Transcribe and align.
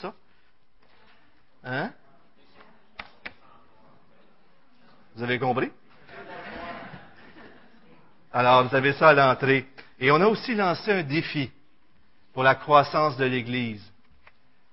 Ça? 0.00 0.12
Hein? 1.64 1.92
Vous 5.14 5.22
avez 5.22 5.38
compris? 5.38 5.70
Alors, 8.32 8.68
vous 8.68 8.74
avez 8.74 8.92
ça 8.94 9.10
à 9.10 9.12
l'entrée. 9.14 9.66
Et 10.00 10.10
on 10.10 10.20
a 10.20 10.26
aussi 10.26 10.54
lancé 10.54 10.92
un 10.92 11.02
défi 11.02 11.50
pour 12.32 12.42
la 12.42 12.54
croissance 12.54 13.16
de 13.16 13.24
l'Église. 13.24 13.82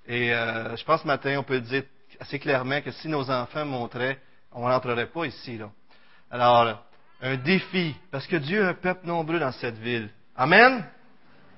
Et 0.07 0.33
euh, 0.33 0.75
je 0.75 0.83
pense 0.83 1.01
ce 1.01 1.07
matin, 1.07 1.37
on 1.39 1.43
peut 1.43 1.59
dire 1.59 1.83
assez 2.19 2.39
clairement 2.39 2.81
que 2.81 2.91
si 2.91 3.07
nos 3.07 3.29
enfants 3.29 3.65
montraient, 3.65 4.19
on 4.51 4.67
n'entrerait 4.67 5.07
pas 5.07 5.25
ici. 5.25 5.57
Là. 5.57 5.69
Alors, 6.29 6.83
un 7.21 7.35
défi, 7.37 7.95
parce 8.11 8.27
que 8.27 8.35
Dieu 8.37 8.63
a 8.63 8.69
un 8.69 8.73
peuple 8.73 9.07
nombreux 9.07 9.39
dans 9.39 9.51
cette 9.51 9.77
ville. 9.77 10.09
Amen? 10.35 10.85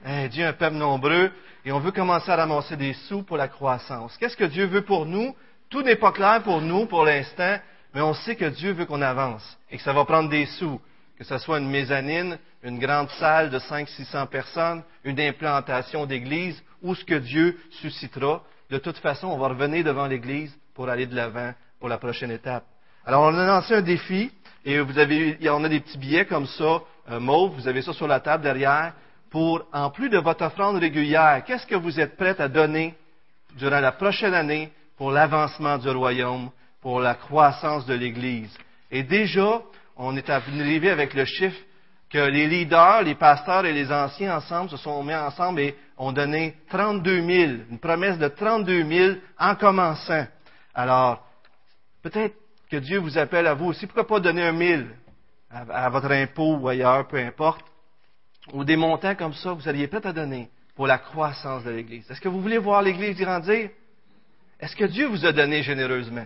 Eh, 0.09 0.29
Dieu 0.29 0.45
a 0.45 0.49
un 0.49 0.53
peuple 0.53 0.77
nombreux 0.77 1.31
et 1.65 1.71
on 1.73 1.79
veut 1.79 1.91
commencer 1.91 2.31
à 2.31 2.37
ramasser 2.37 2.77
des 2.77 2.93
sous 2.93 3.23
pour 3.23 3.35
la 3.35 3.49
croissance. 3.49 4.15
Qu'est-ce 4.17 4.37
que 4.37 4.45
Dieu 4.45 4.65
veut 4.65 4.83
pour 4.83 5.05
nous? 5.05 5.35
Tout 5.69 5.81
n'est 5.81 5.97
pas 5.97 6.13
clair 6.13 6.43
pour 6.43 6.61
nous 6.61 6.85
pour 6.85 7.03
l'instant, 7.03 7.57
mais 7.93 7.99
on 7.99 8.13
sait 8.13 8.37
que 8.37 8.45
Dieu 8.45 8.71
veut 8.71 8.85
qu'on 8.85 9.01
avance 9.01 9.57
et 9.69 9.75
que 9.75 9.83
ça 9.83 9.91
va 9.91 10.05
prendre 10.05 10.29
des 10.29 10.45
sous, 10.45 10.79
que 11.17 11.25
ce 11.25 11.37
soit 11.39 11.59
une 11.59 11.69
mezzanine, 11.69 12.39
une 12.63 12.79
grande 12.79 13.09
salle 13.19 13.49
de 13.49 13.59
500-600 13.59 14.27
personnes, 14.27 14.81
une 15.03 15.19
implantation 15.19 16.05
d'église, 16.05 16.63
ou 16.81 16.95
ce 16.95 17.03
que 17.03 17.15
Dieu 17.15 17.57
suscitera. 17.81 18.43
De 18.69 18.77
toute 18.77 18.99
façon, 18.99 19.27
on 19.27 19.37
va 19.37 19.49
revenir 19.49 19.83
devant 19.83 20.07
l'église 20.07 20.57
pour 20.73 20.87
aller 20.87 21.05
de 21.05 21.15
l'avant 21.15 21.53
pour 21.81 21.89
la 21.89 21.97
prochaine 21.97 22.31
étape. 22.31 22.63
Alors, 23.05 23.23
on 23.23 23.37
a 23.37 23.45
lancé 23.45 23.75
un 23.75 23.81
défi 23.81 24.31
et 24.63 24.79
vous 24.79 24.97
avez, 24.97 25.37
on 25.49 25.63
a 25.65 25.69
des 25.69 25.81
petits 25.81 25.97
billets 25.97 26.25
comme 26.25 26.45
ça, 26.45 26.79
euh, 27.09 27.19
mauve, 27.19 27.55
vous 27.55 27.67
avez 27.67 27.81
ça 27.81 27.91
sur 27.91 28.07
la 28.07 28.21
table 28.21 28.43
derrière, 28.43 28.93
pour, 29.29 29.65
en 29.73 29.89
plus 29.89 30.09
de 30.09 30.17
votre 30.17 30.45
offrande 30.45 30.77
régulière, 30.77 31.43
qu'est-ce 31.45 31.67
que 31.67 31.75
vous 31.75 31.99
êtes 31.99 32.15
prêt 32.17 32.39
à 32.39 32.47
donner 32.47 32.95
durant 33.57 33.79
la 33.79 33.91
prochaine 33.91 34.33
année 34.33 34.71
pour 34.97 35.11
l'avancement 35.11 35.77
du 35.77 35.89
royaume, 35.89 36.49
pour 36.81 36.99
la 36.99 37.15
croissance 37.15 37.85
de 37.85 37.93
l'Église? 37.93 38.55
Et 38.91 39.03
déjà, 39.03 39.61
on 39.95 40.15
est 40.15 40.29
arrivé 40.29 40.89
avec 40.89 41.13
le 41.13 41.25
chiffre 41.25 41.59
que 42.09 42.19
les 42.19 42.47
leaders, 42.47 43.01
les 43.03 43.15
pasteurs 43.15 43.65
et 43.65 43.73
les 43.73 43.91
anciens 43.91 44.37
ensemble 44.37 44.69
se 44.69 44.77
sont 44.77 45.03
mis 45.03 45.13
ensemble 45.13 45.59
et 45.59 45.75
ont 45.97 46.11
donné 46.11 46.55
32 46.69 47.21
000, 47.21 47.51
une 47.69 47.79
promesse 47.79 48.17
de 48.17 48.27
32 48.29 48.83
000 48.83 49.15
en 49.37 49.55
commençant. 49.55 50.25
Alors, 50.73 51.25
peut-être 52.01 52.35
que 52.69 52.77
Dieu 52.77 52.99
vous 52.99 53.17
appelle 53.17 53.47
à 53.47 53.53
vous 53.53 53.67
aussi. 53.67 53.87
Pourquoi 53.87 54.07
pas 54.07 54.19
donner 54.19 54.43
un 54.43 54.51
mille 54.51 54.87
à, 55.49 55.89
votre 55.89 56.11
impôt 56.11 56.57
ou 56.57 56.67
ailleurs, 56.67 57.07
peu 57.07 57.17
importe, 57.17 57.65
ou 58.53 58.63
des 58.63 58.75
montants 58.75 59.15
comme 59.15 59.33
ça, 59.33 59.53
vous 59.53 59.61
seriez 59.61 59.87
prêt 59.87 60.05
à 60.05 60.13
donner 60.13 60.49
pour 60.75 60.87
la 60.87 60.97
croissance 60.97 61.63
de 61.63 61.71
l'Église? 61.71 62.09
Est-ce 62.09 62.21
que 62.21 62.29
vous 62.29 62.41
voulez 62.41 62.57
voir 62.57 62.81
l'Église 62.81 63.17
grandir? 63.17 63.69
Est-ce 64.59 64.75
que 64.75 64.85
Dieu 64.85 65.07
vous 65.07 65.25
a 65.25 65.31
donné 65.31 65.63
généreusement? 65.63 66.25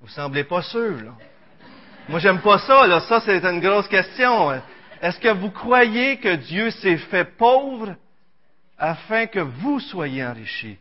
Vous 0.00 0.08
semblez 0.08 0.44
pas 0.44 0.62
sûr, 0.62 0.96
là. 1.02 1.14
Moi, 2.08 2.20
j'aime 2.20 2.40
pas 2.40 2.58
ça, 2.58 2.86
là. 2.86 3.00
Ça, 3.00 3.20
c'est 3.20 3.44
une 3.44 3.60
grosse 3.60 3.88
question. 3.88 4.52
Est-ce 5.00 5.18
que 5.18 5.32
vous 5.32 5.50
croyez 5.50 6.18
que 6.18 6.36
Dieu 6.36 6.70
s'est 6.70 6.98
fait 6.98 7.24
pauvre 7.36 7.96
afin 8.78 9.26
que 9.26 9.40
vous 9.40 9.80
soyez 9.80 10.24
enrichis? 10.24 10.78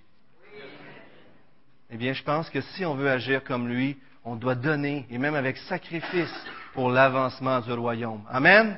Eh 1.90 1.98
bien, 1.98 2.14
je 2.14 2.24
pense 2.24 2.50
que 2.50 2.62
si 2.62 2.86
on 2.86 2.96
veut 2.96 3.10
agir 3.10 3.44
comme 3.44 3.68
lui, 3.68 3.98
on 4.24 4.36
doit 4.36 4.56
donner, 4.56 5.06
et 5.10 5.18
même 5.18 5.36
avec 5.36 5.58
sacrifice, 5.58 6.34
pour 6.74 6.90
l'avancement 6.90 7.60
du 7.62 7.72
royaume. 7.72 8.22
Amen? 8.30 8.78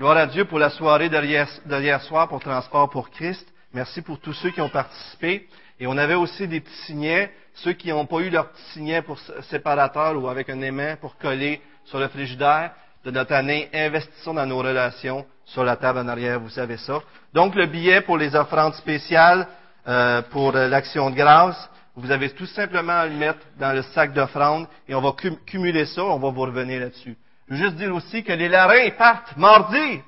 Gloire 0.00 0.16
à 0.16 0.26
Dieu 0.26 0.46
pour 0.46 0.58
la 0.58 0.70
soirée 0.70 1.10
d'hier 1.10 2.02
soir 2.04 2.26
pour 2.26 2.40
Transport 2.40 2.88
pour 2.88 3.10
Christ. 3.10 3.46
Merci 3.74 4.00
pour 4.00 4.18
tous 4.18 4.32
ceux 4.32 4.48
qui 4.48 4.62
ont 4.62 4.70
participé. 4.70 5.46
Et 5.78 5.86
on 5.86 5.98
avait 5.98 6.14
aussi 6.14 6.48
des 6.48 6.60
petits 6.60 6.86
signets, 6.86 7.30
ceux 7.52 7.74
qui 7.74 7.90
n'ont 7.90 8.06
pas 8.06 8.20
eu 8.20 8.30
leur 8.30 8.48
petit 8.48 8.62
signet 8.72 9.02
pour 9.02 9.18
séparateur 9.50 10.16
ou 10.16 10.26
avec 10.28 10.48
un 10.48 10.62
aimant 10.62 10.94
pour 11.02 11.18
coller 11.18 11.60
sur 11.84 11.98
le 11.98 12.08
frigidaire 12.08 12.70
de 13.04 13.10
notre 13.10 13.34
année, 13.34 13.68
investissons 13.74 14.32
dans 14.32 14.46
nos 14.46 14.56
relations 14.56 15.26
sur 15.44 15.64
la 15.64 15.76
table 15.76 15.98
en 15.98 16.08
arrière, 16.08 16.40
vous 16.40 16.48
savez 16.48 16.78
ça. 16.78 17.00
Donc 17.34 17.54
le 17.54 17.66
billet 17.66 18.00
pour 18.00 18.16
les 18.16 18.34
offrandes 18.34 18.76
spéciales 18.76 19.46
euh, 19.86 20.22
pour 20.30 20.52
l'action 20.52 21.10
de 21.10 21.16
grâce, 21.16 21.68
vous 21.94 22.10
avez 22.10 22.30
tout 22.30 22.46
simplement 22.46 23.00
à 23.00 23.06
le 23.06 23.16
mettre 23.16 23.40
dans 23.58 23.74
le 23.74 23.82
sac 23.82 24.14
d'offrande 24.14 24.66
et 24.88 24.94
on 24.94 25.02
va 25.02 25.12
cumuler 25.44 25.84
ça, 25.84 26.02
on 26.04 26.18
va 26.18 26.30
vous 26.30 26.40
revenir 26.40 26.80
là-dessus. 26.80 27.18
Je 27.50 27.56
veux 27.56 27.62
juste 27.62 27.76
dire 27.76 27.92
aussi 27.92 28.22
que 28.22 28.32
les 28.32 28.48
larins 28.48 28.90
partent 28.90 29.36
mardi. 29.36 30.00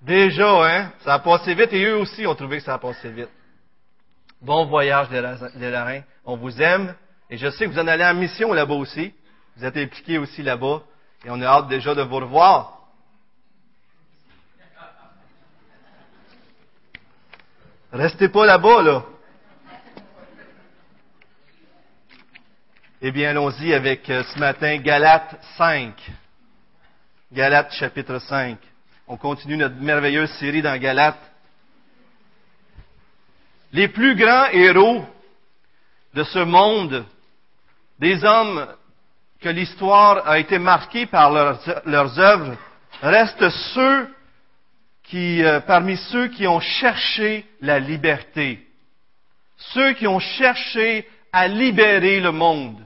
Déjà, 0.00 0.64
hein? 0.64 0.92
Ça 1.00 1.14
a 1.14 1.18
passé 1.18 1.52
vite 1.54 1.72
et 1.72 1.84
eux 1.84 1.96
aussi 1.96 2.24
ont 2.26 2.34
trouvé 2.36 2.58
que 2.58 2.62
ça 2.62 2.74
a 2.74 2.78
passé 2.78 3.10
vite. 3.10 3.30
Bon 4.40 4.66
voyage, 4.66 5.08
les 5.10 5.70
larins. 5.70 6.02
On 6.24 6.36
vous 6.36 6.62
aime. 6.62 6.94
Et 7.28 7.36
je 7.36 7.50
sais 7.50 7.66
que 7.66 7.72
vous 7.72 7.78
en 7.78 7.88
allez 7.88 8.04
en 8.04 8.14
mission 8.14 8.52
là-bas 8.52 8.74
aussi. 8.74 9.12
Vous 9.56 9.64
êtes 9.64 9.76
impliqués 9.76 10.18
aussi 10.18 10.42
là-bas. 10.42 10.82
Et 11.24 11.30
on 11.30 11.40
a 11.40 11.46
hâte 11.46 11.68
déjà 11.68 11.92
de 11.92 12.02
vous 12.02 12.16
revoir. 12.16 12.78
Restez 17.90 18.28
pas 18.28 18.46
là-bas, 18.46 18.82
là. 18.82 19.02
Eh 23.06 23.12
bien, 23.12 23.28
allons-y 23.28 23.74
avec 23.74 24.08
euh, 24.08 24.24
ce 24.32 24.38
matin 24.38 24.78
Galates 24.78 25.38
5. 25.58 25.92
Galates 27.30 27.70
chapitre 27.74 28.18
5. 28.18 28.56
On 29.06 29.18
continue 29.18 29.58
notre 29.58 29.74
merveilleuse 29.74 30.30
série 30.38 30.62
dans 30.62 30.74
Galates. 30.78 31.20
Les 33.74 33.88
plus 33.88 34.16
grands 34.16 34.46
héros 34.46 35.04
de 36.14 36.24
ce 36.24 36.38
monde, 36.38 37.04
des 37.98 38.24
hommes 38.24 38.68
que 39.38 39.50
l'histoire 39.50 40.26
a 40.26 40.38
été 40.38 40.58
marquée 40.58 41.04
par 41.04 41.30
leurs, 41.30 42.18
œuvres, 42.18 42.56
restent 43.02 43.50
ceux 43.74 44.08
qui, 45.02 45.44
euh, 45.44 45.60
parmi 45.60 45.98
ceux 45.98 46.28
qui 46.28 46.46
ont 46.46 46.60
cherché 46.60 47.44
la 47.60 47.78
liberté, 47.78 48.66
ceux 49.58 49.92
qui 49.92 50.06
ont 50.06 50.20
cherché 50.20 51.06
à 51.34 51.48
libérer 51.48 52.20
le 52.20 52.32
monde. 52.32 52.82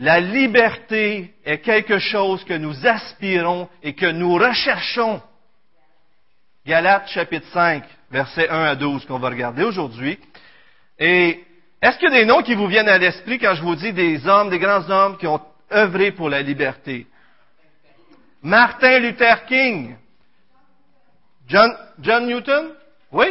La 0.00 0.20
liberté 0.20 1.34
est 1.44 1.58
quelque 1.58 1.98
chose 1.98 2.44
que 2.44 2.54
nous 2.54 2.86
aspirons 2.86 3.68
et 3.82 3.94
que 3.94 4.06
nous 4.06 4.34
recherchons. 4.34 5.20
Galates 6.64 7.08
chapitre 7.08 7.46
5, 7.48 7.82
versets 8.10 8.48
1 8.48 8.62
à 8.62 8.74
12 8.76 9.06
qu'on 9.06 9.18
va 9.18 9.30
regarder 9.30 9.64
aujourd'hui. 9.64 10.18
Et 10.98 11.44
est-ce 11.82 11.98
qu'il 11.98 12.10
y 12.10 12.14
a 12.14 12.20
des 12.20 12.26
noms 12.26 12.42
qui 12.42 12.54
vous 12.54 12.68
viennent 12.68 12.88
à 12.88 12.98
l'esprit 12.98 13.38
quand 13.38 13.54
je 13.54 13.62
vous 13.62 13.74
dis 13.74 13.92
des 13.92 14.24
hommes, 14.26 14.50
des 14.50 14.58
grands 14.60 14.88
hommes 14.88 15.16
qui 15.16 15.26
ont 15.26 15.40
œuvré 15.72 16.12
pour 16.12 16.28
la 16.28 16.42
liberté? 16.42 17.06
Martin 18.42 19.00
Luther 19.00 19.46
King. 19.46 19.96
John, 21.48 21.76
John 21.98 22.26
Newton? 22.26 22.72
Oui? 23.10 23.26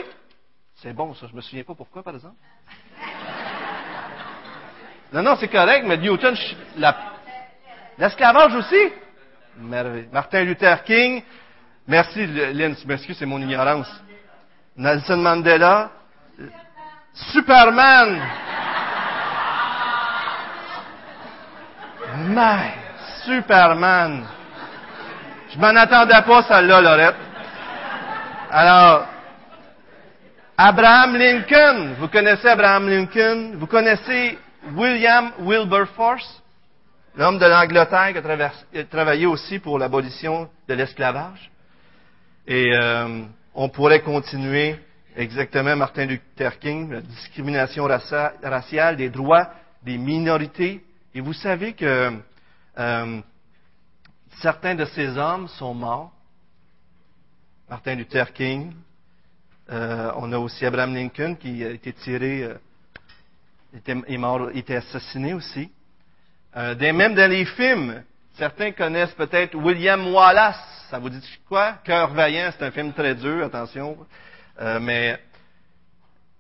C'est 0.76 0.94
bon 0.94 1.14
ça, 1.14 1.28
je 1.30 1.36
me 1.36 1.42
souviens 1.42 1.64
pas 1.64 1.76
pourquoi 1.76 2.04
par 2.04 2.16
exemple. 2.16 2.36
Non, 5.14 5.22
non, 5.22 5.38
c'est 5.40 5.48
correct, 5.48 5.86
mais 5.86 5.98
Newton, 5.98 6.36
l'esclavage 7.98 8.56
aussi? 8.56 8.92
Merveille. 9.58 10.10
Martin 10.12 10.44
Luther 10.44 10.84
King. 10.84 11.24
Merci, 11.88 12.26
Lynn, 12.26 12.76
m'excuse, 12.86 13.18
c'est 13.18 13.26
mon 13.26 13.42
ignorance. 13.42 13.90
Nelson 14.76 15.18
Mandela. 15.18 15.90
Superman. 17.14 18.22
My, 22.18 22.74
Superman. 23.24 24.26
Je 25.50 25.58
m'en 25.58 25.76
attendais 25.76 26.22
pas, 26.22 26.44
celle-là, 26.44 26.82
Lorette. 26.82 27.16
Alors, 28.52 29.08
Abraham 30.58 31.16
Lincoln. 31.16 31.96
Vous 32.00 32.08
connaissez 32.10 32.48
Abraham 32.50 32.90
Lincoln? 32.90 33.54
Vous 33.56 33.68
connaissez 33.68 34.38
William 34.76 35.32
Wilberforce, 35.40 36.44
l'homme 37.16 37.38
de 37.38 37.46
l'Angleterre 37.46 38.14
qui 38.72 38.78
a, 38.78 38.84
travaillé 38.86 39.26
aussi 39.26 39.60
pour 39.60 39.80
l'abolition 39.80 40.50
de 40.68 40.74
l'esclavage. 40.74 41.52
Et 42.46 42.74
euh, 42.74 43.24
on 43.54 43.70
pourrait 43.70 44.02
continuer 44.02 44.76
exactement 45.16 45.76
Martin 45.76 46.06
Luther 46.06 46.60
King, 46.60 46.92
la 46.92 47.02
discrimination 47.02 47.86
raciale, 47.86 48.96
des 48.98 49.10
droits 49.10 49.52
des 49.84 49.98
minorités. 49.98 50.84
Et 51.14 51.22
vous 51.22 51.34
savez 51.34 51.74
que 51.74 52.14
euh, 52.78 53.22
certains 54.42 54.76
de 54.76 54.86
ces 54.86 55.18
hommes 55.18 55.48
sont 55.48 55.74
morts. 55.74 56.12
Martin 57.70 57.96
Luther 57.96 58.32
King. 58.34 58.74
Euh, 59.70 60.12
on 60.16 60.32
a 60.32 60.38
aussi 60.38 60.66
Abraham 60.66 60.94
Lincoln 60.94 61.36
qui 61.36 61.66
a 61.66 61.72
été 61.72 61.92
tiré 61.92 62.48
il 63.74 63.80
était, 63.80 63.96
est 64.08 64.18
mort, 64.18 64.50
il 64.54 64.60
était 64.60 64.78
assassiné 64.78 65.34
aussi. 65.34 65.70
Euh, 66.56 66.76
même 66.94 67.14
dans 67.14 67.30
les 67.30 67.46
films, 67.46 68.04
certains 68.34 68.72
connaissent 68.72 69.14
peut-être 69.14 69.56
William 69.56 70.14
Wallace. 70.14 70.88
Ça 70.90 71.00
vous 71.00 71.10
dit 71.10 71.22
quoi? 71.48 71.74
Cœur 71.84 72.14
vaillant, 72.14 72.52
c'est 72.58 72.66
un 72.66 72.72
film 72.72 72.94
très 72.94 73.14
dur, 73.14 73.46
attention. 73.46 73.98
Euh, 74.60 74.80
mais 74.80 75.20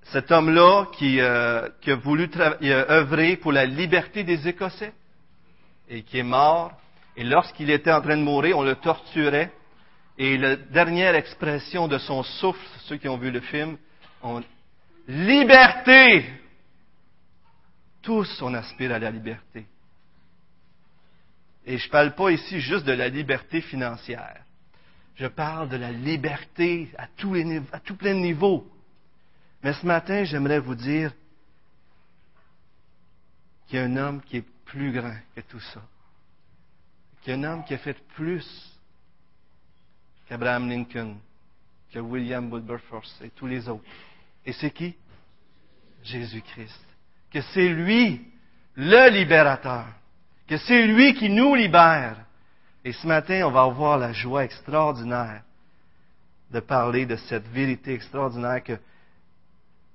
cet 0.03 0.31
homme-là 0.31 0.85
qui, 0.97 1.19
euh, 1.19 1.67
qui, 1.81 1.91
a 1.91 1.95
voulu 1.95 2.29
œuvrer 2.63 3.35
pour 3.35 3.51
la 3.51 3.65
liberté 3.65 4.23
des 4.23 4.47
Écossais 4.47 4.93
et 5.89 6.01
qui 6.03 6.19
est 6.19 6.23
mort. 6.23 6.71
Et 7.17 7.23
lorsqu'il 7.23 7.69
était 7.69 7.91
en 7.91 8.01
train 8.01 8.15
de 8.15 8.21
mourir, 8.23 8.57
on 8.57 8.63
le 8.63 8.75
torturait. 8.75 9.51
Et 10.17 10.37
la 10.37 10.55
dernière 10.55 11.13
expression 11.13 11.87
de 11.87 11.97
son 11.97 12.23
souffle, 12.23 12.65
ceux 12.85 12.97
qui 12.97 13.07
ont 13.07 13.17
vu 13.17 13.29
le 13.29 13.41
film, 13.41 13.77
on, 14.23 14.41
liberté. 15.07 16.25
Tous 18.07 18.41
on 18.41 18.53
aspire 18.53 18.93
à 18.93 18.99
la 18.99 19.11
liberté. 19.11 19.67
Et 21.65 21.77
je 21.77 21.85
ne 21.87 21.91
parle 21.91 22.15
pas 22.15 22.31
ici 22.31 22.61
juste 22.61 22.85
de 22.85 22.93
la 22.93 23.09
liberté 23.09 23.59
financière. 23.59 24.45
Je 25.17 25.27
parle 25.27 25.67
de 25.67 25.75
la 25.75 25.91
liberté 25.91 26.89
à 26.97 27.07
tous, 27.07 27.35
tout 27.83 27.97
plein 27.97 28.13
de 28.13 28.21
niveaux. 28.21 28.65
Mais 29.61 29.73
ce 29.73 29.85
matin, 29.85 30.23
j'aimerais 30.23 30.59
vous 30.59 30.75
dire 30.75 31.11
qu'il 33.67 33.77
y 33.77 33.81
a 33.81 33.83
un 33.83 33.97
homme 33.97 34.21
qui 34.21 34.37
est 34.37 34.45
plus 34.63 34.93
grand 34.93 35.17
que 35.35 35.41
tout 35.41 35.59
ça. 35.59 35.81
Qu'il 37.21 37.33
y 37.33 37.35
a 37.35 37.39
un 37.39 37.43
homme 37.43 37.65
qui 37.65 37.73
a 37.73 37.77
fait 37.77 38.01
plus 38.15 38.73
qu'Abraham 40.29 40.69
Lincoln, 40.69 41.17
que 41.91 41.99
William 41.99 42.49
Wilberforce 42.49 43.19
et 43.21 43.31
tous 43.31 43.47
les 43.47 43.67
autres. 43.67 43.83
Et 44.45 44.53
c'est 44.53 44.71
qui? 44.71 44.95
Jésus-Christ. 46.05 46.86
Que 47.31 47.41
c'est 47.53 47.69
lui, 47.69 48.21
le 48.75 49.09
libérateur. 49.09 49.85
Que 50.47 50.57
c'est 50.57 50.85
lui 50.85 51.13
qui 51.13 51.29
nous 51.29 51.55
libère. 51.55 52.17
Et 52.85 52.93
ce 52.93 53.05
matin, 53.05 53.45
on 53.45 53.51
va 53.51 53.63
avoir 53.63 53.97
la 53.97 54.13
joie 54.13 54.45
extraordinaire 54.45 55.41
de 56.51 56.59
parler 56.59 57.05
de 57.05 57.17
cette 57.17 57.47
vérité 57.49 57.93
extraordinaire 57.93 58.63
que 58.63 58.79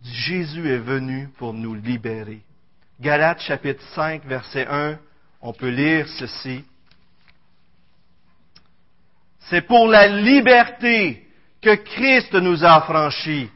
Jésus 0.03 0.69
est 0.69 0.79
venu 0.79 1.29
pour 1.39 1.55
nous 1.55 1.75
libérer. 1.75 2.43
Galates 3.01 3.41
chapitre 3.41 3.83
5, 3.95 4.25
verset 4.27 4.67
1, 4.67 4.99
on 5.41 5.53
peut 5.53 5.71
lire 5.71 6.07
ceci. 6.09 6.65
C'est 9.49 9.63
pour 9.63 9.89
la 9.89 10.07
liberté 10.07 11.27
que 11.61 11.75
Christ 11.75 12.35
nous 12.35 12.65
a 12.65 12.75
affranchis. 12.75 13.51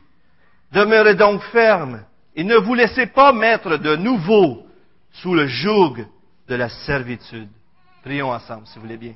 Demeurez 0.73 1.15
donc 1.15 1.43
fermes 1.45 2.05
et 2.37 2.45
ne 2.45 2.57
vous 2.57 2.75
laissez 2.75 3.07
pas 3.07 3.33
mettre 3.33 3.79
de 3.79 3.97
nouveau 3.97 4.67
sous 5.11 5.35
le 5.35 5.47
joug 5.47 6.07
de 6.47 6.55
la 6.55 6.69
servitude. 6.69 7.49
Prions 8.03 8.31
ensemble, 8.31 8.67
si 8.67 8.75
vous 8.77 8.83
voulez 8.83 8.99
bien. 8.99 9.15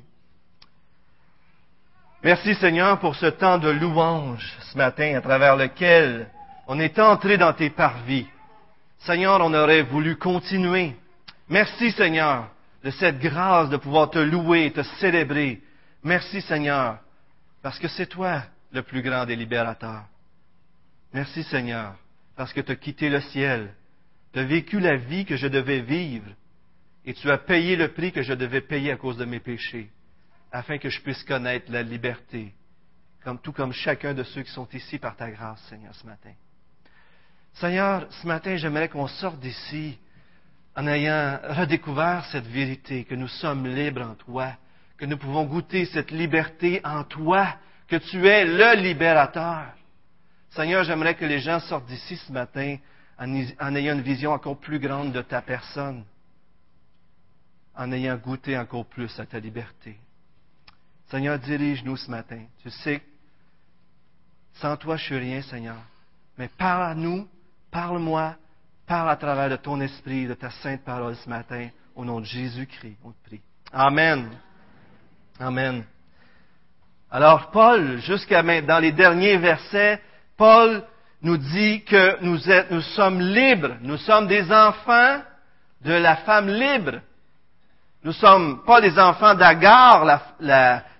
Merci 2.22 2.54
Seigneur 2.54 2.98
pour 2.98 3.14
ce 3.14 3.26
temps 3.26 3.58
de 3.58 3.70
louange 3.70 4.56
ce 4.72 4.76
matin 4.76 5.14
à 5.16 5.20
travers 5.20 5.56
lequel 5.56 6.28
on 6.66 6.80
est 6.80 6.98
entré 6.98 7.36
dans 7.36 7.52
tes 7.52 7.70
parvis. 7.70 8.26
Seigneur, 8.98 9.40
on 9.40 9.54
aurait 9.54 9.82
voulu 9.82 10.16
continuer. 10.16 10.96
Merci 11.48 11.92
Seigneur 11.92 12.48
de 12.82 12.90
cette 12.90 13.18
grâce 13.18 13.68
de 13.68 13.76
pouvoir 13.76 14.10
te 14.10 14.18
louer 14.18 14.66
et 14.66 14.72
te 14.72 14.82
célébrer. 14.82 15.60
Merci 16.02 16.40
Seigneur, 16.40 16.98
parce 17.62 17.78
que 17.78 17.88
c'est 17.88 18.06
toi 18.06 18.42
le 18.72 18.82
plus 18.82 19.02
grand 19.02 19.26
des 19.26 19.36
libérateurs. 19.36 20.04
Merci 21.12 21.42
Seigneur, 21.44 21.94
parce 22.40 22.54
que 22.54 22.62
tu 22.62 22.72
as 22.72 22.76
quitté 22.76 23.10
le 23.10 23.20
ciel, 23.20 23.74
tu 24.32 24.38
as 24.38 24.44
vécu 24.44 24.80
la 24.80 24.96
vie 24.96 25.26
que 25.26 25.36
je 25.36 25.46
devais 25.46 25.82
vivre, 25.82 26.30
et 27.04 27.12
tu 27.12 27.30
as 27.30 27.36
payé 27.36 27.76
le 27.76 27.88
prix 27.92 28.12
que 28.12 28.22
je 28.22 28.32
devais 28.32 28.62
payer 28.62 28.92
à 28.92 28.96
cause 28.96 29.18
de 29.18 29.26
mes 29.26 29.40
péchés, 29.40 29.90
afin 30.50 30.78
que 30.78 30.88
je 30.88 31.02
puisse 31.02 31.22
connaître 31.24 31.70
la 31.70 31.82
liberté, 31.82 32.54
comme 33.22 33.38
tout 33.38 33.52
comme 33.52 33.74
chacun 33.74 34.14
de 34.14 34.22
ceux 34.22 34.40
qui 34.40 34.50
sont 34.52 34.66
ici 34.72 34.96
par 34.98 35.16
ta 35.16 35.30
grâce, 35.30 35.60
Seigneur, 35.68 35.94
ce 35.94 36.06
matin. 36.06 36.32
Seigneur, 37.52 38.06
ce 38.10 38.26
matin, 38.26 38.56
j'aimerais 38.56 38.88
qu'on 38.88 39.06
sorte 39.06 39.38
d'ici 39.38 39.98
en 40.74 40.86
ayant 40.86 41.38
redécouvert 41.46 42.24
cette 42.32 42.46
vérité, 42.46 43.04
que 43.04 43.16
nous 43.16 43.28
sommes 43.28 43.66
libres 43.66 44.06
en 44.06 44.14
toi, 44.14 44.54
que 44.96 45.04
nous 45.04 45.18
pouvons 45.18 45.44
goûter 45.44 45.84
cette 45.84 46.10
liberté 46.10 46.80
en 46.84 47.04
toi, 47.04 47.54
que 47.86 47.96
tu 47.96 48.26
es 48.26 48.46
le 48.46 48.80
libérateur. 48.80 49.74
Seigneur, 50.50 50.84
j'aimerais 50.84 51.14
que 51.14 51.24
les 51.24 51.38
gens 51.38 51.60
sortent 51.60 51.86
d'ici 51.86 52.16
ce 52.16 52.32
matin 52.32 52.76
en, 53.18 53.74
ayant 53.74 53.94
une 53.94 54.00
vision 54.00 54.32
encore 54.32 54.58
plus 54.58 54.78
grande 54.78 55.12
de 55.12 55.22
ta 55.22 55.42
personne, 55.42 56.04
en 57.74 57.92
ayant 57.92 58.16
goûté 58.16 58.58
encore 58.58 58.86
plus 58.86 59.18
à 59.20 59.26
ta 59.26 59.38
liberté. 59.38 59.96
Seigneur, 61.10 61.38
dirige-nous 61.38 61.96
ce 61.96 62.10
matin. 62.10 62.42
Tu 62.62 62.70
sais, 62.70 63.02
sans 64.54 64.76
toi, 64.76 64.96
je 64.96 65.04
suis 65.04 65.18
rien, 65.18 65.42
Seigneur. 65.42 65.76
Mais 66.36 66.48
parle 66.48 66.90
à 66.90 66.94
nous, 66.94 67.28
parle-moi, 67.70 68.36
parle 68.86 69.10
à 69.10 69.16
travers 69.16 69.50
de 69.50 69.56
ton 69.56 69.80
esprit, 69.80 70.26
de 70.26 70.34
ta 70.34 70.50
sainte 70.50 70.82
parole 70.82 71.16
ce 71.16 71.28
matin. 71.28 71.68
Au 71.94 72.04
nom 72.04 72.20
de 72.20 72.26
Jésus-Christ, 72.26 72.96
on 73.04 73.12
te 73.12 73.24
prie. 73.24 73.40
Amen. 73.72 74.30
Amen. 75.38 75.84
Alors, 77.10 77.50
Paul, 77.50 77.98
jusqu'à 77.98 78.42
dans 78.62 78.78
les 78.78 78.92
derniers 78.92 79.36
versets, 79.36 80.00
Paul 80.40 80.82
nous 81.20 81.36
dit 81.36 81.84
que 81.84 82.16
nous, 82.22 82.80
sommes 82.80 83.20
libres, 83.20 83.76
nous 83.82 83.98
sommes 83.98 84.26
des 84.26 84.50
enfants 84.50 85.20
de 85.82 85.92
la 85.92 86.16
femme 86.16 86.48
libre. 86.48 87.00
Nous 88.04 88.12
sommes 88.12 88.64
pas 88.64 88.80
des 88.80 88.98
enfants 88.98 89.34
d'Agar, 89.34 90.22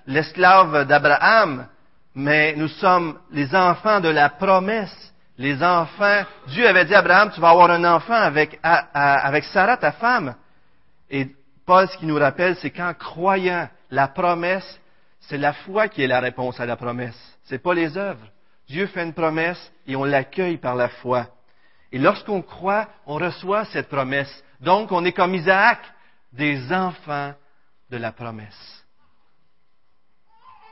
l'esclave 0.06 0.84
d'Abraham, 0.86 1.66
mais 2.14 2.54
nous 2.54 2.68
sommes 2.68 3.18
les 3.32 3.54
enfants 3.54 4.00
de 4.00 4.10
la 4.10 4.28
promesse. 4.28 4.94
Les 5.38 5.62
enfants, 5.62 6.22
Dieu 6.48 6.68
avait 6.68 6.84
dit 6.84 6.94
à 6.94 6.98
Abraham, 6.98 7.30
tu 7.30 7.40
vas 7.40 7.48
avoir 7.48 7.70
un 7.70 7.84
enfant 7.84 8.12
avec, 8.12 8.60
avec 8.62 9.44
Sarah, 9.44 9.78
ta 9.78 9.92
femme. 9.92 10.34
Et 11.08 11.28
Paul, 11.64 11.88
ce 11.88 11.96
qui 11.96 12.04
nous 12.04 12.18
rappelle, 12.18 12.56
c'est 12.56 12.72
qu'en 12.72 12.92
croyant 12.92 13.70
la 13.90 14.08
promesse, 14.08 14.78
c'est 15.20 15.38
la 15.38 15.54
foi 15.54 15.88
qui 15.88 16.02
est 16.02 16.08
la 16.08 16.20
réponse 16.20 16.60
à 16.60 16.66
la 16.66 16.76
promesse. 16.76 17.16
C'est 17.44 17.62
pas 17.62 17.72
les 17.72 17.96
œuvres. 17.96 18.26
Dieu 18.70 18.86
fait 18.86 19.02
une 19.02 19.14
promesse 19.14 19.60
et 19.84 19.96
on 19.96 20.04
l'accueille 20.04 20.56
par 20.56 20.76
la 20.76 20.88
foi. 20.88 21.26
Et 21.90 21.98
lorsqu'on 21.98 22.40
croit, 22.40 22.86
on 23.04 23.16
reçoit 23.16 23.64
cette 23.64 23.88
promesse. 23.88 24.32
Donc, 24.60 24.92
on 24.92 25.04
est 25.04 25.10
comme 25.10 25.34
Isaac, 25.34 25.80
des 26.32 26.72
enfants 26.72 27.34
de 27.90 27.96
la 27.96 28.12
promesse. 28.12 28.84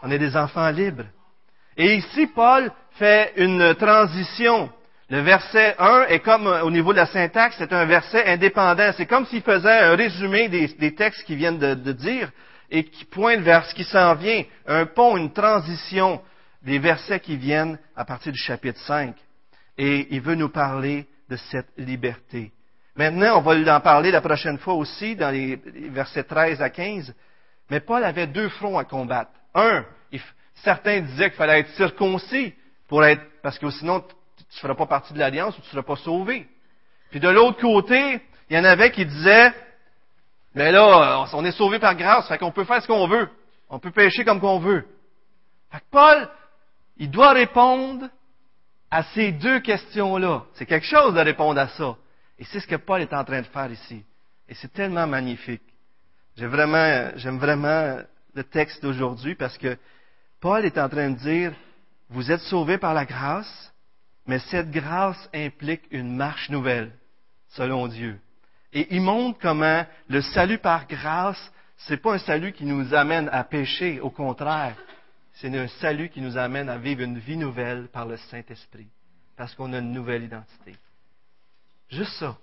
On 0.02 0.12
est 0.12 0.18
des 0.20 0.36
enfants 0.36 0.70
libres. 0.70 1.06
Et 1.76 1.96
ici, 1.96 2.28
Paul 2.28 2.70
fait 2.92 3.32
une 3.34 3.74
transition. 3.74 4.70
Le 5.10 5.18
verset 5.22 5.74
1 5.80 6.04
est 6.04 6.20
comme, 6.20 6.46
au 6.46 6.70
niveau 6.70 6.92
de 6.92 6.98
la 6.98 7.06
syntaxe, 7.06 7.56
c'est 7.58 7.72
un 7.72 7.84
verset 7.84 8.26
indépendant. 8.26 8.92
C'est 8.96 9.06
comme 9.06 9.26
s'il 9.26 9.42
faisait 9.42 9.80
un 9.80 9.96
résumé 9.96 10.48
des, 10.48 10.94
textes 10.94 11.24
qu'il 11.24 11.38
vient 11.38 11.50
de, 11.50 11.74
de, 11.74 11.92
dire 11.92 12.30
et 12.70 12.84
qui 12.84 13.06
pointe 13.06 13.40
vers 13.40 13.64
ce 13.64 13.74
qui 13.74 13.82
s'en 13.82 14.14
vient. 14.14 14.44
Un 14.68 14.86
pont, 14.86 15.16
une 15.16 15.32
transition 15.32 16.22
des 16.62 16.78
versets 16.78 17.20
qui 17.20 17.36
viennent 17.36 17.78
à 17.94 18.04
partir 18.04 18.32
du 18.32 18.38
chapitre 18.38 18.80
5. 18.80 19.14
Et 19.76 20.08
il 20.14 20.20
veut 20.20 20.34
nous 20.34 20.48
parler 20.48 21.06
de 21.28 21.36
cette 21.36 21.68
liberté. 21.76 22.52
Maintenant, 22.96 23.38
on 23.38 23.42
va 23.42 23.76
en 23.76 23.80
parler 23.80 24.10
la 24.10 24.20
prochaine 24.20 24.58
fois 24.58 24.74
aussi, 24.74 25.14
dans 25.14 25.30
les 25.30 25.56
versets 25.90 26.24
13 26.24 26.60
à 26.60 26.70
15. 26.70 27.14
Mais 27.70 27.80
Paul 27.80 28.02
avait 28.02 28.26
deux 28.26 28.48
fronts 28.48 28.78
à 28.78 28.84
combattre. 28.84 29.30
Un, 29.54 29.84
certains 30.64 31.00
disaient 31.00 31.30
qu'il 31.30 31.38
fallait 31.38 31.60
être 31.60 31.70
circoncis 31.74 32.54
pour 32.88 33.04
être, 33.04 33.22
parce 33.42 33.58
que 33.58 33.70
sinon, 33.70 34.00
tu 34.00 34.44
ne 34.56 34.60
feras 34.60 34.74
pas 34.74 34.86
partie 34.86 35.12
de 35.12 35.18
l'alliance 35.18 35.56
ou 35.56 35.60
tu 35.60 35.66
ne 35.66 35.70
seras 35.70 35.82
pas 35.82 35.96
sauvé. 35.96 36.48
Puis 37.10 37.20
de 37.20 37.28
l'autre 37.28 37.60
côté, 37.60 38.20
il 38.50 38.56
y 38.56 38.58
en 38.58 38.64
avait 38.64 38.90
qui 38.90 39.06
disaient, 39.06 39.52
mais 40.54 40.72
là, 40.72 41.24
on 41.32 41.44
est 41.44 41.52
sauvé 41.52 41.78
par 41.78 41.94
grâce, 41.94 42.26
fait 42.28 42.38
qu'on 42.38 42.50
peut 42.50 42.64
faire 42.64 42.82
ce 42.82 42.86
qu'on 42.86 43.06
veut. 43.06 43.28
On 43.68 43.78
peut 43.78 43.90
pécher 43.90 44.24
comme 44.24 44.40
qu'on 44.40 44.58
veut. 44.58 44.84
Fait 45.70 45.78
que 45.78 45.84
Paul 45.90 46.28
il 46.98 47.10
doit 47.10 47.32
répondre 47.32 48.08
à 48.90 49.02
ces 49.14 49.32
deux 49.32 49.60
questions-là. 49.60 50.44
C'est 50.54 50.66
quelque 50.66 50.86
chose 50.86 51.14
de 51.14 51.20
répondre 51.20 51.60
à 51.60 51.68
ça. 51.68 51.96
Et 52.38 52.44
c'est 52.44 52.60
ce 52.60 52.66
que 52.66 52.76
Paul 52.76 53.00
est 53.00 53.12
en 53.12 53.24
train 53.24 53.40
de 53.40 53.46
faire 53.46 53.70
ici. 53.70 54.04
Et 54.48 54.54
c'est 54.54 54.72
tellement 54.72 55.06
magnifique. 55.06 55.62
J'aime 56.36 56.50
vraiment, 56.50 57.10
vraiment 57.38 57.98
le 58.34 58.44
texte 58.44 58.82
d'aujourd'hui 58.82 59.34
parce 59.34 59.58
que 59.58 59.76
Paul 60.40 60.64
est 60.64 60.78
en 60.78 60.88
train 60.88 61.10
de 61.10 61.18
dire, 61.18 61.52
vous 62.10 62.30
êtes 62.30 62.40
sauvés 62.42 62.78
par 62.78 62.94
la 62.94 63.04
grâce, 63.04 63.72
mais 64.26 64.38
cette 64.38 64.70
grâce 64.70 65.28
implique 65.34 65.82
une 65.90 66.14
marche 66.14 66.48
nouvelle, 66.48 66.92
selon 67.48 67.88
Dieu. 67.88 68.18
Et 68.72 68.94
il 68.94 69.02
montre 69.02 69.38
comment 69.40 69.84
le 70.08 70.20
salut 70.20 70.58
par 70.58 70.86
grâce, 70.86 71.52
c'est 71.76 71.96
pas 71.96 72.14
un 72.14 72.18
salut 72.18 72.52
qui 72.52 72.64
nous 72.64 72.94
amène 72.94 73.28
à 73.32 73.42
pécher, 73.44 74.00
au 74.00 74.10
contraire, 74.10 74.76
c'est 75.40 75.56
un 75.56 75.68
salut 75.80 76.08
qui 76.08 76.20
nous 76.20 76.36
amène 76.36 76.68
à 76.68 76.78
vivre 76.78 77.02
une 77.02 77.18
vie 77.18 77.36
nouvelle 77.36 77.88
par 77.88 78.06
le 78.06 78.16
Saint-Esprit, 78.16 78.88
parce 79.36 79.54
qu'on 79.54 79.72
a 79.72 79.78
une 79.78 79.92
nouvelle 79.92 80.24
identité. 80.24 80.74
Juste 81.88 82.12
ça, 82.18 82.36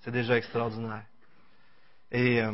c'est 0.00 0.10
déjà 0.10 0.36
extraordinaire. 0.36 1.04
Et 2.10 2.42
euh, 2.42 2.52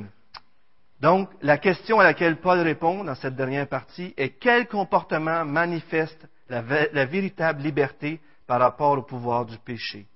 donc, 1.00 1.28
la 1.42 1.58
question 1.58 1.98
à 1.98 2.04
laquelle 2.04 2.36
Paul 2.36 2.60
répond 2.60 3.02
dans 3.02 3.16
cette 3.16 3.34
dernière 3.34 3.68
partie 3.68 4.14
est 4.16 4.38
quel 4.38 4.68
comportement 4.68 5.44
manifeste 5.44 6.28
la, 6.48 6.62
véritable 6.62 7.62
liberté 7.62 8.20
par 8.46 8.60
rapport 8.60 8.96
au 8.96 9.02
pouvoir 9.02 9.44
du 9.44 9.58
péché? 9.58 10.06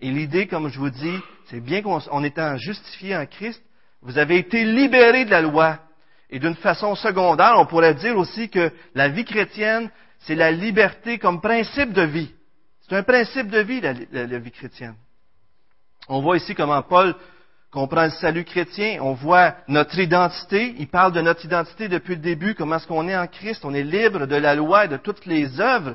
Et 0.00 0.10
l'idée, 0.10 0.46
comme 0.46 0.68
je 0.68 0.78
vous 0.78 0.90
dis, 0.90 1.18
c'est 1.46 1.60
bien 1.60 1.80
qu'en 1.80 2.22
étant 2.22 2.56
justifié 2.58 3.16
en 3.16 3.24
Christ, 3.24 3.62
vous 4.02 4.18
avez 4.18 4.36
été 4.36 4.64
libéré 4.64 5.24
de 5.24 5.30
la 5.30 5.40
loi. 5.40 5.78
Et 6.30 6.38
d'une 6.38 6.56
façon 6.56 6.94
secondaire, 6.94 7.54
on 7.56 7.66
pourrait 7.66 7.94
dire 7.94 8.16
aussi 8.16 8.48
que 8.48 8.70
la 8.94 9.08
vie 9.08 9.24
chrétienne, 9.24 9.90
c'est 10.20 10.34
la 10.34 10.50
liberté 10.50 11.18
comme 11.18 11.40
principe 11.40 11.92
de 11.92 12.02
vie. 12.02 12.30
C'est 12.80 12.96
un 12.96 13.02
principe 13.02 13.48
de 13.48 13.60
vie, 13.60 13.80
la, 13.80 14.38
vie 14.38 14.50
chrétienne. 14.50 14.94
On 16.08 16.20
voit 16.20 16.36
ici 16.36 16.54
comment 16.54 16.82
Paul 16.82 17.14
comprend 17.70 18.04
le 18.04 18.10
salut 18.10 18.44
chrétien, 18.44 18.98
on 19.02 19.12
voit 19.12 19.56
notre 19.68 19.98
identité, 19.98 20.74
il 20.78 20.88
parle 20.88 21.12
de 21.12 21.20
notre 21.20 21.44
identité 21.44 21.88
depuis 21.88 22.14
le 22.14 22.22
début, 22.22 22.54
comment 22.54 22.76
est-ce 22.76 22.86
qu'on 22.86 23.08
est 23.08 23.16
en 23.16 23.26
Christ, 23.26 23.64
on 23.64 23.74
est 23.74 23.82
libre 23.82 24.26
de 24.26 24.36
la 24.36 24.54
loi 24.54 24.86
et 24.86 24.88
de 24.88 24.96
toutes 24.96 25.26
les 25.26 25.60
œuvres, 25.60 25.94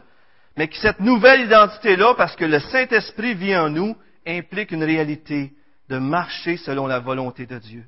mais 0.56 0.68
que 0.68 0.78
cette 0.78 1.00
nouvelle 1.00 1.42
identité-là, 1.42 2.14
parce 2.16 2.36
que 2.36 2.46
le 2.46 2.60
Saint-Esprit 2.60 3.34
vit 3.34 3.58
en 3.58 3.70
nous, 3.70 3.96
implique 4.28 4.72
une 4.72 4.84
réalité 4.84 5.54
de 5.90 5.98
marcher 5.98 6.58
selon 6.58 6.86
la 6.86 7.00
volonté 7.00 7.48
de 7.48 7.58
Dieu. 7.58 7.86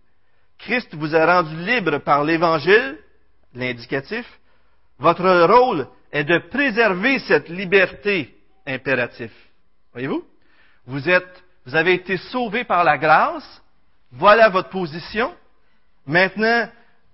Christ 0.59 0.93
vous 0.95 1.15
a 1.15 1.25
rendu 1.25 1.55
libre 1.57 1.99
par 1.99 2.23
l'Évangile, 2.23 2.97
l'indicatif. 3.53 4.25
Votre 4.97 5.45
rôle 5.45 5.87
est 6.11 6.23
de 6.23 6.39
préserver 6.49 7.19
cette 7.19 7.49
liberté 7.49 8.35
impérative. 8.65 9.33
Voyez-vous? 9.91 10.23
Vous 10.87 11.75
avez 11.75 11.93
été 11.93 12.17
sauvé 12.17 12.63
par 12.63 12.83
la 12.83 12.97
grâce. 12.97 13.61
Voilà 14.11 14.49
votre 14.49 14.69
position. 14.69 15.33
Maintenant, 16.05 16.69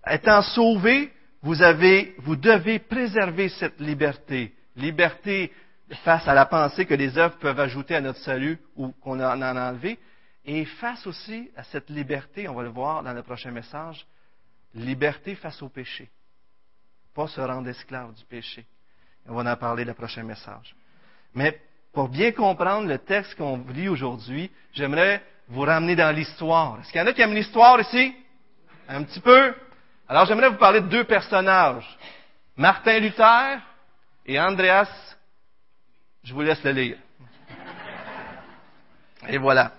étant 0.08 0.42
sauvé, 0.42 1.12
vous 1.42 1.56
vous 2.20 2.36
devez 2.36 2.80
préserver 2.80 3.50
cette 3.50 3.80
liberté. 3.80 4.54
Liberté 4.76 5.52
face 6.04 6.28
à 6.28 6.34
la 6.34 6.46
pensée 6.46 6.86
que 6.86 6.94
les 6.94 7.18
œuvres 7.18 7.38
peuvent 7.38 7.60
ajouter 7.60 7.96
à 7.96 8.02
notre 8.02 8.20
salut 8.20 8.60
ou 8.76 8.92
qu'on 9.02 9.20
en 9.20 9.42
a 9.42 9.70
enlevé. 9.70 9.98
Et 10.46 10.66
face 10.66 11.06
aussi 11.06 11.52
à 11.56 11.64
cette 11.64 11.90
liberté, 11.90 12.48
on 12.48 12.56
va 12.56 12.64
le 12.64 12.70
voir 12.70 13.04
dans 13.04 13.14
le 13.14 13.22
prochain 13.22 13.52
message, 13.52 14.06
liberté 14.74 15.36
face 15.36 15.62
au 15.62 15.70
péché. 15.70 16.10
Pas 17.14 17.28
se 17.28 17.42
rendre 17.42 17.68
esclave 17.70 18.14
du 18.14 18.26
péché. 18.26 18.66
On 19.28 19.36
va 19.36 19.52
en 19.52 19.56
parler 19.56 19.86
le 19.86 19.94
prochain 19.94 20.24
message. 20.24 20.76
Mais 21.36 21.62
pour 21.94 22.10
bien 22.10 22.32
comprendre 22.32 22.88
le 22.88 22.98
texte 22.98 23.36
qu'on 23.36 23.64
lit 23.70 23.90
aujourd'hui, 23.90 24.50
j'aimerais 24.74 25.24
vous 25.48 25.62
ramener 25.62 25.96
dans 25.96 26.16
l'histoire. 26.16 26.80
Est-ce 26.80 26.92
qu'il 26.92 27.02
y 27.02 27.04
en 27.04 27.08
a 27.08 27.14
qui 27.14 27.22
aiment 27.22 27.36
l'histoire 27.36 27.80
ici? 27.80 28.16
Un 28.88 29.04
petit 29.04 29.20
peu? 29.20 29.54
Alors 30.08 30.26
j'aimerais 30.26 30.50
vous 30.50 30.58
parler 30.58 30.82
de 30.82 30.88
deux 30.88 31.04
personnages. 31.04 31.86
Martin 32.56 33.00
Luther 33.00 33.60
et 34.26 34.40
Andreas. 34.40 34.90
Je 36.24 36.34
vous 36.34 36.42
laisse 36.42 36.64
le 36.64 36.72
lire. 36.72 36.98
Et 39.28 39.38
voilà. 39.38 39.74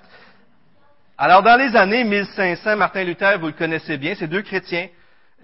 Alors, 1.25 1.45
dans 1.45 1.55
les 1.55 1.77
années 1.77 2.03
1500, 2.03 2.77
Martin 2.77 3.05
Luther, 3.05 3.39
vous 3.39 3.47
le 3.47 3.53
connaissez 3.53 3.97
bien, 3.97 4.17
c'est 4.19 4.27
deux 4.27 4.43
chrétiens. 4.43 4.89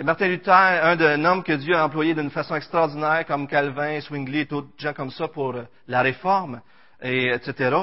Martin 0.02 0.26
Luther, 0.26 0.50
un, 0.52 1.00
un 1.00 1.24
homme 1.24 1.44
que 1.44 1.52
Dieu 1.52 1.76
a 1.76 1.84
employé 1.84 2.14
d'une 2.14 2.32
façon 2.32 2.56
extraordinaire, 2.56 3.24
comme 3.28 3.46
Calvin, 3.46 4.00
Zwingli 4.00 4.40
et 4.40 4.44
d'autres 4.46 4.72
gens 4.76 4.92
comme 4.92 5.12
ça 5.12 5.28
pour 5.28 5.54
euh, 5.54 5.62
la 5.86 6.02
réforme, 6.02 6.62
et, 7.00 7.28
etc. 7.28 7.76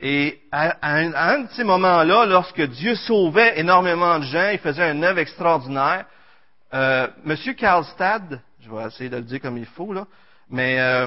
Et 0.00 0.40
à, 0.50 0.74
un, 0.82 1.42
de 1.44 1.48
ces 1.50 1.62
moments-là, 1.62 2.26
lorsque 2.26 2.62
Dieu 2.62 2.96
sauvait 2.96 3.60
énormément 3.60 4.18
de 4.18 4.24
gens, 4.24 4.48
il 4.50 4.58
faisait 4.58 4.82
un 4.82 5.00
œuvre 5.04 5.20
extraordinaire, 5.20 6.04
euh, 6.74 7.06
Monsieur 7.22 7.52
Karlstad, 7.52 8.42
je 8.60 8.68
vais 8.68 8.88
essayer 8.88 9.08
de 9.08 9.18
le 9.18 9.22
dire 9.22 9.40
comme 9.40 9.56
il 9.56 9.66
faut, 9.66 9.92
là, 9.92 10.04
mais 10.50 10.80
euh, 10.80 11.06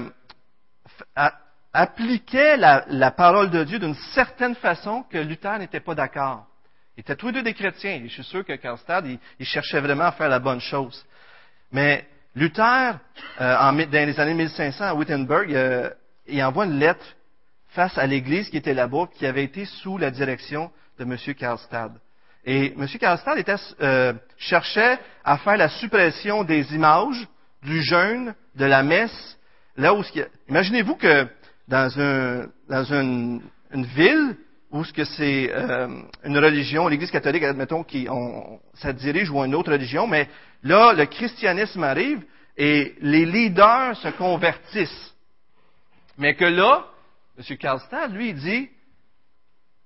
appliquait 1.73 2.57
la, 2.57 3.11
parole 3.11 3.49
de 3.49 3.63
Dieu 3.63 3.79
d'une 3.79 3.95
certaine 4.13 4.55
façon 4.55 5.03
que 5.03 5.17
Luther 5.17 5.57
n'était 5.59 5.79
pas 5.79 5.95
d'accord. 5.95 6.45
Ils 6.97 7.01
étaient 7.01 7.15
tous 7.15 7.31
deux 7.31 7.43
des 7.43 7.53
chrétiens. 7.53 8.01
je 8.03 8.13
suis 8.13 8.23
sûr 8.23 8.43
que 8.43 8.53
Karlstad, 8.53 9.05
il, 9.39 9.45
cherchait 9.45 9.79
vraiment 9.79 10.05
à 10.05 10.11
faire 10.11 10.29
la 10.29 10.39
bonne 10.39 10.59
chose. 10.59 11.05
Mais 11.71 12.05
Luther, 12.35 12.99
euh, 13.39 13.57
en, 13.57 13.73
dans 13.73 14.07
les 14.07 14.19
années 14.19 14.33
1500 14.33 14.83
à 14.83 14.93
Wittenberg, 14.93 15.53
euh, 15.53 15.89
il 16.27 16.43
envoie 16.43 16.65
une 16.65 16.79
lettre 16.79 17.05
face 17.69 17.97
à 17.97 18.05
l'église 18.05 18.49
qui 18.49 18.57
était 18.57 18.73
là-bas, 18.73 19.07
qui 19.17 19.25
avait 19.25 19.43
été 19.43 19.65
sous 19.65 19.97
la 19.97 20.11
direction 20.11 20.71
de 20.97 21.03
M. 21.03 21.17
Karlstad. 21.35 21.93
Et 22.45 22.73
M. 22.73 22.87
Karlstad 22.99 23.37
était, 23.37 23.55
euh, 23.81 24.13
cherchait 24.37 24.97
à 25.23 25.37
faire 25.37 25.57
la 25.57 25.69
suppression 25.69 26.43
des 26.43 26.73
images, 26.73 27.27
du 27.61 27.81
jeûne, 27.83 28.33
de 28.55 28.65
la 28.65 28.83
messe, 28.83 29.37
là 29.77 29.93
où... 29.93 30.03
Imaginez-vous 30.47 30.95
que 30.95 31.27
dans, 31.69 31.99
un, 31.99 32.47
dans 32.67 32.83
une, 32.83 33.41
une 33.71 33.85
ville 33.85 34.35
où 34.71 34.83
ce 34.83 34.91
que 34.91 35.05
c'est 35.05 35.51
euh, 35.51 35.87
une 36.23 36.37
religion, 36.37 36.87
l'Église 36.87 37.11
catholique, 37.11 37.43
admettons, 37.43 37.83
qui 37.83 38.07
on, 38.09 38.59
ça 38.73 38.91
dirige 38.91 39.29
ou 39.29 39.43
une 39.43 39.55
autre 39.55 39.71
religion, 39.71 40.07
mais 40.07 40.27
là, 40.63 40.93
le 40.93 41.05
christianisme 41.05 41.83
arrive 41.83 42.23
et 42.57 42.95
les 43.01 43.25
leaders 43.25 43.95
se 43.97 44.09
convertissent. 44.09 45.15
Mais 46.17 46.35
que 46.35 46.45
là, 46.45 46.85
M. 47.37 47.57
Karlstad, 47.57 48.13
lui, 48.13 48.29
il 48.29 48.35
dit, 48.35 48.69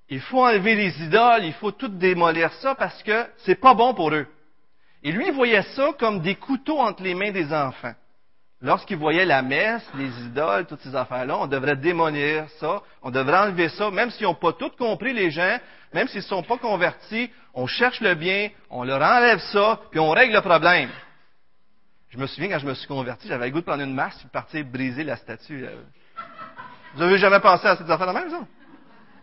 il 0.09 0.21
faut 0.21 0.45
enlever 0.45 0.75
les 0.75 1.03
idoles, 1.03 1.43
il 1.43 1.53
faut 1.53 1.71
tout 1.71 1.89
démolir 1.89 2.51
ça 2.53 2.75
parce 2.75 3.03
que 3.03 3.25
c'est 3.39 3.59
pas 3.59 3.73
bon 3.73 3.93
pour 3.93 4.11
eux. 4.13 4.27
Et 5.03 5.11
lui, 5.11 5.27
il 5.27 5.33
voyait 5.33 5.63
ça 5.75 5.91
comme 5.99 6.21
des 6.21 6.35
couteaux 6.35 6.79
entre 6.79 7.03
les 7.03 7.13
mains 7.13 7.31
des 7.31 7.53
enfants 7.53 7.93
lorsqu'ils 8.63 8.97
voyaient 8.97 9.25
la 9.25 9.41
messe, 9.41 9.83
les 9.95 10.09
idoles, 10.25 10.65
toutes 10.65 10.81
ces 10.81 10.95
affaires-là, 10.95 11.37
on 11.37 11.47
devrait 11.47 11.75
démolir 11.75 12.45
ça, 12.59 12.81
on 13.03 13.11
devrait 13.11 13.37
enlever 13.37 13.69
ça, 13.69 13.91
même 13.91 14.09
s'ils 14.09 14.25
n'ont 14.25 14.33
pas 14.33 14.53
tout 14.53 14.71
compris, 14.77 15.13
les 15.13 15.29
gens, 15.29 15.59
même 15.93 16.07
s'ils 16.07 16.21
ne 16.21 16.25
sont 16.25 16.43
pas 16.43 16.57
convertis, 16.57 17.29
on 17.53 17.67
cherche 17.67 17.99
le 17.99 18.15
bien, 18.15 18.49
on 18.69 18.83
leur 18.83 19.01
enlève 19.01 19.39
ça, 19.51 19.81
puis 19.91 19.99
on 19.99 20.09
règle 20.09 20.33
le 20.33 20.41
problème. 20.41 20.89
Je 22.09 22.17
me 22.17 22.25
souviens, 22.25 22.49
quand 22.49 22.59
je 22.59 22.65
me 22.65 22.73
suis 22.73 22.87
converti, 22.87 23.27
j'avais 23.27 23.47
le 23.47 23.51
goût 23.51 23.59
de 23.59 23.65
prendre 23.65 23.83
une 23.83 23.93
masse 23.93 24.17
et 24.21 24.25
de 24.25 24.31
partir 24.31 24.65
briser 24.65 25.03
la 25.03 25.17
statue. 25.17 25.65
Vous 26.95 27.01
avez 27.01 27.17
jamais 27.17 27.39
pensé 27.39 27.67
à 27.67 27.75
cette 27.75 27.89
affaire-là 27.89 28.13
même, 28.13 28.29
ça? 28.29 28.41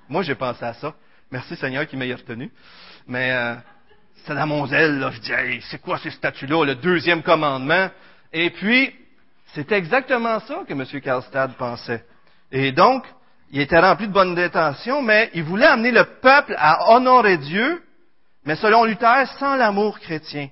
Moi, 0.09 0.23
j'ai 0.23 0.35
pensé 0.35 0.64
à 0.64 0.75
ça. 0.75 0.92
Merci 1.30 1.54
Seigneur 1.56 1.87
qui 1.87 1.97
m'a 1.97 2.04
retenu. 2.04 2.50
Mais 3.06 3.30
euh, 3.32 3.54
c'était 4.16 4.35
dans 4.35 4.47
mon 4.49 4.64
là. 4.66 5.11
Je 5.12 5.20
dis, 5.20 5.62
c'est 5.70 5.80
quoi 5.80 5.99
ces 5.99 6.11
statues-là? 6.11 6.64
Le 6.64 6.75
deuxième 6.75 7.23
commandement? 7.23 7.88
Et 8.32 8.50
puis, 8.50 8.92
c'est 9.54 9.73
exactement 9.73 10.38
ça 10.40 10.62
que 10.66 10.73
M. 10.73 11.00
Karlstad 11.00 11.54
pensait. 11.54 12.04
Et 12.52 12.73
donc, 12.73 13.04
il 13.50 13.61
était 13.61 13.78
rempli 13.78 14.07
de 14.07 14.12
bonnes 14.12 14.38
intentions, 14.38 15.02
mais 15.02 15.30
il 15.35 15.42
voulait 15.42 15.66
amener 15.66 15.90
le 15.90 16.04
peuple 16.04 16.54
à 16.57 16.92
honorer 16.92 17.37
Dieu, 17.38 17.83
mais 18.45 18.57
selon 18.57 18.85
Luther, 18.85 19.26
sans 19.38 19.57
l'amour 19.57 19.99
chrétien. 19.99 20.49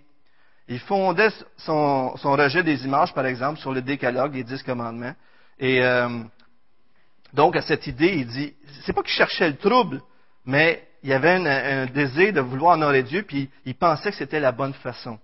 Il 0.66 0.80
fondait 0.80 1.30
son, 1.56 2.10
rejet 2.22 2.62
des 2.62 2.84
images, 2.84 3.14
par 3.14 3.24
exemple, 3.26 3.58
sur 3.60 3.72
le 3.72 3.82
décalogue, 3.82 4.34
les 4.34 4.44
dix 4.44 4.62
commandements. 4.62 5.14
Et 5.58 5.82
euh, 5.82 6.08
donc, 7.32 7.56
à 7.56 7.62
cette 7.62 7.86
idée, 7.86 8.14
il 8.16 8.26
dit, 8.26 8.54
c'est 8.84 8.92
pas 8.92 9.02
qu'il 9.02 9.12
cherchait 9.12 9.48
le 9.48 9.56
trouble, 9.56 10.00
mais 10.44 10.86
il 11.02 11.10
y 11.10 11.14
avait 11.14 11.30
un, 11.30 11.46
un, 11.46 11.86
désir 11.86 12.32
de 12.32 12.40
vouloir 12.40 12.74
honorer 12.74 13.02
Dieu, 13.04 13.22
puis 13.22 13.48
il 13.64 13.76
pensait 13.76 14.10
que 14.10 14.16
c'était 14.16 14.40
la 14.40 14.52
bonne 14.52 14.74
façon. 14.74 15.18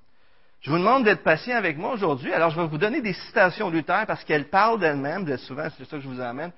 Je 0.64 0.70
vous 0.70 0.78
demande 0.78 1.04
d'être 1.04 1.22
patient 1.22 1.56
avec 1.56 1.76
moi 1.76 1.92
aujourd'hui. 1.92 2.32
Alors, 2.32 2.48
je 2.48 2.58
vais 2.58 2.66
vous 2.66 2.78
donner 2.78 3.02
des 3.02 3.12
citations 3.12 3.68
de 3.68 3.76
Luther 3.76 4.06
parce 4.06 4.24
qu'elles 4.24 4.48
parlent 4.48 4.80
d'elles-mêmes. 4.80 5.36
Souvent, 5.36 5.68
c'est 5.76 5.84
ça 5.84 5.98
que 5.98 6.02
je 6.02 6.08
vous 6.08 6.22
amène. 6.22 6.52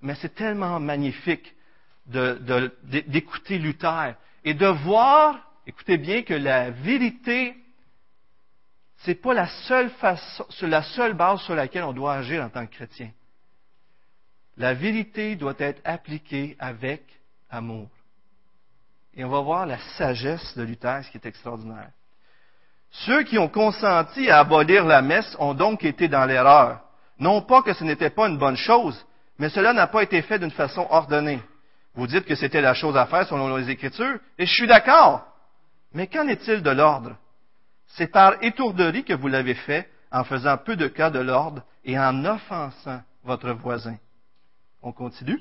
Mais 0.00 0.16
c'est 0.16 0.34
tellement 0.34 0.80
magnifique 0.80 1.54
d'écouter 2.06 3.58
Luther 3.58 4.16
et 4.44 4.54
de 4.54 4.66
voir, 4.66 5.38
écoutez 5.64 5.96
bien, 5.96 6.22
que 6.22 6.34
la 6.34 6.70
vérité, 6.70 7.54
c'est 9.04 9.14
pas 9.14 9.32
la 9.32 9.46
seule 9.46 9.90
façon, 9.90 10.44
la 10.62 10.82
seule 10.82 11.14
base 11.14 11.42
sur 11.42 11.54
laquelle 11.54 11.84
on 11.84 11.92
doit 11.92 12.14
agir 12.14 12.42
en 12.42 12.48
tant 12.48 12.66
que 12.66 12.74
chrétien. 12.74 13.12
La 14.56 14.74
vérité 14.74 15.36
doit 15.36 15.54
être 15.60 15.80
appliquée 15.84 16.56
avec 16.58 17.04
amour. 17.48 17.88
Et 19.14 19.24
on 19.24 19.28
va 19.28 19.40
voir 19.40 19.66
la 19.66 19.78
sagesse 19.96 20.58
de 20.58 20.64
Luther, 20.64 21.04
ce 21.04 21.12
qui 21.12 21.18
est 21.18 21.26
extraordinaire. 21.26 21.90
Ceux 22.92 23.22
qui 23.22 23.38
ont 23.38 23.48
consenti 23.48 24.30
à 24.30 24.40
abolir 24.40 24.84
la 24.84 25.02
messe 25.02 25.34
ont 25.38 25.54
donc 25.54 25.84
été 25.84 26.08
dans 26.08 26.26
l'erreur. 26.26 26.80
Non 27.18 27.40
pas 27.40 27.62
que 27.62 27.72
ce 27.72 27.84
n'était 27.84 28.10
pas 28.10 28.28
une 28.28 28.38
bonne 28.38 28.56
chose, 28.56 29.04
mais 29.38 29.48
cela 29.48 29.72
n'a 29.72 29.86
pas 29.86 30.02
été 30.02 30.20
fait 30.22 30.38
d'une 30.38 30.50
façon 30.50 30.86
ordonnée. 30.90 31.40
Vous 31.94 32.06
dites 32.06 32.26
que 32.26 32.34
c'était 32.34 32.60
la 32.60 32.74
chose 32.74 32.96
à 32.96 33.06
faire 33.06 33.26
selon 33.26 33.56
les 33.56 33.70
Écritures, 33.70 34.18
et 34.38 34.46
je 34.46 34.52
suis 34.52 34.66
d'accord. 34.66 35.26
Mais 35.94 36.06
qu'en 36.06 36.28
est-il 36.28 36.62
de 36.62 36.70
l'ordre? 36.70 37.16
C'est 37.86 38.10
par 38.10 38.42
étourderie 38.42 39.04
que 39.04 39.14
vous 39.14 39.28
l'avez 39.28 39.54
fait, 39.54 39.88
en 40.10 40.24
faisant 40.24 40.58
peu 40.58 40.76
de 40.76 40.88
cas 40.88 41.10
de 41.10 41.18
l'ordre 41.18 41.62
et 41.84 41.98
en 41.98 42.24
offensant 42.24 43.00
votre 43.24 43.50
voisin. 43.52 43.96
On 44.82 44.92
continue. 44.92 45.40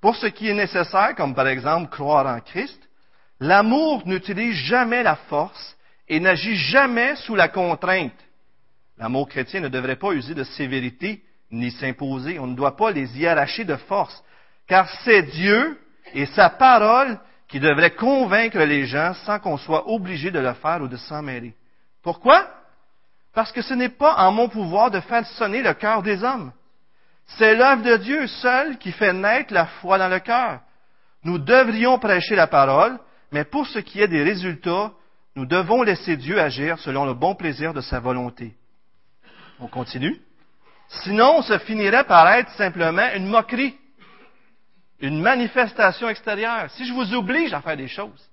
Pour 0.00 0.14
ce 0.16 0.26
qui 0.26 0.48
est 0.48 0.54
nécessaire, 0.54 1.14
comme 1.16 1.34
par 1.34 1.48
exemple 1.48 1.90
croire 1.90 2.26
en 2.26 2.40
Christ, 2.40 2.80
l'amour 3.40 4.02
n'utilise 4.06 4.54
jamais 4.54 5.02
la 5.02 5.16
force 5.16 5.76
et 6.12 6.20
n'agit 6.20 6.56
jamais 6.56 7.16
sous 7.16 7.34
la 7.34 7.48
contrainte. 7.48 8.12
L'amour 8.98 9.26
chrétien 9.30 9.60
ne 9.60 9.68
devrait 9.68 9.96
pas 9.96 10.12
user 10.12 10.34
de 10.34 10.44
sévérité 10.44 11.22
ni 11.50 11.70
s'imposer. 11.70 12.38
On 12.38 12.46
ne 12.46 12.54
doit 12.54 12.76
pas 12.76 12.90
les 12.90 13.18
y 13.18 13.26
arracher 13.26 13.64
de 13.64 13.76
force, 13.76 14.22
car 14.68 14.86
c'est 15.04 15.22
Dieu 15.22 15.80
et 16.12 16.26
sa 16.26 16.50
parole 16.50 17.18
qui 17.48 17.60
devrait 17.60 17.94
convaincre 17.94 18.58
les 18.58 18.84
gens 18.84 19.14
sans 19.24 19.38
qu'on 19.38 19.56
soit 19.56 19.88
obligé 19.88 20.30
de 20.30 20.38
le 20.38 20.52
faire 20.52 20.82
ou 20.82 20.88
de 20.88 20.98
s'en 20.98 21.22
mêler. 21.22 21.54
Pourquoi? 22.02 22.46
Parce 23.32 23.50
que 23.50 23.62
ce 23.62 23.72
n'est 23.72 23.88
pas 23.88 24.16
en 24.16 24.32
mon 24.32 24.50
pouvoir 24.50 24.90
de 24.90 25.00
faire 25.00 25.26
sonner 25.26 25.62
le 25.62 25.72
cœur 25.72 26.02
des 26.02 26.22
hommes. 26.22 26.52
C'est 27.38 27.56
l'œuvre 27.56 27.84
de 27.84 27.96
Dieu 27.96 28.26
seul 28.26 28.76
qui 28.76 28.92
fait 28.92 29.14
naître 29.14 29.54
la 29.54 29.64
foi 29.64 29.96
dans 29.96 30.08
le 30.08 30.18
cœur. 30.18 30.60
Nous 31.24 31.38
devrions 31.38 31.98
prêcher 31.98 32.36
la 32.36 32.48
parole, 32.48 32.98
mais 33.30 33.44
pour 33.44 33.66
ce 33.66 33.78
qui 33.78 33.98
est 33.98 34.08
des 34.08 34.22
résultats, 34.22 34.92
nous 35.34 35.46
devons 35.46 35.82
laisser 35.82 36.16
Dieu 36.16 36.40
agir 36.40 36.78
selon 36.78 37.04
le 37.04 37.14
bon 37.14 37.34
plaisir 37.34 37.72
de 37.72 37.80
sa 37.80 38.00
volonté. 38.00 38.54
On 39.60 39.66
continue. 39.66 40.20
Sinon, 41.04 41.42
ce 41.42 41.58
finirait 41.58 42.04
par 42.04 42.28
être 42.32 42.50
simplement 42.52 43.08
une 43.14 43.26
moquerie, 43.26 43.76
une 45.00 45.20
manifestation 45.20 46.08
extérieure. 46.08 46.70
Si 46.72 46.84
je 46.84 46.92
vous 46.92 47.14
oblige 47.14 47.52
à 47.54 47.62
faire 47.62 47.76
des 47.76 47.88
choses, 47.88 48.30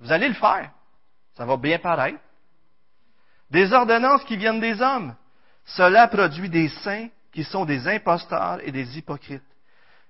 vous 0.00 0.10
allez 0.10 0.28
le 0.28 0.34
faire. 0.34 0.70
Ça 1.36 1.44
va 1.44 1.56
bien 1.56 1.78
paraître. 1.78 2.18
Des 3.50 3.72
ordonnances 3.72 4.24
qui 4.24 4.36
viennent 4.36 4.60
des 4.60 4.80
hommes. 4.80 5.14
Cela 5.64 6.08
produit 6.08 6.48
des 6.48 6.68
saints 6.68 7.08
qui 7.32 7.44
sont 7.44 7.64
des 7.64 7.86
imposteurs 7.86 8.58
et 8.64 8.72
des 8.72 8.98
hypocrites. 8.98 9.42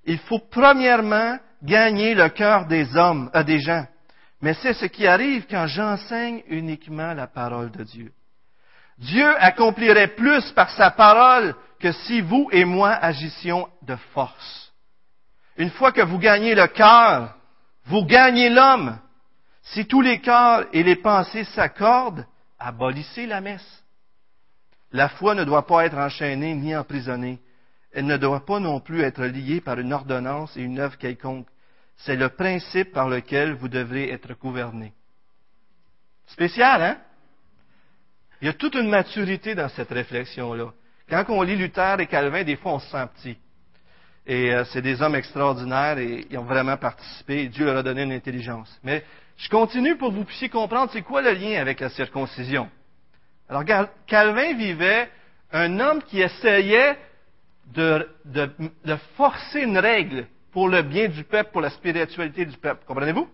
Il 0.05 0.19
faut 0.19 0.39
premièrement 0.39 1.39
gagner 1.63 2.15
le 2.15 2.29
cœur 2.31 2.67
des 2.67 2.97
hommes, 2.97 3.31
euh, 3.35 3.43
des 3.43 3.61
gens. 3.61 3.87
Mais 4.41 4.55
c'est 4.55 4.75
ce 4.75 4.87
qui 4.87 5.07
arrive 5.07 5.47
quand 5.49 5.67
j'enseigne 5.67 6.43
uniquement 6.49 7.13
la 7.13 7.27
parole 7.27 7.71
de 7.71 7.85
Dieu. 7.85 8.13
Dieu 8.99 9.35
accomplirait 9.43 10.15
plus 10.15 10.51
par 10.53 10.71
sa 10.71 10.91
parole 10.91 11.55
que 11.79 11.93
si 11.93 12.21
vous 12.21 12.49
et 12.53 12.65
moi 12.65 12.91
agissions 12.91 13.69
de 13.83 13.97
force. 14.13 14.73
Une 15.57 15.71
fois 15.71 15.93
que 15.93 16.03
vous 16.03 16.19
gagnez 16.19 16.55
le 16.55 16.67
cœur, 16.69 17.35
vous 17.87 18.05
gagnez 18.05 18.51
l'homme. 18.51 18.99
Si 19.63 19.87
tous 19.87 20.01
les 20.01 20.21
cœurs 20.21 20.67
et 20.73 20.83
les 20.83 20.97
pensées 20.97 21.45
s'accordent, 21.45 22.27
abolissez 22.59 23.27
la 23.27 23.41
messe. 23.41 23.83
La 24.93 25.09
foi 25.09 25.35
ne 25.35 25.45
doit 25.45 25.67
pas 25.67 25.85
être 25.85 25.97
enchaînée 25.97 26.55
ni 26.55 26.75
emprisonnée. 26.75 27.41
Elle 27.93 28.07
ne 28.07 28.17
doit 28.17 28.45
pas 28.45 28.59
non 28.59 28.81
plus 28.81 29.03
être 29.03 29.25
liée 29.25 29.61
par 29.61 29.79
une 29.79 29.93
ordonnance 29.93 30.57
et 30.57 30.63
une 30.63 30.79
œuvre 30.79 30.97
quelconque. 30.97 31.47
C'est 32.05 32.17
le 32.17 32.31
principe 32.31 32.93
par 32.93 33.09
lequel 33.09 33.53
vous 33.53 33.69
devrez 33.69 34.11
être 34.11 34.33
gouverné. 34.35 34.93
Spécial, 36.27 36.83
hein? 36.83 36.99
Il 38.41 38.47
y 38.47 38.49
a 38.49 38.55
toute 38.55 38.75
une 38.75 38.89
maturité 38.89 39.55
dans 39.55 39.69
cette 39.69 39.91
réflexion-là. 39.91 40.73
Quand 41.11 41.25
on 41.29 41.43
lit 41.43 41.57
Luther 41.57 42.01
et 42.01 42.07
Calvin, 42.07 42.43
des 42.43 42.57
fois 42.57 42.75
on 42.75 42.79
se 42.79 42.89
sent 42.89 43.07
petit. 43.17 43.39
Et 44.27 44.55
euh, 44.55 44.65
c'est 44.67 44.81
des 44.81 45.03
hommes 45.03 45.15
extraordinaires 45.15 45.99
et 45.99 46.27
ils 46.31 46.39
ont 46.39 46.45
vraiment 46.45 46.77
participé 46.79 47.43
et 47.43 47.49
Dieu 47.49 47.67
leur 47.67 47.79
a 47.79 47.83
donné 47.83 48.05
une 48.05 48.13
intelligence. 48.13 48.79
Mais 48.83 49.05
je 49.37 49.49
continue 49.51 49.97
pour 49.97 50.11
que 50.11 50.15
vous 50.15 50.25
puissiez 50.25 50.49
comprendre 50.49 50.91
c'est 50.93 51.03
quoi 51.03 51.21
le 51.21 51.33
lien 51.33 51.61
avec 51.61 51.81
la 51.81 51.91
circoncision. 51.91 52.71
Alors 53.49 53.65
Calvin 54.07 54.55
vivait 54.55 55.11
un 55.53 55.81
homme 55.81 56.03
qui 56.05 56.23
essayait 56.23 56.97
de, 57.75 58.09
de 58.25 58.97
forcer 59.17 59.63
une 59.63 59.79
règle 59.79 60.27
pour 60.53 60.69
le 60.69 60.83
bien 60.83 61.09
du 61.09 61.25
peuple, 61.25 61.51
pour 61.53 61.61
la 61.61 61.71
spiritualité 61.71 62.45
du 62.45 62.57
peuple. 62.57 62.85
Comprenez-vous? 62.87 63.29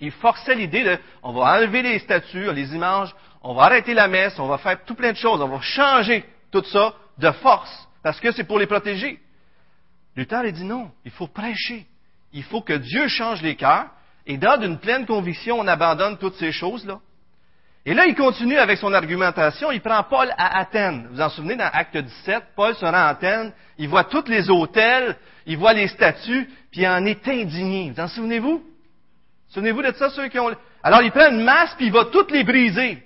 Il 0.00 0.10
forçait 0.12 0.54
l'idée 0.54 0.82
de, 0.82 0.98
on 1.22 1.32
va 1.32 1.56
enlever 1.56 1.82
les 1.82 1.98
statues, 1.98 2.50
les 2.52 2.74
images, 2.74 3.14
on 3.42 3.54
va 3.54 3.64
arrêter 3.64 3.92
la 3.92 4.08
messe, 4.08 4.38
on 4.38 4.46
va 4.46 4.58
faire 4.58 4.82
tout 4.84 4.94
plein 4.94 5.12
de 5.12 5.16
choses, 5.16 5.40
on 5.40 5.48
va 5.48 5.60
changer 5.60 6.24
tout 6.50 6.64
ça 6.64 6.94
de 7.18 7.30
force, 7.32 7.88
parce 8.02 8.18
que 8.18 8.32
c'est 8.32 8.44
pour 8.44 8.58
les 8.58 8.66
protéger. 8.66 9.20
Luther 10.16 10.36
a 10.36 10.50
dit 10.50 10.64
non, 10.64 10.90
il 11.04 11.10
faut 11.10 11.26
prêcher. 11.26 11.86
Il 12.32 12.44
faut 12.44 12.62
que 12.62 12.72
Dieu 12.72 13.08
change 13.08 13.42
les 13.42 13.56
cœurs, 13.56 13.86
et 14.26 14.38
dans 14.38 14.60
une 14.60 14.78
pleine 14.78 15.04
conviction, 15.06 15.58
on 15.58 15.66
abandonne 15.66 16.16
toutes 16.16 16.36
ces 16.36 16.52
choses-là. 16.52 17.00
Et 17.86 17.94
là, 17.94 18.06
il 18.06 18.14
continue 18.14 18.58
avec 18.58 18.78
son 18.78 18.92
argumentation. 18.92 19.72
Il 19.72 19.80
prend 19.80 20.02
Paul 20.02 20.32
à 20.36 20.58
Athènes. 20.58 21.06
Vous 21.06 21.14
vous 21.14 21.20
en 21.20 21.30
souvenez, 21.30 21.56
dans 21.56 21.70
Acte 21.72 21.96
17, 21.96 22.44
Paul 22.54 22.74
se 22.74 22.84
rend 22.84 22.92
à 22.92 23.06
Athènes, 23.06 23.52
il 23.78 23.88
voit 23.88 24.04
tous 24.04 24.28
les 24.28 24.50
hôtels, 24.50 25.16
il 25.46 25.56
voit 25.56 25.72
les 25.72 25.88
statues, 25.88 26.48
puis 26.70 26.82
il 26.82 26.86
en 26.86 27.04
est 27.06 27.26
indigné. 27.26 27.90
Vous 27.90 28.00
en 28.00 28.08
souvenez-vous? 28.08 28.62
Souvenez-vous 29.48 29.82
de 29.82 29.92
ça, 29.92 30.10
ceux 30.10 30.28
qui 30.28 30.38
ont... 30.38 30.54
Alors, 30.82 31.02
il 31.02 31.10
prend 31.10 31.30
une 31.30 31.42
masse, 31.42 31.74
puis 31.74 31.86
il 31.86 31.92
va 31.92 32.04
toutes 32.06 32.30
les 32.30 32.44
briser. 32.44 33.02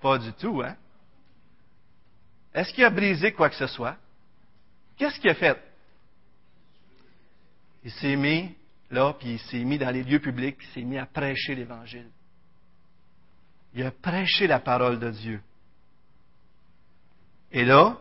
Pas 0.00 0.18
du 0.18 0.32
tout, 0.32 0.62
hein? 0.62 0.74
Est-ce 2.54 2.72
qu'il 2.72 2.84
a 2.84 2.90
brisé 2.90 3.32
quoi 3.32 3.50
que 3.50 3.54
ce 3.54 3.66
soit? 3.66 3.96
Qu'est-ce 4.96 5.20
qu'il 5.20 5.30
a 5.30 5.34
fait? 5.34 5.62
Il 7.84 7.90
s'est 7.90 8.16
mis 8.16 8.54
là, 8.90 9.12
puis 9.12 9.32
il 9.32 9.38
s'est 9.38 9.62
mis 9.62 9.76
dans 9.76 9.90
les 9.90 10.02
lieux 10.02 10.20
publics, 10.20 10.56
puis 10.56 10.66
il 10.70 10.74
s'est 10.74 10.86
mis 10.86 10.98
à 10.98 11.04
prêcher 11.04 11.54
l'Évangile. 11.54 12.08
Il 13.76 13.84
a 13.84 13.90
prêché 13.90 14.46
la 14.46 14.58
parole 14.58 14.98
de 14.98 15.10
Dieu. 15.10 15.40
Et 17.52 17.62
là, 17.62 17.94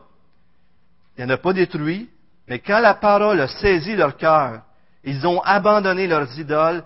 il 1.18 1.26
n'a 1.26 1.38
pas 1.38 1.52
détruit, 1.52 2.10
mais 2.48 2.60
quand 2.60 2.80
la 2.80 2.94
parole 2.94 3.42
a 3.42 3.50
saisi 3.50 3.94
leur 3.94 4.16
cœur, 4.16 4.62
ils 5.04 5.28
ont 5.28 5.42
abandonné 5.42 6.08
leurs 6.08 6.40
idoles 6.40 6.84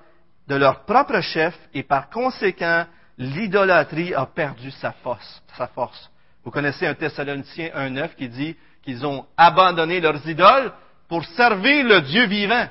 de 0.48 0.56
leur 0.56 0.86
propre 0.86 1.22
chef 1.22 1.56
et 1.72 1.84
par 1.84 2.10
conséquent, 2.10 2.88
l'idolâtrie 3.20 4.16
a 4.16 4.26
perdu 4.26 4.72
sa 4.72 4.92
force. 4.92 5.44
Sa 5.56 5.68
force. 5.68 6.10
Vous 6.44 6.50
connaissez 6.50 6.88
un 6.88 6.96
Thessaloniciens 6.96 7.70
1.9 7.70 8.16
qui 8.16 8.28
dit 8.28 8.56
qu'ils 8.82 9.06
ont 9.06 9.28
abandonné 9.38 10.00
leurs 10.00 10.28
idoles 10.28 10.74
pour 11.08 11.24
servir 11.26 11.86
le 11.86 12.02
Dieu 12.02 12.26
vivant. 12.26 12.68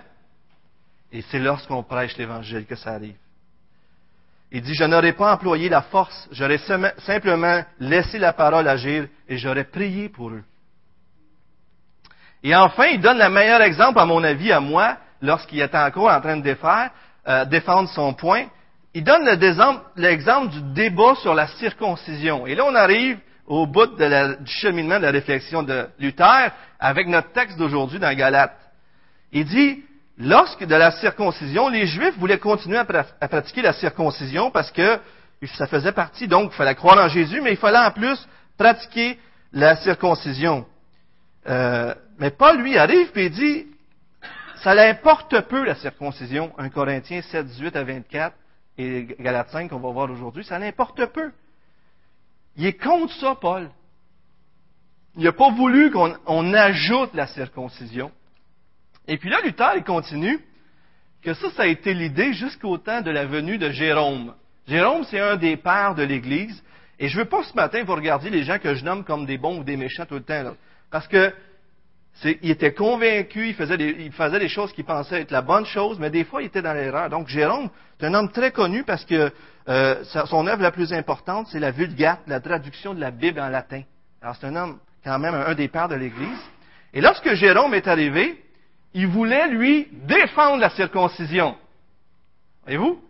Et 1.13 1.23
c'est 1.23 1.39
lorsqu'on 1.39 1.85
prêche 1.85 2.17
l'Évangile 2.17 2.67
que 2.67 2.75
ça 2.75 2.91
arrive. 2.95 3.15
Il 4.51 4.63
dit, 4.63 4.75
je 4.75 4.85
n'aurais 4.85 5.13
pas 5.13 5.35
employé 5.35 5.69
la 5.69 5.83
force, 5.83 6.29
j'aurais 6.33 6.59
simplement 6.59 7.63
laissé 7.81 8.19
la 8.19 8.33
parole 8.33 8.67
agir 8.67 9.07
et 9.29 9.37
j'aurais 9.37 9.65
prié 9.65 10.09
pour 10.09 10.31
eux. 10.31 10.43
Et 12.43 12.55
enfin, 12.55 12.87
il 12.87 13.01
donne 13.01 13.19
le 13.19 13.29
meilleur 13.29 13.61
exemple, 13.61 13.99
à 13.99 14.07
mon 14.07 14.23
avis, 14.25 14.53
à 14.53 14.61
moi, 14.61 14.97
lorsqu'il 15.21 15.61
était 15.61 15.77
encore 15.77 16.11
en 16.11 16.21
train 16.21 16.37
de 16.37 16.43
défaire, 16.43 16.91
euh, 17.27 17.45
défendre 17.45 17.89
son 17.91 18.15
point. 18.15 18.47
Il 18.95 19.05
donne 19.05 19.29
l'exemple 19.97 20.49
du 20.51 20.63
débat 20.73 21.15
sur 21.17 21.35
la 21.35 21.47
circoncision. 21.47 22.47
Et 22.47 22.55
là, 22.55 22.65
on 22.65 22.75
arrive 22.75 23.19
au 23.47 23.67
bout 23.67 23.87
de 23.87 24.43
du 24.43 24.51
cheminement 24.51 24.97
de 24.97 25.05
la 25.05 25.11
réflexion 25.11 25.63
de 25.63 25.89
Luther 25.99 26.53
avec 26.79 27.07
notre 27.07 27.33
texte 27.33 27.59
d'aujourd'hui 27.59 27.99
dans 27.99 28.15
Galate. 28.15 28.57
Il 29.33 29.45
dit, 29.45 29.83
lorsque 30.19 30.65
de 30.65 30.75
la 30.75 30.91
circoncision, 30.91 31.69
les 31.69 31.87
Juifs 31.87 32.17
voulaient 32.19 32.39
continuer 32.39 32.79
à, 32.79 32.85
pratiquer 33.29 33.63
la 33.63 33.73
circoncision 33.73 34.51
parce 34.51 34.71
que 34.71 34.99
ça 35.55 35.67
faisait 35.67 35.93
partie, 35.93 36.27
donc 36.27 36.51
il 36.53 36.57
fallait 36.57 36.75
croire 36.75 36.99
en 36.99 37.09
Jésus, 37.09 37.41
mais 37.41 37.53
il 37.53 37.57
fallait 37.57 37.79
en 37.79 37.93
plus 37.93 38.19
pratiquer 38.57 39.19
la 39.53 39.77
circoncision. 39.77 40.67
Euh, 41.49 41.95
mais 42.19 42.31
Paul, 42.31 42.59
lui, 42.61 42.77
arrive 42.77 43.11
et 43.17 43.31
dit, 43.31 43.67
ça 44.63 44.75
l'importe 44.75 45.41
peu 45.43 45.65
la 45.65 45.77
circoncision, 45.77 46.53
1 46.59 46.69
Corinthiens 46.71 47.23
7, 47.23 47.47
18 47.47 47.77
à 47.77 47.85
24 47.85 48.37
et 48.79 49.17
Galates 49.21 49.51
5 49.51 49.71
qu'on 49.71 49.79
va 49.79 49.91
voir 49.91 50.11
aujourd'hui, 50.11 50.45
ça 50.45 50.59
l'importe 50.59 51.05
peu. 51.07 51.31
Il 52.57 52.67
est 52.67 52.73
contre 52.73 53.15
ça, 53.15 53.37
Paul. 53.41 53.71
Il 55.17 55.25
n'a 55.25 55.33
pas 55.33 55.51
voulu 55.51 55.93
qu'on 55.93 56.55
ajoute 56.55 57.15
la 57.15 57.29
circoncision. 57.29 58.11
Et 59.09 59.17
puis 59.17 59.31
là, 59.31 59.39
Luther, 59.43 59.73
il 59.77 59.85
continue 59.85 60.39
que 61.23 61.35
ça, 61.35 61.51
ça 61.51 61.63
a 61.63 61.67
été 61.67 61.95
l'idée 61.95 62.33
jusqu'au 62.35 62.79
temps 62.79 63.01
de 63.01 63.11
la 63.11 63.25
venue 63.25 63.59
de 63.59 63.71
Jérôme. 63.71 64.35
Jérôme, 64.69 65.05
c'est 65.11 65.19
un 65.19 65.37
des 65.37 65.57
pères 65.57 65.95
de 65.95 66.03
l'Église. 66.03 66.63
Et 67.01 67.09
je 67.09 67.19
veux 67.19 67.25
pas 67.25 67.43
ce 67.43 67.55
matin 67.55 67.83
vous 67.85 67.95
regarder 67.95 68.29
les 68.29 68.45
gens 68.45 68.59
que 68.59 68.75
je 68.75 68.85
nomme 68.85 69.05
comme 69.05 69.25
des 69.25 69.39
bons 69.39 69.61
ou 69.61 69.65
des 69.65 69.77
méchants 69.77 70.05
tout 70.05 70.17
le 70.17 70.23
temps. 70.23 70.43
Là. 70.43 70.55
Parce 70.91 71.09
que 71.09 71.33
il 72.25 72.51
était 72.51 72.75
convaincu, 72.75 73.49
il 73.49 73.55
faisait, 73.55 73.77
des, 73.77 73.95
il 74.01 74.13
faisait 74.13 74.41
des 74.41 74.49
choses 74.49 74.73
qu'il 74.73 74.85
pensait 74.85 75.21
être 75.21 75.31
la 75.31 75.43
bonne 75.43 75.65
chose, 75.65 75.99
mais 76.01 76.11
des 76.11 76.25
fois, 76.25 76.43
il 76.43 76.47
était 76.47 76.63
dans 76.63 76.73
l'erreur. 76.73 77.09
Donc, 77.09 77.29
Jérôme, 77.29 77.71
c'est 77.99 78.07
un 78.07 78.15
homme 78.15 78.31
très 78.33 78.51
connu 78.51 78.83
parce 78.83 79.05
que 79.05 79.31
euh, 79.69 80.03
son 80.05 80.47
œuvre 80.49 80.63
la 80.63 80.73
plus 80.73 80.93
importante, 80.93 81.47
c'est 81.53 81.61
la 81.61 81.71
Vulgate, 81.71 82.21
la 82.27 82.41
traduction 82.41 82.93
de 82.93 83.01
la 83.01 83.13
Bible 83.13 83.39
en 83.39 83.49
latin. 83.49 83.83
Alors, 84.21 84.35
c'est 84.35 84.49
un 84.49 84.57
homme, 84.57 84.79
quand 85.05 85.19
même, 85.21 85.35
un 85.35 85.55
des 85.55 85.69
pères 85.69 85.89
de 85.89 85.95
l'Église. 85.95 86.41
Et 86.93 87.01
lorsque 87.01 87.35
Jérôme 87.35 87.75
est 87.75 87.87
arrivé, 87.87 88.43
il 88.95 89.07
voulait, 89.07 89.49
lui, 89.49 89.89
défendre 89.93 90.59
la 90.59 90.71
circoncision. 90.71 91.57
Voyez-vous? 92.63 93.03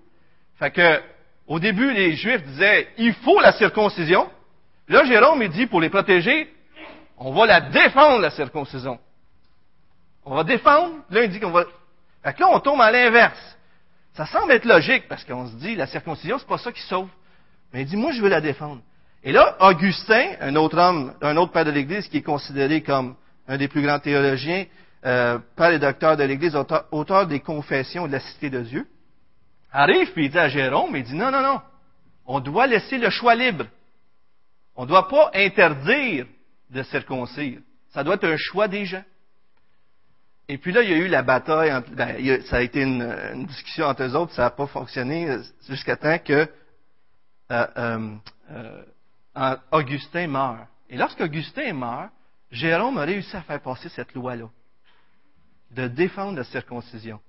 Fait 0.58 0.70
que, 0.70 1.00
au 1.46 1.58
début, 1.58 1.92
les 1.92 2.14
Juifs 2.14 2.42
disaient, 2.44 2.88
il 2.98 3.14
faut 3.14 3.40
la 3.40 3.52
circoncision. 3.52 4.28
Là, 4.88 5.04
Jérôme, 5.04 5.42
il 5.42 5.50
dit, 5.50 5.66
pour 5.66 5.80
les 5.80 5.90
protéger, 5.90 6.52
on 7.16 7.32
va 7.32 7.46
la 7.46 7.60
défendre, 7.60 8.20
la 8.20 8.30
circoncision. 8.30 8.98
On 10.24 10.34
va 10.34 10.44
défendre, 10.44 10.96
là, 11.10 11.24
il 11.24 11.30
dit 11.30 11.40
qu'on 11.40 11.50
va... 11.50 11.64
Fait 12.22 12.34
que 12.34 12.40
là, 12.40 12.48
on 12.50 12.60
tombe 12.60 12.80
à 12.80 12.90
l'inverse. 12.90 13.56
Ça 14.14 14.26
semble 14.26 14.52
être 14.52 14.64
logique, 14.64 15.08
parce 15.08 15.24
qu'on 15.24 15.46
se 15.46 15.54
dit, 15.54 15.76
la 15.76 15.86
circoncision, 15.86 16.38
c'est 16.38 16.48
pas 16.48 16.58
ça 16.58 16.72
qui 16.72 16.82
sauve. 16.82 17.08
Mais 17.72 17.82
il 17.82 17.86
dit, 17.86 17.96
moi, 17.96 18.12
je 18.12 18.20
veux 18.20 18.28
la 18.28 18.40
défendre. 18.40 18.82
Et 19.22 19.32
là, 19.32 19.56
Augustin, 19.60 20.32
un 20.40 20.54
autre 20.56 20.78
homme, 20.78 21.14
un 21.22 21.36
autre 21.36 21.52
père 21.52 21.64
de 21.64 21.70
l'Église 21.70 22.08
qui 22.08 22.18
est 22.18 22.22
considéré 22.22 22.82
comme 22.82 23.14
un 23.46 23.56
des 23.56 23.68
plus 23.68 23.82
grands 23.82 23.98
théologiens, 23.98 24.66
euh, 25.06 25.38
père 25.56 25.72
et 25.72 25.78
docteur 25.78 26.16
de 26.16 26.24
l'Église, 26.24 26.56
auteur, 26.90 27.26
des 27.26 27.40
confessions 27.40 28.06
de 28.06 28.12
la 28.12 28.20
cité 28.20 28.50
de 28.50 28.60
Dieu, 28.60 28.86
arrive 29.72 30.12
puis 30.12 30.26
il 30.26 30.30
dit 30.30 30.38
à 30.38 30.48
Jérôme, 30.48 30.96
il 30.96 31.04
dit 31.04 31.14
non, 31.14 31.30
non, 31.30 31.42
non, 31.42 31.60
on 32.26 32.40
doit 32.40 32.66
laisser 32.66 32.98
le 32.98 33.10
choix 33.10 33.34
libre. 33.34 33.66
On 34.76 34.82
ne 34.82 34.88
doit 34.88 35.08
pas 35.08 35.30
interdire 35.34 36.26
de 36.70 36.82
circoncire. 36.84 37.60
Ça 37.90 38.04
doit 38.04 38.14
être 38.14 38.28
un 38.28 38.36
choix 38.36 38.68
des 38.68 38.84
gens. 38.84 39.02
Et 40.48 40.56
puis 40.56 40.72
là, 40.72 40.82
il 40.82 40.90
y 40.90 40.94
a 40.94 40.96
eu 40.96 41.08
la 41.08 41.22
bataille, 41.22 41.72
entre, 41.72 41.90
ben, 41.90 42.42
ça 42.44 42.56
a 42.56 42.60
été 42.62 42.82
une, 42.82 43.46
discussion 43.46 43.86
entre 43.86 44.04
eux 44.04 44.16
autres, 44.16 44.32
ça 44.32 44.42
n'a 44.42 44.50
pas 44.50 44.66
fonctionné 44.66 45.28
euh, 45.28 45.42
jusqu'à 45.68 45.96
temps 45.96 46.18
que 46.18 46.48
euh, 47.50 48.16
euh, 48.50 49.56
Augustin 49.70 50.26
meurt. 50.26 50.66
Et 50.88 50.96
lorsqu'Augustin 50.96 51.74
meurt, 51.74 52.10
Jérôme 52.50 52.96
a 52.96 53.04
réussi 53.04 53.36
à 53.36 53.42
faire 53.42 53.60
passer 53.60 53.90
cette 53.90 54.14
loi-là, 54.14 54.48
de 55.70 55.88
défendre 55.88 56.38
la 56.38 56.44
circoncision. 56.44 57.20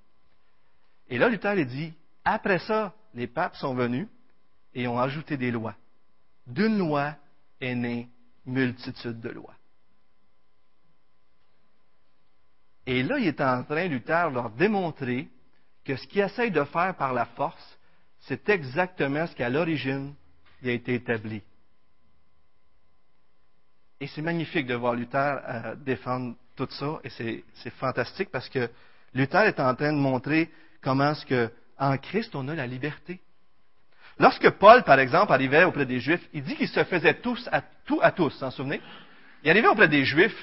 Et 1.08 1.18
là, 1.18 1.28
Luther 1.28 1.48
a 1.48 1.64
dit, 1.64 1.92
après 2.24 2.58
ça, 2.60 2.94
les 3.14 3.26
papes 3.26 3.56
sont 3.56 3.74
venus 3.74 4.06
et 4.74 4.86
ont 4.86 4.98
ajouté 4.98 5.36
des 5.36 5.50
lois. 5.50 5.74
D'une 6.46 6.78
loi 6.78 7.16
est 7.60 7.74
née 7.74 8.08
multitude 8.46 9.20
de 9.20 9.28
lois. 9.28 9.54
Et 12.86 13.02
là, 13.02 13.18
il 13.18 13.26
est 13.26 13.40
en 13.40 13.62
train, 13.62 13.86
Luther, 13.86 14.30
de 14.30 14.34
leur 14.34 14.50
démontrer 14.50 15.28
que 15.84 15.96
ce 15.96 16.06
qu'il 16.06 16.22
essaye 16.22 16.50
de 16.50 16.64
faire 16.64 16.94
par 16.96 17.12
la 17.12 17.26
force, 17.26 17.78
c'est 18.20 18.48
exactement 18.48 19.26
ce 19.26 19.34
qu'à 19.34 19.48
l'origine, 19.48 20.14
il 20.62 20.68
a 20.68 20.72
été 20.72 20.94
établi. 20.94 21.42
Et 24.00 24.06
c'est 24.06 24.22
magnifique 24.22 24.66
de 24.66 24.74
voir 24.74 24.94
Luther 24.94 25.40
euh, 25.46 25.74
défendre 25.76 26.34
ça, 26.70 27.00
et 27.04 27.42
c'est 27.54 27.70
fantastique 27.74 28.30
parce 28.30 28.48
que 28.48 28.68
Luther 29.14 29.42
est 29.44 29.60
en 29.60 29.74
train 29.74 29.92
de 29.92 29.98
montrer 29.98 30.50
comment 30.82 31.12
est-ce 31.12 31.26
que 31.26 31.50
en 31.78 31.96
Christ 31.96 32.34
on 32.34 32.46
a 32.48 32.54
la 32.54 32.66
liberté. 32.66 33.20
Lorsque 34.18 34.50
Paul, 34.50 34.82
par 34.84 34.98
exemple, 34.98 35.32
arrivait 35.32 35.64
auprès 35.64 35.86
des 35.86 35.98
Juifs, 35.98 36.26
il 36.34 36.42
dit 36.42 36.54
qu'il 36.54 36.68
se 36.68 36.84
faisait 36.84 37.14
tous 37.14 37.48
à, 37.50 37.62
tout 37.86 38.00
à 38.02 38.12
tous, 38.12 38.30
s'en 38.30 38.50
souvenez? 38.50 38.80
Il 39.42 39.50
arrivait 39.50 39.68
auprès 39.68 39.88
des 39.88 40.04
Juifs, 40.04 40.36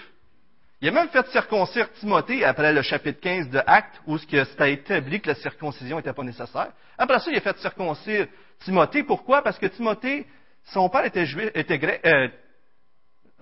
il 0.82 0.90
a 0.90 0.92
même 0.92 1.10
fait 1.10 1.28
circoncire 1.30 1.92
Timothée 1.94 2.44
après 2.44 2.72
le 2.72 2.82
chapitre 2.82 3.20
15 3.20 3.50
de 3.50 3.60
Actes, 3.66 4.00
où 4.06 4.18
c'était 4.18 4.74
établi 4.74 5.22
que 5.22 5.30
la 5.30 5.36
circoncision 5.36 5.98
n'était 5.98 6.14
pas 6.14 6.24
nécessaire. 6.24 6.72
Après 6.98 7.20
ça, 7.20 7.32
il 7.32 7.38
a 7.38 7.42
fait 7.42 7.58
circoncire 7.60 8.28
Timothée. 8.60 9.04
Pourquoi? 9.04 9.42
Parce 9.44 9.58
que 9.58 9.68
Timothée, 9.68 10.26
son 10.66 10.90
père 10.90 11.06
était 11.06 11.26
juif, 11.26 11.50
était 11.56 11.80
grec, 11.80 12.02
euh, 12.06 12.28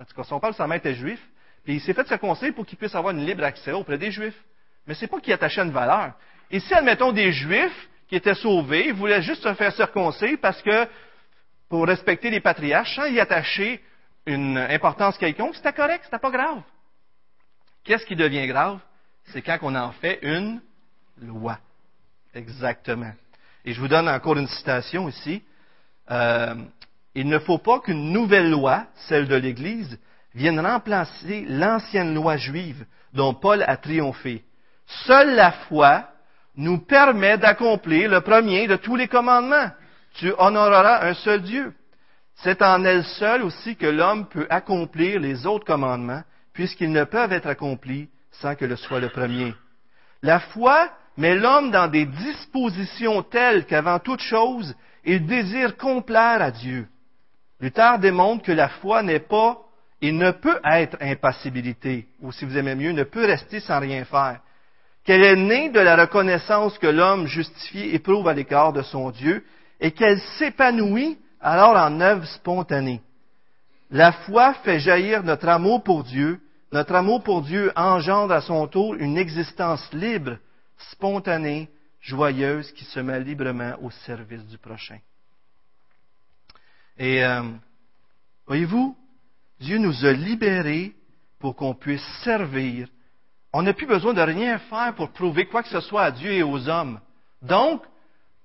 en 0.00 0.04
tout 0.04 0.14
cas, 0.14 0.24
son 0.24 0.40
père 0.40 0.54
sa 0.54 0.66
mère 0.66 0.78
étaient 0.78 0.94
juifs, 0.94 1.22
puis 1.66 1.74
il 1.74 1.80
s'est 1.80 1.94
fait 1.94 2.06
circoncire 2.06 2.54
pour 2.54 2.64
qu'il 2.64 2.78
puisse 2.78 2.94
avoir 2.94 3.12
une 3.12 3.26
libre 3.26 3.42
accès 3.42 3.72
auprès 3.72 3.98
des 3.98 4.12
juifs. 4.12 4.40
Mais 4.86 4.94
c'est 4.94 5.08
pas 5.08 5.18
qu'il 5.18 5.32
attachait 5.32 5.62
une 5.62 5.72
valeur. 5.72 6.12
Et 6.48 6.60
si, 6.60 6.72
admettons, 6.72 7.10
des 7.10 7.32
juifs 7.32 7.88
qui 8.06 8.14
étaient 8.14 8.36
sauvés, 8.36 8.92
voulaient 8.92 9.20
juste 9.20 9.42
se 9.42 9.52
faire 9.54 9.74
circoncire 9.74 10.38
parce 10.40 10.62
que, 10.62 10.86
pour 11.68 11.84
respecter 11.84 12.30
les 12.30 12.38
patriarches, 12.38 12.94
sans 12.94 13.06
y 13.06 13.18
attacher 13.18 13.82
une 14.26 14.56
importance 14.56 15.18
quelconque, 15.18 15.56
c'était 15.56 15.72
correct, 15.72 16.04
c'était 16.04 16.20
pas 16.20 16.30
grave. 16.30 16.62
Qu'est-ce 17.82 18.06
qui 18.06 18.14
devient 18.14 18.46
grave? 18.46 18.78
C'est 19.32 19.42
quand 19.42 19.58
on 19.62 19.74
en 19.74 19.90
fait 19.90 20.20
une 20.22 20.60
loi. 21.20 21.58
Exactement. 22.32 23.12
Et 23.64 23.72
je 23.72 23.80
vous 23.80 23.88
donne 23.88 24.08
encore 24.08 24.36
une 24.36 24.46
citation 24.46 25.08
ici. 25.08 25.42
Euh, 26.12 26.54
il 27.16 27.26
ne 27.26 27.40
faut 27.40 27.58
pas 27.58 27.80
qu'une 27.80 28.12
nouvelle 28.12 28.52
loi, 28.52 28.86
celle 29.08 29.26
de 29.26 29.34
l'Église, 29.34 29.98
vienne 30.36 30.60
remplacer 30.60 31.46
l'ancienne 31.48 32.14
loi 32.14 32.36
juive 32.36 32.84
dont 33.14 33.32
Paul 33.32 33.64
a 33.66 33.76
triomphé. 33.78 34.44
Seule 35.06 35.34
la 35.34 35.50
foi 35.50 36.08
nous 36.56 36.78
permet 36.78 37.38
d'accomplir 37.38 38.10
le 38.10 38.20
premier 38.20 38.66
de 38.66 38.76
tous 38.76 38.96
les 38.96 39.08
commandements. 39.08 39.70
Tu 40.14 40.32
honoreras 40.36 41.06
un 41.06 41.14
seul 41.14 41.42
Dieu. 41.42 41.74
C'est 42.36 42.60
en 42.60 42.84
elle 42.84 43.04
seule 43.04 43.42
aussi 43.42 43.76
que 43.76 43.86
l'homme 43.86 44.28
peut 44.28 44.46
accomplir 44.50 45.20
les 45.20 45.46
autres 45.46 45.64
commandements 45.64 46.22
puisqu'ils 46.52 46.92
ne 46.92 47.04
peuvent 47.04 47.32
être 47.32 47.48
accomplis 47.48 48.08
sans 48.30 48.54
que 48.54 48.66
le 48.66 48.76
soit 48.76 49.00
le 49.00 49.08
premier. 49.08 49.54
La 50.22 50.40
foi 50.40 50.90
met 51.16 51.34
l'homme 51.34 51.70
dans 51.70 51.88
des 51.88 52.04
dispositions 52.04 53.22
telles 53.22 53.64
qu'avant 53.64 53.98
toute 53.98 54.20
chose, 54.20 54.74
il 55.04 55.26
désire 55.26 55.78
complaire 55.78 56.42
à 56.42 56.50
Dieu. 56.50 56.86
Luther 57.58 57.98
démontre 57.98 58.44
que 58.44 58.52
la 58.52 58.68
foi 58.68 59.02
n'est 59.02 59.18
pas 59.18 59.65
et 60.02 60.12
ne 60.12 60.30
peut 60.30 60.60
être 60.64 60.96
impassibilité, 61.00 62.06
ou 62.20 62.32
si 62.32 62.44
vous 62.44 62.56
aimez 62.56 62.74
mieux, 62.74 62.92
ne 62.92 63.04
peut 63.04 63.24
rester 63.24 63.60
sans 63.60 63.80
rien 63.80 64.04
faire. 64.04 64.40
Qu'elle 65.04 65.22
est 65.22 65.36
née 65.36 65.70
de 65.70 65.80
la 65.80 65.96
reconnaissance 65.96 66.78
que 66.78 66.86
l'homme 66.86 67.26
justifié 67.26 67.94
éprouve 67.94 68.28
à 68.28 68.34
l'écart 68.34 68.72
de 68.72 68.82
son 68.82 69.10
Dieu, 69.10 69.44
et 69.80 69.92
qu'elle 69.92 70.20
s'épanouit 70.38 71.18
alors 71.40 71.76
en 71.76 72.00
œuvre 72.00 72.26
spontanée. 72.26 73.00
La 73.90 74.12
foi 74.12 74.54
fait 74.64 74.80
jaillir 74.80 75.22
notre 75.22 75.48
amour 75.48 75.82
pour 75.82 76.02
Dieu 76.02 76.40
notre 76.72 76.94
amour 76.94 77.22
pour 77.22 77.42
Dieu 77.42 77.72
engendre 77.76 78.34
à 78.34 78.40
son 78.40 78.66
tour 78.66 78.94
une 78.96 79.16
existence 79.16 79.90
libre, 79.92 80.36
spontanée, 80.90 81.70
joyeuse, 82.00 82.72
qui 82.72 82.84
se 82.84 83.00
met 83.00 83.20
librement 83.20 83.76
au 83.82 83.90
service 83.90 84.44
du 84.46 84.58
prochain. 84.58 84.98
Et 86.98 87.24
euh, 87.24 87.42
voyez-vous, 88.46 88.96
Dieu 89.60 89.78
nous 89.78 90.04
a 90.04 90.12
libérés 90.12 90.94
pour 91.38 91.56
qu'on 91.56 91.74
puisse 91.74 92.04
servir. 92.22 92.88
On 93.52 93.62
n'a 93.62 93.72
plus 93.72 93.86
besoin 93.86 94.12
de 94.12 94.20
rien 94.20 94.58
faire 94.58 94.94
pour 94.94 95.10
prouver 95.10 95.46
quoi 95.46 95.62
que 95.62 95.68
ce 95.68 95.80
soit 95.80 96.02
à 96.02 96.10
Dieu 96.10 96.32
et 96.32 96.42
aux 96.42 96.68
hommes. 96.68 97.00
Donc, 97.42 97.82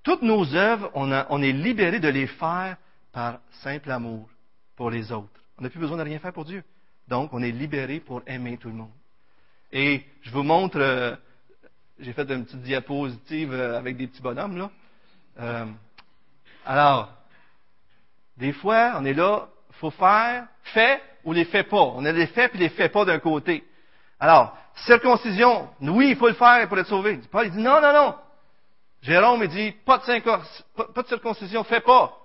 toutes 0.04 0.22
nos 0.22 0.56
œuvres, 0.56 0.90
on, 0.94 1.42
est 1.42 1.52
libérés 1.52 2.00
de 2.00 2.08
les 2.08 2.28
faire 2.28 2.78
par 3.12 3.40
simple 3.62 3.92
amour 3.92 4.30
pour 4.76 4.90
les 4.90 5.12
autres. 5.12 5.42
On 5.58 5.64
n'a 5.64 5.70
plus 5.70 5.80
besoin 5.80 5.98
de 5.98 6.04
rien 6.04 6.20
faire 6.20 6.34
pour 6.34 6.46
Dieu. 6.46 6.64
Donc, 7.08 7.34
on 7.34 7.42
est 7.42 7.52
libéré 7.52 8.00
pour 8.00 8.22
aimer 8.26 8.58
tout 8.58 8.70
le 8.70 8.76
monde. 8.76 8.92
Et 9.72 10.04
je 10.22 10.32
vous 10.32 10.44
montre, 10.44 10.80
euh, 10.80 11.16
j'ai 12.00 12.14
fait 12.14 12.30
une 12.32 12.46
petite 12.46 12.62
diapositive 12.62 13.54
euh, 13.54 13.78
avec 13.78 13.98
des 13.98 14.08
petits 14.08 14.22
bonhommes, 14.22 14.58
là. 14.58 14.72
Euh, 15.40 15.66
alors, 16.66 17.14
des 18.38 18.54
fois, 18.54 18.94
on 18.98 19.06
est 19.06 19.14
là, 19.14 19.48
faut 19.82 19.92
faire, 19.92 20.46
fait 20.74 21.02
ou 21.24 21.34
les 21.34 21.46
fait 21.46 21.64
pas. 21.64 21.82
On 21.82 22.06
a 22.06 22.12
les 22.12 22.28
fait 22.28 22.50
puis 22.50 22.60
les 22.60 22.70
fait 22.70 22.90
pas 22.90 23.04
d'un 23.04 23.20
côté. 23.20 23.64
Alors, 24.20 24.56
circoncision, 24.86 25.70
oui, 25.82 26.12
il 26.12 26.16
faut 26.16 26.28
le 26.28 26.36
faire 26.36 26.68
pour 26.68 26.78
être 26.78 26.88
sauvé. 26.88 27.20
Paul, 27.32 27.48
il 27.48 27.52
dit 27.52 27.62
non, 27.62 27.82
non, 27.82 27.92
non. 27.92 28.16
Jérôme, 29.02 29.42
il 29.44 29.50
dit, 29.50 29.72
pas 29.84 29.98
de, 29.98 31.08
circoncision, 31.08 31.64
fais 31.64 31.82
pas. 31.82 32.16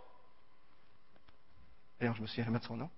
D'ailleurs, 1.98 2.14
je 2.16 2.22
me 2.22 2.26
suis 2.26 2.42
remettre 2.42 2.66
son 2.66 2.76
nom. 2.76 2.90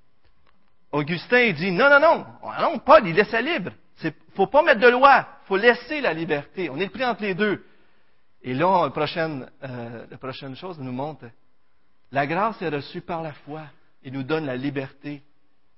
Augustin 0.91 1.53
dit 1.53 1.71
non, 1.71 1.89
non, 1.89 2.01
non, 2.01 2.27
non, 2.61 2.79
Paul, 2.81 3.07
il 3.07 3.15
laissait 3.15 3.41
libre. 3.41 3.71
Il 4.03 4.13
faut 4.35 4.49
pas 4.49 4.63
mettre 4.63 4.81
de 4.81 4.89
loi, 4.89 5.27
il 5.45 5.47
faut 5.47 5.57
laisser 5.57 6.01
la 6.01 6.13
liberté. 6.13 6.69
On 6.71 6.79
est 6.79 6.89
pris 6.89 7.05
entre 7.05 7.23
les 7.23 7.35
deux. 7.35 7.65
Et 8.43 8.55
là, 8.55 8.85
la 8.85 8.91
prochaine, 8.91 9.49
euh, 9.63 10.07
la 10.11 10.19
prochaine 10.19 10.57
chose 10.57 10.79
nous 10.81 10.93
montre, 10.93 11.27
la 12.11 12.27
grâce 12.27 12.61
est 12.63 12.69
reçue 12.69 13.01
par 13.01 13.23
la 13.23 13.33
foi. 13.33 13.63
Il 14.03 14.13
nous 14.13 14.23
donne 14.23 14.47
la 14.47 14.57
liberté. 14.57 15.23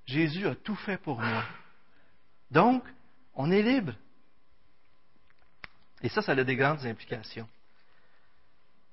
Jésus 0.05 0.47
a 0.47 0.55
tout 0.55 0.75
fait 0.75 0.97
pour 0.97 1.19
moi. 1.19 1.43
Donc, 2.49 2.83
on 3.35 3.51
est 3.51 3.61
libre. 3.61 3.93
Et 6.03 6.09
ça, 6.09 6.21
ça 6.21 6.33
a 6.33 6.43
des 6.43 6.55
grandes 6.55 6.85
implications. 6.85 7.47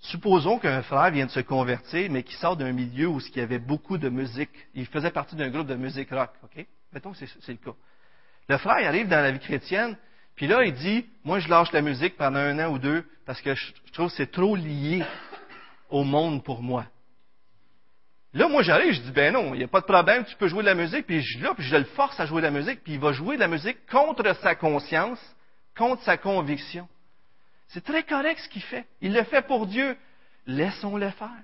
Supposons 0.01 0.59
qu'un 0.59 0.83
frère 0.83 1.11
vient 1.11 1.27
de 1.27 1.31
se 1.31 1.41
convertir, 1.41 2.11
mais 2.11 2.23
qui 2.23 2.35
sort 2.37 2.57
d'un 2.57 2.73
milieu 2.73 3.09
où 3.09 3.21
il 3.21 3.37
y 3.37 3.41
avait 3.41 3.59
beaucoup 3.59 3.99
de 3.99 4.09
musique. 4.09 4.51
Il 4.75 4.87
faisait 4.87 5.11
partie 5.11 5.35
d'un 5.35 5.51
groupe 5.51 5.67
de 5.67 5.75
musique 5.75 6.11
rock, 6.11 6.31
OK? 6.45 6.64
Mettons 6.93 7.12
que 7.12 7.19
c'est 7.19 7.53
le 7.53 7.57
cas. 7.57 7.75
Le 8.49 8.59
frère 8.59 8.87
arrive 8.87 9.09
dans 9.09 9.21
la 9.21 9.33
vie 9.33 9.41
chrétienne, 9.41 9.97
puis 10.37 10.47
là, 10.47 10.64
il 10.64 10.73
dit, 10.73 11.05
moi, 11.25 11.41
je 11.41 11.49
lâche 11.49 11.73
la 11.73 11.83
musique 11.83 12.17
pendant 12.17 12.38
un 12.38 12.59
an 12.64 12.73
ou 12.73 12.79
deux 12.79 13.05
parce 13.27 13.43
que 13.43 13.55
je 13.55 13.73
trouve 13.93 14.09
que 14.09 14.17
c'est 14.17 14.31
trop 14.31 14.55
lié 14.55 15.05
au 15.91 16.05
monde 16.05 16.45
pour 16.45 16.62
moi. 16.62 16.87
Là, 18.35 18.49
moi, 18.49 18.62
j'arrive, 18.62 18.93
je 18.93 19.01
dis, 19.01 19.11
ben 19.11 19.33
non, 19.33 19.55
il 19.55 19.59
n'y 19.59 19.64
a 19.64 19.69
pas 19.69 19.81
de 19.81 19.87
problème, 19.87 20.25
tu 20.25 20.37
peux 20.37 20.49
jouer 20.49 20.62
de 20.62 20.69
la 20.69 20.75
musique, 20.75 21.07
puis 21.07 21.23
je, 21.23 21.43
là, 21.43 21.55
puis 21.55 21.64
je 21.64 21.77
le 21.77 21.85
force 21.85 22.21
à 22.21 22.27
jouer 22.27 22.43
de 22.43 22.47
la 22.47 22.53
musique, 22.53 22.83
puis 22.83 22.95
il 22.95 23.01
va 23.01 23.12
jouer 23.12 23.37
de 23.37 23.41
la 23.41 23.49
musique 23.49 23.79
contre 23.91 24.35
sa 24.43 24.55
conscience, 24.55 25.19
contre 25.77 26.03
sa 26.03 26.17
conviction. 26.19 26.87
C'est 27.69 27.85
très 27.85 28.03
correct 28.03 28.41
ce 28.41 28.49
qu'il 28.49 28.62
fait. 28.62 28.87
Il 29.01 29.12
le 29.14 29.25
fait 29.25 29.43
pour 29.43 29.67
Dieu. 29.67 29.97
Laissons-le 30.47 31.11
faire. 31.11 31.43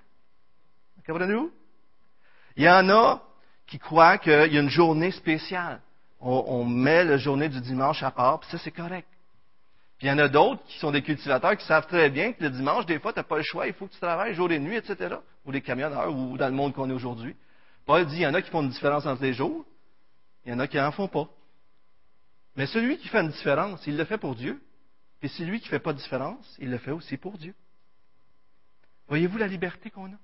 Comprenez-vous? 1.07 1.53
Il 2.57 2.65
y 2.65 2.71
en 2.71 2.89
a 2.89 3.23
qui 3.67 3.79
croient 3.79 4.19
qu'il 4.19 4.33
y 4.33 4.59
a 4.59 4.61
une 4.61 4.71
journée 4.71 5.11
spéciale. 5.11 5.81
On, 6.21 6.65
met 6.65 7.05
la 7.05 7.19
journée 7.19 7.51
du 7.51 7.61
dimanche 7.61 8.03
à 8.03 8.11
part, 8.11 8.41
puis 8.41 8.51
ça, 8.51 8.57
c'est 8.57 8.71
correct. 8.71 9.07
Puis 9.99 10.07
il 10.07 10.11
y 10.11 10.13
en 10.13 10.19
a 10.19 10.29
d'autres 10.29 10.65
qui 10.65 10.79
sont 10.79 10.91
des 10.91 11.03
cultivateurs 11.03 11.55
qui 11.57 11.67
savent 11.67 11.87
très 11.87 12.09
bien 12.09 12.33
que 12.33 12.43
le 12.43 12.49
dimanche, 12.49 12.87
des 12.87 12.99
fois, 12.99 13.13
tu 13.13 13.19
n'as 13.19 13.25
pas 13.25 13.37
le 13.37 13.43
choix, 13.43 13.67
il 13.67 13.75
faut 13.75 13.87
que 13.87 13.93
tu 13.93 14.01
travailles 14.01 14.35
jour 14.35 14.51
et 14.51 14.59
nuit, 14.59 14.77
etc. 14.77 15.17
Ou 15.45 15.53
les 15.53 15.61
camionneurs, 15.61 16.15
ou 16.15 16.37
dans 16.37 16.49
le 16.49 16.55
monde 16.55 16.73
qu'on 16.73 16.89
est 16.89 16.95
aujourd'hui. 16.95 17.37
Paul 17.85 18.07
dit, 18.07 18.17
il 18.17 18.23
y 18.23 18.27
en 18.27 18.35
a 18.35 18.43
qui 18.43 18.51
font 18.51 18.63
une 18.63 18.71
différence 18.71 19.07
entre 19.07 19.23
les 19.23 19.35
jours, 19.35 19.65
il 20.45 20.53
y 20.53 20.55
en 20.55 20.59
a 20.59 20.67
qui 20.67 20.77
n'en 20.77 20.93
font 20.93 21.09
pas. 21.09 21.29
Mais 22.57 22.67
celui 22.67 22.99
qui 22.99 23.09
fait 23.09 23.21
une 23.21 23.31
différence, 23.31 23.87
il 23.87 23.97
le 23.97 24.05
fait 24.05 24.19
pour 24.19 24.35
Dieu. 24.35 24.63
Et 25.23 25.29
celui 25.29 25.59
qui 25.61 25.67
ne 25.67 25.71
fait 25.71 25.81
pas 25.81 25.93
de 25.93 25.99
différence, 25.99 26.57
il 26.59 26.71
le 26.71 26.79
fait 26.79 26.91
aussi 26.91 27.17
pour 27.17 27.37
Dieu. 27.39 27.55
Voyez-vous 29.09 29.39
la 29.39 29.47
liberté 29.47 29.91
qu'on 29.91 30.13
a? 30.13 30.19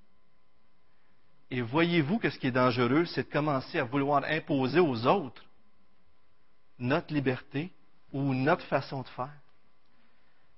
Et 1.49 1.61
voyez-vous 1.61 2.17
que 2.17 2.29
ce 2.29 2.39
qui 2.39 2.47
est 2.47 2.51
dangereux, 2.51 3.05
c'est 3.05 3.23
de 3.23 3.31
commencer 3.31 3.77
à 3.77 3.83
vouloir 3.83 4.23
imposer 4.23 4.79
aux 4.79 5.05
autres 5.05 5.43
notre 6.79 7.13
liberté 7.13 7.71
ou 8.11 8.33
notre 8.33 8.65
façon 8.65 9.01
de 9.01 9.07
faire. 9.09 9.33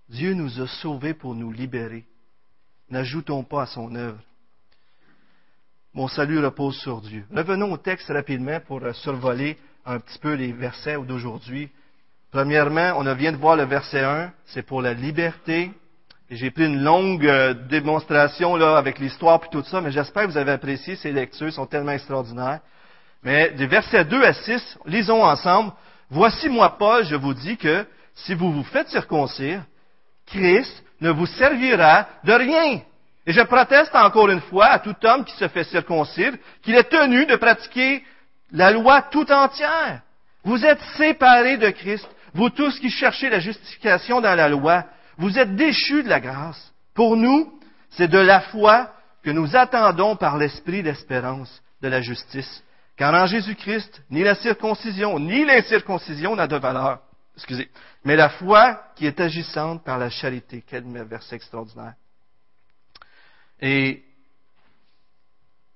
Dieu 0.09 0.33
nous 0.33 0.61
a 0.61 0.67
sauvés 0.67 1.13
pour 1.13 1.35
nous 1.35 1.51
libérer. 1.51 2.05
N'ajoutons 2.89 3.43
pas 3.43 3.63
à 3.63 3.67
son 3.67 3.95
œuvre. 3.95 4.23
Mon 5.95 6.07
salut 6.07 6.43
repose 6.43 6.75
sur 6.77 7.01
Dieu. 7.01 7.23
Revenons 7.31 7.71
au 7.71 7.77
texte 7.77 8.07
rapidement 8.07 8.59
pour 8.65 8.81
euh, 8.81 8.93
survoler 8.93 9.59
un 9.85 9.99
petit 9.99 10.17
peu 10.17 10.33
les 10.33 10.51
versets 10.51 10.97
d'aujourd'hui. 10.97 11.69
Premièrement, 12.31 12.93
on 12.97 13.13
vient 13.13 13.31
de 13.31 13.37
voir 13.37 13.55
le 13.55 13.65
verset 13.65 13.99
1, 13.99 14.31
c'est 14.45 14.63
pour 14.63 14.81
la 14.81 14.95
liberté. 14.95 15.71
J'ai 16.31 16.49
pris 16.49 16.65
une 16.65 16.81
longue 16.81 17.27
euh, 17.27 17.53
démonstration 17.53 18.55
là 18.55 18.75
avec 18.75 18.97
l'histoire 18.97 19.39
et 19.45 19.49
tout 19.51 19.63
ça, 19.65 19.81
mais 19.81 19.91
j'espère 19.91 20.23
que 20.23 20.31
vous 20.31 20.37
avez 20.37 20.53
apprécié 20.53 20.95
ces 20.95 21.11
lectures, 21.11 21.53
sont 21.53 21.67
tellement 21.67 21.91
extraordinaires. 21.91 22.61
Mais 23.21 23.51
des 23.51 23.67
versets 23.67 24.03
2 24.03 24.23
à 24.23 24.33
6, 24.33 24.79
lisons 24.87 25.23
ensemble. 25.23 25.73
Voici 26.09 26.49
moi, 26.49 26.75
Paul, 26.75 27.05
je 27.05 27.15
vous 27.15 27.35
dis 27.35 27.55
que 27.55 27.85
si 28.15 28.33
vous 28.33 28.51
vous 28.51 28.63
faites 28.63 28.89
circoncire, 28.89 29.61
Christ 30.25 30.83
ne 31.01 31.11
vous 31.11 31.27
servira 31.27 32.07
de 32.23 32.33
rien. 32.33 32.81
Et 33.25 33.31
je 33.31 33.41
proteste 33.41 33.95
encore 33.95 34.29
une 34.29 34.41
fois 34.41 34.67
à 34.67 34.79
tout 34.79 34.95
homme 35.03 35.23
qui 35.23 35.35
se 35.35 35.47
fait 35.47 35.63
circoncire 35.63 36.33
qu'il 36.61 36.75
est 36.75 36.89
tenu 36.89 37.25
de 37.25 37.35
pratiquer 37.35 38.03
la 38.51 38.71
loi 38.71 39.01
tout 39.03 39.31
entière. 39.31 40.01
Vous 40.43 40.65
êtes 40.65 40.81
séparés 40.97 41.57
de 41.57 41.69
Christ, 41.69 42.07
vous 42.33 42.49
tous 42.49 42.77
qui 42.79 42.89
cherchez 42.89 43.29
la 43.29 43.39
justification 43.39 44.19
dans 44.19 44.35
la 44.35 44.49
loi, 44.49 44.85
vous 45.17 45.39
êtes 45.39 45.55
déchus 45.55 46.03
de 46.03 46.09
la 46.09 46.19
grâce. 46.19 46.73
Pour 46.93 47.15
nous, 47.15 47.59
c'est 47.91 48.09
de 48.09 48.19
la 48.19 48.41
foi 48.41 48.91
que 49.23 49.31
nous 49.31 49.55
attendons 49.55 50.15
par 50.15 50.37
l'esprit 50.37 50.83
d'espérance 50.83 51.61
de 51.81 51.87
la 51.87 52.01
justice. 52.01 52.63
Car 52.97 53.13
en 53.13 53.25
Jésus-Christ, 53.25 54.03
ni 54.11 54.21
la 54.21 54.35
circoncision, 54.35 55.17
ni 55.17 55.45
l'incirconcision 55.45 56.35
n'a 56.35 56.47
de 56.47 56.57
valeur. 56.57 56.99
Excusez. 57.35 57.69
Mais 58.03 58.15
la 58.15 58.29
foi 58.29 58.83
qui 58.95 59.07
est 59.07 59.19
agissante 59.19 59.83
par 59.83 59.97
la 59.97 60.09
charité. 60.09 60.63
Quel 60.67 60.83
verset 61.05 61.37
extraordinaire. 61.37 61.93
Et 63.65 64.03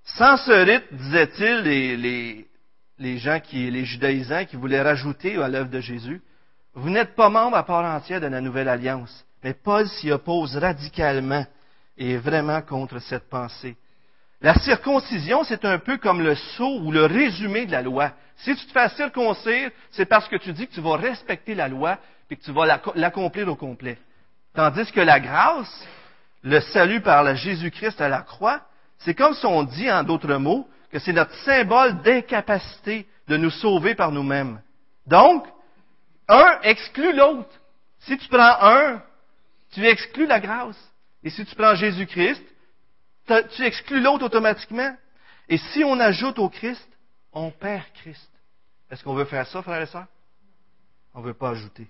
sans 0.04 0.36
ce 0.36 0.52
rite, 0.52 0.84
disait-il, 0.92 2.46
les, 3.00 3.18
gens 3.18 3.40
qui, 3.40 3.72
les 3.72 3.86
judaïsants 3.86 4.44
qui 4.44 4.58
voulaient 4.58 4.82
rajouter 4.82 5.42
à 5.42 5.48
l'œuvre 5.48 5.70
de 5.70 5.80
Jésus, 5.80 6.22
vous 6.74 6.90
n'êtes 6.90 7.16
pas 7.16 7.30
membre 7.30 7.56
à 7.56 7.64
part 7.64 7.86
entière 7.86 8.20
de 8.20 8.28
la 8.28 8.42
nouvelle 8.42 8.68
alliance. 8.68 9.26
Mais 9.42 9.54
Paul 9.54 9.88
s'y 9.88 10.12
oppose 10.12 10.58
radicalement 10.58 11.46
et 11.98 12.18
vraiment 12.18 12.62
contre 12.62 13.00
cette 13.00 13.30
pensée. 13.30 13.78
La 14.42 14.56
circoncision, 14.56 15.46
c'est 15.46 15.64
un 15.64 15.80
peu 15.80 15.98
comme 15.98 16.22
le 16.22 16.36
sceau 16.36 16.82
ou 16.82 16.92
le 16.92 17.06
résumé 17.06 17.68
de 17.68 17.72
la 17.72 17.84
loi. 17.84 18.12
Si 18.36 18.54
tu 18.54 18.66
te 18.66 18.72
fais 18.74 18.90
circoncire, 18.90 19.72
c'est 19.92 20.06
parce 20.06 20.28
que 20.28 20.36
tu 20.36 20.52
dis 20.52 20.68
que 20.68 20.74
tu 20.74 20.82
vas 20.82 20.98
respecter 20.98 21.56
la 21.56 21.70
loi 21.70 22.00
et 22.30 22.36
que 22.36 22.44
tu 22.44 22.52
vas 22.52 22.82
l'accomplir 22.96 23.48
au 23.48 23.56
complet. 23.56 23.98
Tandis 24.54 24.92
que 24.92 25.00
la 25.00 25.22
grâce, 25.22 25.88
le 26.44 26.60
salut 26.60 27.02
par 27.02 27.24
la 27.24 27.36
Jésus-Christ 27.36 28.00
à 28.02 28.10
la 28.10 28.22
croix, 28.22 28.62
c'est 29.00 29.16
comme 29.16 29.34
si 29.34 29.46
on 29.46 29.64
dit 29.64 29.92
en 29.92 30.04
d'autres 30.04 30.36
mots 30.36 30.68
que 30.92 31.00
c'est 31.00 31.14
notre 31.14 31.34
symbole 31.44 32.02
d'incapacité 32.02 33.08
de 33.28 33.38
nous 33.38 33.50
sauver 33.50 33.96
par 33.96 34.12
nous-mêmes. 34.12 34.62
Donc, 35.06 35.46
un 36.28 36.60
exclut 36.64 37.14
l'autre. 37.14 37.50
Si 38.00 38.18
tu 38.18 38.28
prends 38.30 38.58
un, 38.62 39.02
tu 39.72 39.86
exclus 39.86 40.28
la 40.28 40.40
grâce. 40.40 40.78
Et 41.24 41.30
si 41.30 41.46
tu 41.46 41.56
prends 41.56 41.76
Jésus-Christ, 41.76 42.44
tu 43.56 43.64
exclus 43.64 44.02
l'autre 44.02 44.26
automatiquement. 44.26 44.96
Et 45.50 45.58
si 45.58 45.84
on 45.84 46.00
ajoute 46.00 46.40
au 46.40 46.50
Christ, 46.50 46.88
on 47.34 47.52
perd 47.52 47.84
Christ. 47.96 48.30
Est-ce 48.90 49.04
qu'on 49.04 49.14
veut 49.14 49.26
faire 49.26 49.48
ça, 49.48 49.62
frères 49.62 49.82
et 49.82 49.88
sœurs? 49.88 50.08
On 51.14 51.20
ne 51.20 51.26
veut 51.26 51.34
pas 51.34 51.50
ajouter. 51.50 51.90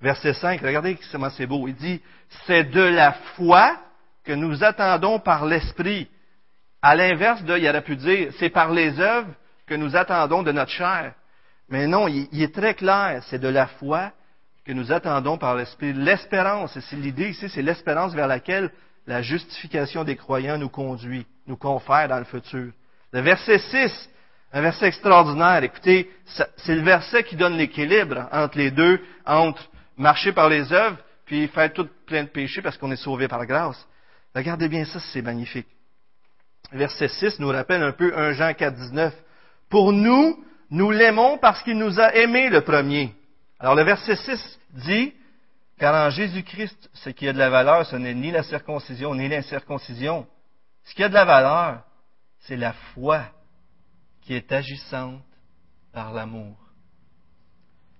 Verset 0.00 0.34
5, 0.34 0.60
regardez 0.60 0.98
comment 1.10 1.30
c'est 1.30 1.46
beau. 1.46 1.66
Il 1.68 1.74
dit, 1.74 2.00
c'est 2.46 2.64
de 2.64 2.82
la 2.82 3.12
foi 3.34 3.76
que 4.24 4.32
nous 4.32 4.62
attendons 4.62 5.18
par 5.18 5.46
l'Esprit. 5.46 6.08
À 6.82 6.94
l'inverse 6.94 7.42
de, 7.44 7.56
il 7.56 7.68
aurait 7.68 7.82
pu 7.82 7.96
dire, 7.96 8.32
c'est 8.38 8.50
par 8.50 8.72
les 8.72 9.00
œuvres 9.00 9.30
que 9.66 9.74
nous 9.74 9.96
attendons 9.96 10.42
de 10.42 10.52
notre 10.52 10.70
chair. 10.70 11.14
Mais 11.68 11.86
non, 11.86 12.08
il, 12.08 12.28
est 12.42 12.54
très 12.54 12.74
clair, 12.74 13.22
c'est 13.28 13.38
de 13.38 13.48
la 13.48 13.66
foi 13.66 14.12
que 14.64 14.72
nous 14.72 14.92
attendons 14.92 15.38
par 15.38 15.56
l'Esprit. 15.56 15.92
L'espérance, 15.92 16.78
c'est 16.78 16.96
l'idée 16.96 17.30
ici, 17.30 17.48
c'est 17.48 17.62
l'espérance 17.62 18.14
vers 18.14 18.28
laquelle 18.28 18.70
la 19.06 19.22
justification 19.22 20.04
des 20.04 20.16
croyants 20.16 20.58
nous 20.58 20.68
conduit, 20.68 21.26
nous 21.46 21.56
confère 21.56 22.08
dans 22.08 22.18
le 22.18 22.24
futur. 22.24 22.72
Le 23.12 23.20
verset 23.20 23.58
6, 23.58 24.10
un 24.52 24.60
verset 24.60 24.86
extraordinaire. 24.86 25.62
Écoutez, 25.62 26.10
c'est 26.56 26.74
le 26.74 26.82
verset 26.82 27.24
qui 27.24 27.36
donne 27.36 27.56
l'équilibre 27.56 28.28
entre 28.32 28.58
les 28.58 28.70
deux, 28.70 29.00
entre 29.24 29.62
marcher 29.96 30.32
par 30.32 30.48
les 30.48 30.72
œuvres, 30.72 30.98
puis 31.24 31.48
faire 31.48 31.72
tout 31.72 31.88
plein 32.06 32.24
de 32.24 32.28
péchés 32.28 32.62
parce 32.62 32.76
qu'on 32.78 32.90
est 32.92 32.96
sauvé 32.96 33.28
par 33.28 33.44
grâce. 33.46 33.86
Regardez 34.34 34.68
bien 34.68 34.84
ça, 34.84 35.00
c'est 35.00 35.22
magnifique. 35.22 35.66
Verset 36.72 37.08
6 37.08 37.38
nous 37.38 37.48
rappelle 37.48 37.82
un 37.82 37.92
peu 37.92 38.16
1 38.16 38.32
Jean 38.32 38.52
4, 38.54 38.74
19. 38.74 39.14
Pour 39.68 39.92
nous, 39.92 40.44
nous 40.70 40.90
l'aimons 40.90 41.38
parce 41.38 41.62
qu'il 41.62 41.78
nous 41.78 42.00
a 42.00 42.14
aimés 42.14 42.50
le 42.50 42.60
premier. 42.62 43.14
Alors 43.58 43.74
le 43.74 43.82
verset 43.82 44.16
6 44.16 44.60
dit, 44.72 45.14
car 45.78 46.06
en 46.06 46.10
Jésus-Christ, 46.10 46.90
ce 46.94 47.10
qui 47.10 47.28
a 47.28 47.32
de 47.32 47.38
la 47.38 47.50
valeur, 47.50 47.86
ce 47.86 47.96
n'est 47.96 48.14
ni 48.14 48.30
la 48.30 48.42
circoncision 48.42 49.14
ni 49.14 49.28
l'incirconcision. 49.28 50.26
Ce 50.84 50.94
qui 50.94 51.02
a 51.02 51.08
de 51.08 51.14
la 51.14 51.24
valeur, 51.24 51.82
c'est 52.40 52.56
la 52.56 52.72
foi 52.94 53.22
qui 54.22 54.34
est 54.34 54.52
agissante 54.52 55.22
par 55.92 56.12
l'amour. 56.12 56.65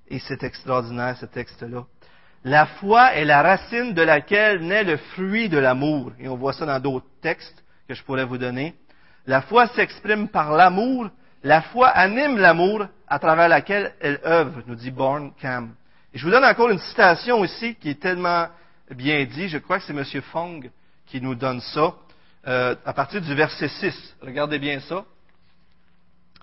Et 0.08 0.18
c'est 0.18 0.42
extraordinaire 0.42 1.16
ce 1.18 1.26
texte-là. 1.26 1.84
La 2.44 2.66
foi 2.66 3.14
est 3.14 3.24
la 3.24 3.42
racine 3.42 3.92
de 3.92 4.02
laquelle 4.02 4.60
naît 4.60 4.84
le 4.84 4.96
fruit 4.96 5.48
de 5.48 5.58
l'amour. 5.58 6.12
Et 6.20 6.28
on 6.28 6.36
voit 6.36 6.52
ça 6.52 6.64
dans 6.64 6.78
d'autres 6.78 7.06
textes 7.20 7.64
que 7.88 7.94
je 7.94 8.02
pourrais 8.04 8.24
vous 8.24 8.38
donner. 8.38 8.74
La 9.26 9.42
foi 9.42 9.66
s'exprime 9.68 10.28
par 10.28 10.52
l'amour. 10.52 11.10
La 11.42 11.62
foi 11.62 11.88
anime 11.88 12.38
l'amour 12.38 12.86
à 13.08 13.18
travers 13.18 13.48
laquelle 13.48 13.94
elle 14.00 14.20
œuvre, 14.24 14.62
nous 14.66 14.76
dit 14.76 14.90
Born 14.90 15.32
Cam. 15.40 15.74
Et 16.14 16.18
je 16.18 16.24
vous 16.24 16.30
donne 16.30 16.44
encore 16.44 16.70
une 16.70 16.78
citation 16.78 17.44
ici 17.44 17.74
qui 17.74 17.90
est 17.90 18.00
tellement 18.00 18.48
bien 18.90 19.24
dit. 19.24 19.48
Je 19.48 19.58
crois 19.58 19.78
que 19.78 19.84
c'est 19.84 19.92
M. 19.92 20.22
Fong 20.32 20.70
qui 21.06 21.20
nous 21.20 21.34
donne 21.34 21.60
ça. 21.60 21.94
Euh, 22.46 22.76
à 22.84 22.92
partir 22.92 23.20
du 23.20 23.34
verset 23.34 23.68
6. 23.68 24.16
Regardez 24.22 24.60
bien 24.60 24.78
ça. 24.80 25.04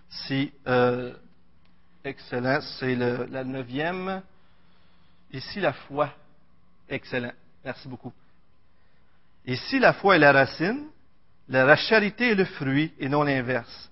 Si, 0.10 0.52
euh, 0.68 1.14
excellent. 2.04 2.60
C'est 2.80 2.96
la 2.96 3.44
neuvième. 3.44 4.22
Ici, 5.32 5.60
la 5.60 5.74
foi? 5.74 6.10
Excellent. 6.90 7.34
Merci 7.64 7.88
beaucoup. 7.88 8.14
Ici, 9.46 9.80
la 9.80 9.94
foi 9.94 10.16
est 10.16 10.20
la 10.20 10.32
racine. 10.32 10.88
La 11.50 11.76
charité 11.76 12.32
est 12.32 12.36
le 12.36 12.46
fruit 12.46 12.94
et 13.00 13.10
non 13.10 13.24
l'inverse. 13.24 13.92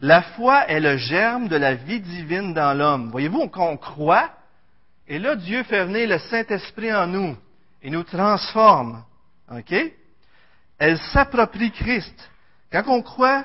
La 0.00 0.22
foi 0.22 0.66
est 0.68 0.80
le 0.80 0.96
germe 0.96 1.48
de 1.48 1.56
la 1.56 1.74
vie 1.74 2.00
divine 2.00 2.54
dans 2.54 2.76
l'homme. 2.76 3.10
Voyez-vous, 3.10 3.50
on 3.54 3.76
croit, 3.76 4.30
et 5.06 5.18
là, 5.18 5.36
Dieu 5.36 5.62
fait 5.64 5.84
venir 5.84 6.08
le 6.08 6.18
Saint-Esprit 6.18 6.92
en 6.92 7.06
nous 7.06 7.36
et 7.82 7.90
nous 7.90 8.04
transforme. 8.04 9.04
OK? 9.50 9.74
Elle 10.78 10.98
s'approprie 10.98 11.70
Christ. 11.72 12.30
Quand 12.72 12.84
on 12.86 13.02
croit, 13.02 13.44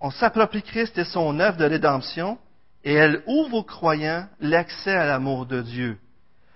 on 0.00 0.10
s'approprie 0.10 0.62
Christ 0.62 0.98
et 0.98 1.04
son 1.04 1.38
œuvre 1.38 1.56
de 1.56 1.64
rédemption, 1.64 2.38
et 2.84 2.94
elle 2.94 3.22
ouvre 3.26 3.54
aux 3.58 3.64
croyants 3.64 4.28
l'accès 4.40 4.94
à 4.94 5.06
l'amour 5.06 5.46
de 5.46 5.62
Dieu. 5.62 5.98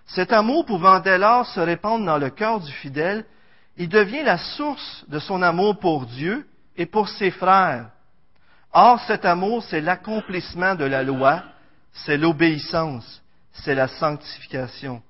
Cet 0.07 0.33
amour 0.33 0.65
pouvant 0.65 1.01
dès 1.01 1.19
lors 1.19 1.47
se 1.47 1.61
répandre 1.61 2.07
dans 2.07 2.19
le 2.19 2.31
cœur 2.31 2.61
du 2.61 2.73
fidèle, 2.73 3.25
il 3.77 3.89
devient 3.89 4.23
la 4.23 4.39
source 4.39 5.05
de 5.09 5.19
son 5.19 5.43
amour 5.43 5.79
pour 5.79 6.07
Dieu 6.07 6.47
et 6.77 6.87
pour 6.87 7.09
ses 7.09 7.31
frères. 7.31 7.91
Or, 8.73 9.01
cet 9.07 9.25
amour, 9.25 9.63
c'est 9.65 9.81
l'accomplissement 9.81 10.75
de 10.75 10.85
la 10.85 11.03
loi, 11.03 11.43
c'est 11.93 12.17
l'obéissance 12.17 13.23
c'est 13.65 13.75
la 13.75 13.89
sanctification. 13.89 15.03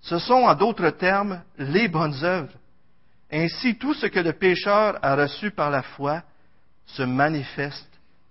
Ce 0.00 0.18
sont, 0.18 0.34
en 0.44 0.54
d'autres 0.54 0.90
termes, 0.90 1.42
les 1.58 1.88
bonnes 1.88 2.24
œuvres. 2.24 2.52
Ainsi, 3.30 3.76
tout 3.76 3.94
ce 3.94 4.06
que 4.06 4.20
le 4.20 4.32
pécheur 4.32 4.98
a 5.02 5.16
reçu 5.16 5.50
par 5.50 5.70
la 5.70 5.82
foi 5.82 6.22
se 6.86 7.02
manifeste 7.02 7.86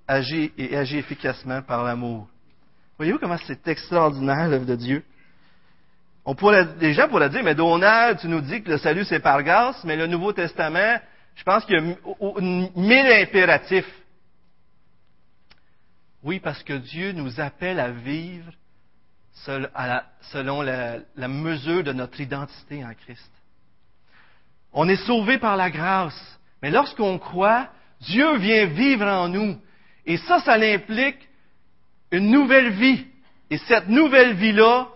agit 0.08 0.52
et 0.58 0.76
agit 0.78 0.98
efficacement 0.98 1.62
par 1.62 1.84
l'amour. 1.84 2.28
Voyez-vous 2.98 3.20
comment 3.20 3.38
c'est 3.46 3.67
extraordinaire 3.67 4.48
l'œuvre 4.48 4.65
de 4.65 4.76
Dieu? 4.76 5.04
On 6.26 6.36
pourrait, 6.36 6.67
les 6.80 6.93
gens 6.93 7.08
pourraient 7.08 7.30
dire, 7.30 7.43
mais 7.43 7.56
Donald, 7.56 8.20
tu 8.20 8.28
nous 8.28 8.41
dis 8.41 8.62
que 8.62 8.72
le 8.72 8.78
salut 8.78 9.06
c'est 9.06 9.20
par 9.20 9.43
grâce, 9.43 9.84
mais 9.84 9.96
le 9.96 10.08
Nouveau 10.08 10.34
Testament, 10.34 11.00
je 11.36 11.43
pense 11.43 11.63
qu'il 11.65 11.76
y 11.76 11.80
a 11.80 11.96
mille 12.76 13.12
impératifs. 13.24 13.91
Oui, 16.24 16.39
parce 16.39 16.63
que 16.63 16.74
Dieu 16.74 17.12
nous 17.12 17.39
appelle 17.39 17.80
à 17.80 17.91
vivre 17.91 18.52
selon 20.32 20.62
la 20.62 21.28
mesure 21.28 21.84
de 21.84 21.93
notre 21.93 22.20
identité 22.20 22.84
en 22.84 22.93
Christ. 22.93 23.32
On 24.74 24.89
est 24.89 25.06
sauvé 25.06 25.38
par 25.38 25.56
la 25.56 25.70
grâce, 25.70 26.39
mais 26.62 26.72
lorsqu'on 26.72 27.20
croit, 27.20 27.70
Dieu 28.02 28.38
vient 28.38 28.65
vivre 28.65 29.06
en 29.06 29.30
nous. 29.30 29.58
Et 30.08 30.17
ça, 30.17 30.39
ça 30.39 30.54
implique 30.54 31.20
une 32.12 32.32
nouvelle 32.32 32.70
vie. 32.70 33.06
Et 33.52 33.58
cette 33.58 33.89
nouvelle 33.89 34.34
vie-là 34.34 34.88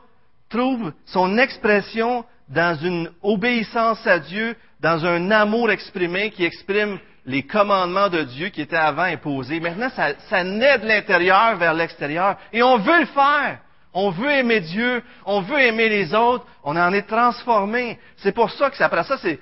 trouve 0.49 0.93
son 1.05 1.37
expression 1.37 2.25
dans 2.47 2.77
une 2.81 3.11
obéissance 3.21 4.05
à 4.07 4.19
Dieu, 4.19 4.55
dans 4.79 5.05
un 5.05 5.29
amour 5.31 5.69
exprimé 5.69 6.31
qui 6.31 6.43
exprime 6.43 6.97
les 7.25 7.43
commandements 7.43 8.09
de 8.09 8.23
Dieu 8.23 8.49
qui 8.49 8.61
étaient 8.61 8.75
avant 8.75 9.03
imposés. 9.03 9.59
Maintenant, 9.59 9.89
ça, 10.29 10.43
naît 10.43 10.79
de 10.79 10.87
l'intérieur 10.87 11.55
vers 11.57 11.73
l'extérieur. 11.73 12.37
Et 12.51 12.63
on 12.63 12.77
veut 12.77 13.01
le 13.01 13.05
faire. 13.07 13.59
On 13.93 14.09
veut 14.09 14.31
aimer 14.31 14.61
Dieu, 14.61 15.03
on 15.25 15.41
veut 15.41 15.59
aimer 15.59 15.89
les 15.89 16.13
autres, 16.13 16.45
on 16.63 16.77
en 16.77 16.93
est 16.93 17.07
transformé. 17.07 17.99
C'est 18.17 18.31
pour 18.31 18.49
ça 18.49 18.69
que 18.69 18.81
après 18.81 19.03
ça, 19.03 19.17
c'est 19.17 19.37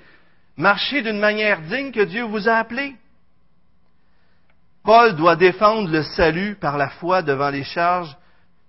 marcher 0.56 1.02
d'une 1.02 1.20
manière 1.20 1.60
digne 1.60 1.92
que 1.92 2.00
Dieu 2.00 2.24
vous 2.24 2.48
a 2.48 2.54
appelé. 2.54 2.96
Paul 4.82 5.14
doit 5.14 5.36
défendre 5.36 5.90
le 5.90 6.02
salut 6.02 6.54
par 6.54 6.78
la 6.78 6.88
foi 6.88 7.22
devant 7.22 7.50
les 7.50 7.64
charges 7.64 8.16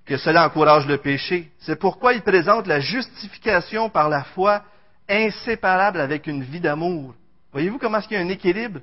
que 0.06 0.18
cela 0.18 0.46
encourage 0.46 0.88
le 0.88 0.98
péché. 0.98 1.52
C'est 1.60 1.80
pourquoi 1.80 2.14
il 2.14 2.22
présente 2.22 2.68
la 2.68 2.80
justification 2.80 3.90
par 3.90 4.10
la 4.10 4.24
foi 4.24 4.64
inséparable 5.08 6.00
avec 6.00 6.28
une 6.28 6.44
vie 6.44 6.60
d'amour. 6.60 7.16
Voyez-vous 7.52 7.78
comment 7.78 8.00
est-ce 8.00 8.14
y 8.14 8.18
a 8.18 8.20
un 8.20 8.30
équilibre? 8.30 8.82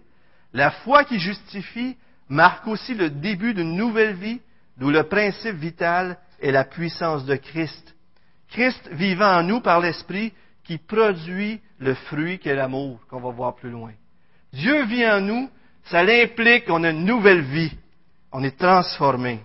La 0.52 0.70
foi 0.70 1.04
qui 1.04 1.18
justifie 1.18 1.96
marque 2.28 2.66
aussi 2.66 2.94
le 2.94 3.10
début 3.10 3.54
d'une 3.54 3.76
nouvelle 3.76 4.14
vie, 4.14 4.40
d'où 4.76 4.90
le 4.90 5.04
principe 5.04 5.56
vital 5.56 6.18
est 6.40 6.50
la 6.50 6.64
puissance 6.64 7.24
de 7.24 7.36
Christ. 7.36 7.94
Christ 8.48 8.88
vivant 8.92 9.38
en 9.38 9.42
nous 9.42 9.60
par 9.60 9.80
l'Esprit 9.80 10.32
qui 10.64 10.78
produit 10.78 11.60
le 11.78 11.94
fruit 11.94 12.38
qu'est 12.38 12.54
l'amour, 12.54 13.00
qu'on 13.08 13.20
va 13.20 13.30
voir 13.30 13.54
plus 13.54 13.70
loin. 13.70 13.92
Dieu 14.52 14.84
vit 14.84 15.06
en 15.06 15.20
nous, 15.20 15.50
ça 15.90 16.00
implique 16.00 16.66
qu'on 16.66 16.84
a 16.84 16.90
une 16.90 17.04
nouvelle 17.04 17.42
vie. 17.42 17.72
On 18.32 18.42
est 18.44 18.58
transformé. 18.58 19.40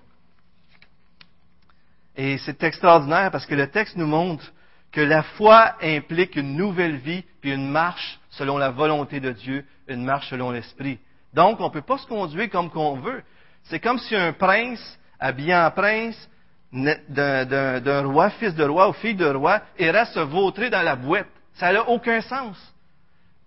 Et 2.15 2.37
c'est 2.39 2.61
extraordinaire 2.63 3.31
parce 3.31 3.45
que 3.45 3.55
le 3.55 3.67
texte 3.67 3.95
nous 3.95 4.07
montre 4.07 4.43
que 4.91 5.01
la 5.01 5.23
foi 5.23 5.75
implique 5.81 6.35
une 6.35 6.55
nouvelle 6.55 6.97
vie, 6.97 7.23
puis 7.41 7.51
une 7.51 7.69
marche 7.69 8.19
selon 8.29 8.57
la 8.57 8.69
volonté 8.69 9.19
de 9.19 9.31
Dieu, 9.31 9.65
une 9.87 10.03
marche 10.03 10.29
selon 10.29 10.51
l'Esprit. 10.51 10.99
Donc, 11.33 11.59
on 11.59 11.65
ne 11.65 11.73
peut 11.73 11.81
pas 11.81 11.97
se 11.97 12.05
conduire 12.05 12.49
comme 12.49 12.69
qu'on 12.69 12.97
veut. 12.97 13.23
C'est 13.63 13.79
comme 13.79 13.97
si 13.97 14.15
un 14.15 14.33
prince, 14.33 14.99
habillé 15.19 15.55
en 15.55 15.71
prince, 15.71 16.29
d'un 16.71 18.05
roi, 18.05 18.29
fils 18.31 18.53
de 18.53 18.63
roi 18.63 18.89
ou 18.89 18.93
fille 18.93 19.15
de 19.15 19.25
roi, 19.25 19.61
irait 19.79 20.05
se 20.05 20.19
vautrer 20.19 20.69
dans 20.69 20.81
la 20.83 20.95
boîte. 20.95 21.27
Ça 21.55 21.71
n'a 21.71 21.87
aucun 21.89 22.21
sens. 22.21 22.57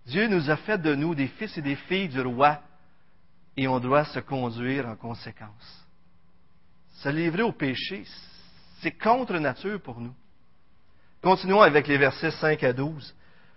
Dieu 0.06 0.26
nous 0.28 0.50
a 0.50 0.56
fait 0.56 0.78
de 0.78 0.94
nous 0.94 1.14
des 1.14 1.26
fils 1.26 1.56
et 1.58 1.62
des 1.62 1.74
filles 1.74 2.08
du 2.08 2.20
roi, 2.20 2.60
et 3.56 3.68
on 3.68 3.80
doit 3.80 4.04
se 4.04 4.20
conduire 4.20 4.86
en 4.86 4.96
conséquence. 4.96 5.86
Se 6.98 7.08
livrer 7.08 7.42
au 7.42 7.52
péché, 7.52 8.04
c'est 8.80 8.92
contre 8.92 9.38
nature 9.38 9.80
pour 9.80 10.00
nous. 10.00 10.14
Continuons 11.22 11.60
avec 11.60 11.88
les 11.88 11.98
versets 11.98 12.30
5 12.30 12.62
à 12.62 12.72
12. 12.72 13.14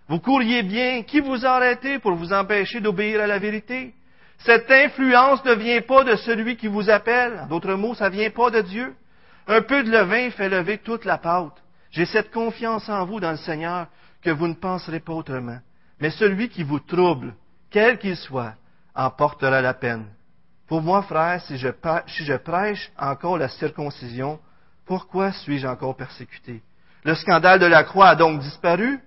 Vous 0.07 0.19
couriez 0.19 0.63
bien. 0.63 1.03
Qui 1.03 1.19
vous 1.19 1.45
a 1.45 1.49
arrêté 1.49 1.99
pour 1.99 2.15
vous 2.15 2.33
empêcher 2.33 2.79
d'obéir 2.79 3.21
à 3.21 3.27
la 3.27 3.37
vérité? 3.37 3.93
Cette 4.39 4.71
influence 4.71 5.43
ne 5.45 5.53
vient 5.53 5.81
pas 5.81 6.03
de 6.03 6.15
celui 6.15 6.55
qui 6.55 6.67
vous 6.67 6.89
appelle. 6.89 7.45
D'autres 7.49 7.75
mots, 7.75 7.93
ça 7.93 8.09
vient 8.09 8.29
pas 8.29 8.49
de 8.49 8.61
Dieu. 8.61 8.95
Un 9.47 9.61
peu 9.61 9.83
de 9.83 9.91
levain 9.91 10.31
fait 10.31 10.49
lever 10.49 10.77
toute 10.77 11.05
la 11.05 11.17
pâte. 11.17 11.61
J'ai 11.91 12.05
cette 12.05 12.31
confiance 12.31 12.87
en 12.87 13.05
vous 13.05 13.19
dans 13.19 13.31
le 13.31 13.37
Seigneur 13.37 13.87
que 14.21 14.29
vous 14.29 14.47
ne 14.47 14.53
penserez 14.53 14.99
pas 14.99 15.13
autrement. 15.13 15.59
Mais 15.99 16.11
celui 16.11 16.49
qui 16.49 16.63
vous 16.63 16.79
trouble, 16.79 17.35
quel 17.69 17.99
qu'il 17.99 18.15
soit, 18.15 18.55
en 18.95 19.09
portera 19.09 19.61
la 19.61 19.73
peine. 19.73 20.05
Pour 20.67 20.81
moi, 20.81 21.01
frère, 21.01 21.41
si 21.41 21.57
je, 21.57 22.35
prêche 22.37 22.91
encore 22.97 23.37
la 23.37 23.49
circoncision, 23.49 24.39
pourquoi 24.85 25.31
suis-je 25.31 25.67
encore 25.67 25.95
persécuté? 25.95 26.61
Le 27.03 27.15
scandale 27.15 27.59
de 27.59 27.65
la 27.65 27.83
croix 27.83 28.09
a 28.09 28.15
donc 28.15 28.39
disparu. 28.41 28.99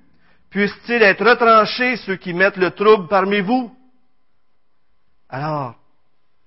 Puisse-t-il 0.50 1.02
être 1.02 1.24
retranché 1.24 1.96
ceux 1.98 2.16
qui 2.16 2.34
mettent 2.34 2.56
le 2.56 2.72
trouble 2.72 3.08
parmi 3.08 3.40
vous? 3.40 3.74
Alors, 5.28 5.76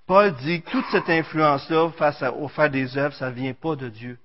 Paul 0.06 0.34
dit 0.36 0.62
que 0.62 0.70
toute 0.70 0.86
cette 0.92 1.08
influence-là 1.08 1.90
face 1.92 2.22
au 2.38 2.48
faire 2.48 2.70
des 2.70 2.96
œuvres, 2.96 3.14
ça 3.14 3.30
ne 3.30 3.34
vient 3.34 3.54
pas 3.54 3.74
de 3.74 3.88
Dieu. 3.88 4.18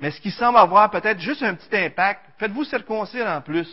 Mais 0.00 0.10
ce 0.10 0.20
qui 0.20 0.30
semble 0.30 0.58
avoir 0.58 0.90
peut-être 0.90 1.20
juste 1.20 1.42
un 1.42 1.54
petit 1.54 1.76
impact, 1.76 2.20
faites-vous 2.38 2.64
circoncire 2.64 3.26
en 3.26 3.40
plus, 3.40 3.68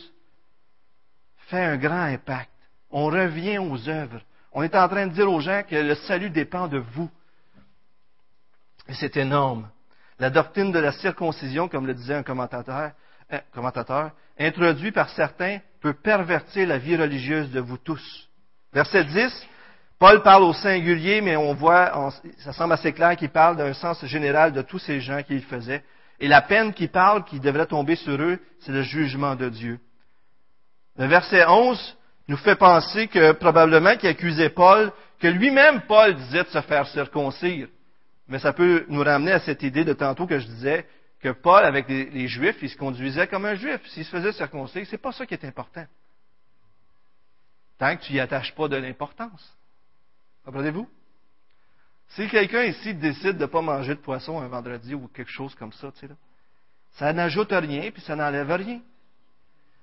fait 1.48 1.64
un 1.64 1.78
grand 1.78 2.04
impact. 2.04 2.52
On 2.90 3.06
revient 3.08 3.58
aux 3.58 3.90
œuvres. 3.90 4.22
On 4.52 4.64
est 4.64 4.76
en 4.76 4.88
train 4.88 5.08
de 5.08 5.14
dire 5.14 5.32
aux 5.32 5.40
gens 5.40 5.64
que 5.68 5.76
le 5.76 5.96
salut 5.96 6.30
dépend 6.30 6.68
de 6.68 6.78
vous. 6.78 7.10
Et 8.88 8.94
c'est 8.94 9.16
énorme. 9.18 9.70
La 10.20 10.30
doctrine 10.30 10.72
de 10.72 10.80
la 10.80 10.92
circoncision, 10.92 11.68
comme 11.68 11.88
le 11.88 11.94
disait 11.94 12.16
un 12.16 12.24
commentateur, 12.24 12.92
commentateur, 13.54 14.12
introduit 14.38 14.92
par 14.92 15.10
certains, 15.10 15.60
peut 15.80 15.94
pervertir 15.94 16.68
la 16.68 16.78
vie 16.78 16.98
religieuse 16.98 17.50
de 17.52 17.60
vous 17.60 17.78
tous. 17.78 18.30
Verset 18.74 19.06
10, 19.06 19.48
Paul 19.98 20.22
parle 20.24 20.44
au 20.44 20.54
singulier, 20.54 21.22
mais 21.22 21.38
on 21.38 21.54
voit, 21.54 22.12
ça 22.40 22.54
semble 22.54 22.74
assez 22.74 22.92
clair 22.92 23.16
qu'il 23.16 23.30
parle 23.30 23.56
d'un 23.56 23.74
sens 23.74 24.04
général 24.06 24.52
de 24.52 24.62
tous 24.62 24.80
ces 24.80 25.00
gens 25.00 25.24
qui 25.24 25.36
le 25.36 25.42
faisaient. 25.42 25.84
Et 26.20 26.28
la 26.28 26.42
peine 26.42 26.74
qui 26.74 26.88
parle, 26.88 27.24
qui 27.24 27.40
devrait 27.40 27.66
tomber 27.66 27.96
sur 27.96 28.20
eux, 28.22 28.40
c'est 28.60 28.72
le 28.72 28.84
jugement 28.84 29.36
de 29.36 29.50
Dieu. 29.50 29.80
Verset 30.98 31.46
11 31.48 31.98
nous 32.28 32.38
fait 32.38 32.56
penser 32.56 33.08
que 33.08 33.34
probablement 33.34 33.96
qu'il 33.98 34.10
accusait 34.10 34.50
Paul, 34.50 34.92
que 35.20 35.28
lui-même 35.28 35.82
Paul 35.82 36.16
disait 36.16 36.44
de 36.44 36.50
se 36.50 36.62
faire 36.62 36.88
circoncire. 36.88 37.68
Mais 38.28 38.40
ça 38.40 38.54
peut 38.54 38.86
nous 38.88 39.04
ramener 39.04 39.34
à 39.34 39.40
cette 39.40 39.64
idée 39.64 39.84
de 39.84 39.94
tantôt 39.94 40.26
que 40.26 40.40
je 40.40 40.48
disais 40.48 40.88
que 41.20 41.30
Paul, 41.30 41.64
avec 41.64 41.88
les, 41.88 42.28
Juifs, 42.28 42.58
il 42.62 42.70
se 42.70 42.78
conduisait 42.78 43.28
comme 43.28 43.46
un 43.46 43.56
Juif. 43.56 43.82
S'il 43.90 44.06
se 44.06 44.10
faisait 44.10 44.32
circoncire, 44.32 44.86
c'est 44.90 44.98
pas 44.98 45.12
ça 45.12 45.26
qui 45.26 45.34
est 45.34 45.46
important. 45.46 45.86
Tant 47.78 47.96
que 47.96 48.04
tu 48.04 48.14
n'y 48.14 48.20
attaches 48.20 48.54
pas 48.56 48.68
de 48.68 48.78
l'importance. 48.78 49.56
Comprenez-vous? 50.46 50.88
Si 52.10 52.28
quelqu'un 52.28 52.64
ici 52.64 52.94
décide 52.94 53.38
de 53.38 53.44
ne 53.44 53.46
pas 53.46 53.62
manger 53.62 53.96
de 53.96 54.00
poisson 54.00 54.40
un 54.42 54.48
vendredi 54.48 54.94
ou 54.94 55.08
quelque 55.08 55.32
chose 55.32 55.56
comme 55.56 55.72
ça, 55.74 55.92
tu 55.92 56.00
sais, 56.00 56.08
là, 56.08 56.16
ça 56.94 57.14
n'ajoute 57.14 57.52
rien 57.52 57.92
puis 57.92 58.02
ça 58.02 58.16
n'enlève 58.16 58.52
rien. 58.52 58.82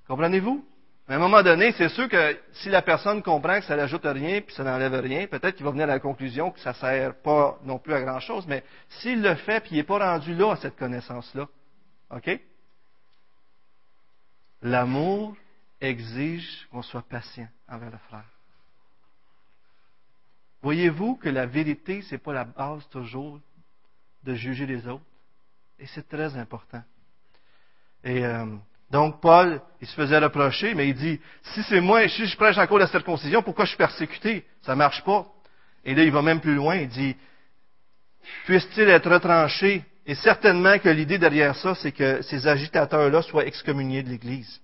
Comprenez-vous? 0.06 0.64
Mais 1.08 1.14
à 1.14 1.16
un 1.16 1.20
moment 1.20 1.42
donné, 1.42 1.72
c'est 1.72 1.88
sûr 1.88 2.06
que 2.06 2.38
si 2.52 2.68
la 2.68 2.82
personne 2.82 3.22
comprend 3.22 3.60
que 3.60 3.64
ça 3.64 3.76
n'ajoute 3.76 4.04
rien 4.04 4.42
puis 4.42 4.54
ça 4.54 4.62
n'enlève 4.62 4.92
rien, 4.92 5.26
peut-être 5.26 5.56
qu'il 5.56 5.64
va 5.64 5.70
venir 5.70 5.84
à 5.84 5.94
la 5.94 6.00
conclusion 6.00 6.50
que 6.50 6.60
ça 6.60 6.70
ne 6.70 6.74
sert 6.74 7.14
pas 7.22 7.58
non 7.64 7.78
plus 7.78 7.94
à 7.94 8.02
grand-chose, 8.02 8.46
mais 8.46 8.62
s'il 9.00 9.22
le 9.22 9.34
fait 9.36 9.60
puis 9.60 9.70
il 9.72 9.76
n'est 9.78 9.84
pas 9.84 9.98
rendu 9.98 10.34
là 10.34 10.52
à 10.52 10.56
cette 10.56 10.76
connaissance-là, 10.76 11.48
OK? 12.10 12.40
L'amour 14.60 15.34
exige 15.80 16.68
qu'on 16.70 16.82
soit 16.82 17.08
patient 17.08 17.48
envers 17.68 17.90
le 17.90 17.98
frère. 18.08 18.28
Voyez-vous 20.60 21.16
que 21.16 21.30
la 21.30 21.46
vérité, 21.46 22.02
ce 22.02 22.14
n'est 22.14 22.18
pas 22.18 22.34
la 22.34 22.44
base 22.44 22.86
toujours 22.90 23.40
de 24.24 24.34
juger 24.34 24.66
les 24.66 24.86
autres? 24.86 25.04
Et 25.78 25.86
c'est 25.86 26.06
très 26.06 26.36
important. 26.36 26.82
Et 28.04 28.26
euh, 28.26 28.44
donc, 28.90 29.20
Paul, 29.20 29.60
il 29.80 29.86
se 29.86 29.94
faisait 29.94 30.18
reprocher, 30.18 30.74
mais 30.74 30.88
il 30.88 30.94
dit, 30.94 31.20
si 31.42 31.62
c'est 31.64 31.80
moi, 31.80 32.08
si 32.08 32.26
je 32.26 32.36
prêche 32.36 32.56
encore 32.56 32.78
la 32.78 32.86
circoncision, 32.86 33.42
pourquoi 33.42 33.66
je 33.66 33.70
suis 33.70 33.78
persécuté? 33.78 34.46
Ça 34.62 34.72
ne 34.72 34.78
marche 34.78 35.04
pas. 35.04 35.26
Et 35.84 35.94
là, 35.94 36.02
il 36.04 36.10
va 36.10 36.22
même 36.22 36.40
plus 36.40 36.54
loin, 36.54 36.76
il 36.76 36.88
dit, 36.88 37.14
puisse-t-il 38.46 38.88
être 38.88 39.10
retranché? 39.10 39.84
Et 40.06 40.14
certainement 40.14 40.78
que 40.78 40.88
l'idée 40.88 41.18
derrière 41.18 41.54
ça, 41.54 41.74
c'est 41.74 41.92
que 41.92 42.22
ces 42.22 42.46
agitateurs-là 42.46 43.20
soient 43.20 43.44
excommuniés 43.44 44.02
de 44.02 44.08
l'Église. 44.08 44.58